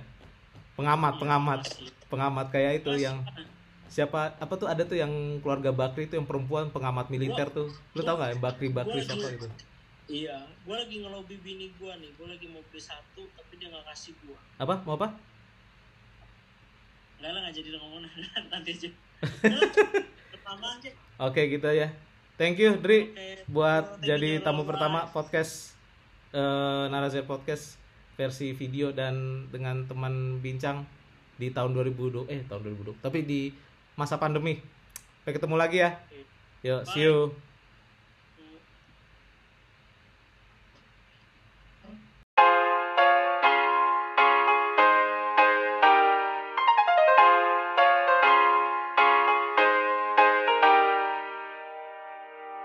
Pengamat 0.74 1.14
Iya, 1.14 1.20
pengamat 1.22 1.60
pasti. 1.62 1.84
pengamat 2.08 2.46
kayak 2.50 2.72
itu 2.78 2.90
Pasti. 2.90 3.06
yang 3.06 3.16
siapa 3.86 4.34
apa 4.34 4.54
tuh 4.56 4.66
ada 4.66 4.82
tuh 4.82 4.96
yang 4.96 5.12
keluarga 5.38 5.70
Bakri 5.70 6.04
itu 6.04 6.16
yang 6.16 6.24
perempuan 6.24 6.68
pengamat 6.68 7.06
militer 7.06 7.46
tuh 7.46 7.68
lu 7.92 8.00
tau 8.00 8.16
nggak 8.16 8.30
yang 8.30 8.42
Bakri 8.42 8.66
Bakri 8.68 8.98
Gua 8.98 9.06
siapa 9.06 9.22
lagi- 9.22 9.38
itu 9.38 9.48
Iya, 10.10 10.36
gue 10.60 10.74
lagi 10.74 10.96
ngelobi 10.98 11.36
bini 11.38 11.72
gue 11.72 11.92
nih, 11.94 12.10
gue 12.12 12.26
lagi 12.26 12.44
mau 12.46 12.60
beli 12.66 12.82
satu, 12.82 13.22
tapi 13.32 13.54
dia 13.54 13.70
nggak 13.70 13.86
kasih 13.86 14.12
gue. 14.18 14.36
apa 14.58 14.74
mau 14.82 14.92
apa 14.94 15.08
Enggak 17.16 17.30
lah, 17.32 17.40
nggak 17.40 17.54
jadi 17.54 17.68
ngomong 17.78 18.00
nanti 18.52 18.70
aja. 18.74 18.88
Pertama 20.32 20.66
aja. 20.74 20.90
oke 21.18 21.42
gitu 21.46 21.68
ya 21.70 21.88
thank 22.38 22.56
you 22.58 22.76
Dri 22.80 23.12
Oke. 23.12 23.44
buat 23.48 23.84
Thank 23.98 24.02
you, 24.02 24.08
jadi 24.08 24.30
Jero. 24.40 24.44
tamu 24.44 24.62
pertama 24.64 25.08
podcast 25.10 25.74
eh 26.32 26.84
Narazer 26.88 27.28
podcast 27.28 27.76
versi 28.16 28.52
video 28.56 28.92
dan 28.92 29.46
dengan 29.52 29.84
teman 29.84 30.40
bincang 30.40 30.84
di 31.36 31.52
tahun 31.52 31.76
2020 31.76 32.28
eh 32.32 32.40
tahun 32.48 32.60
2020 32.76 33.04
tapi 33.04 33.24
di 33.24 33.40
masa 33.92 34.16
pandemi. 34.16 34.56
Sampai 35.22 35.36
ketemu 35.36 35.56
lagi 35.60 35.78
ya. 35.84 35.90
Yuk 36.64 36.82
see 36.88 37.04
you 37.04 37.34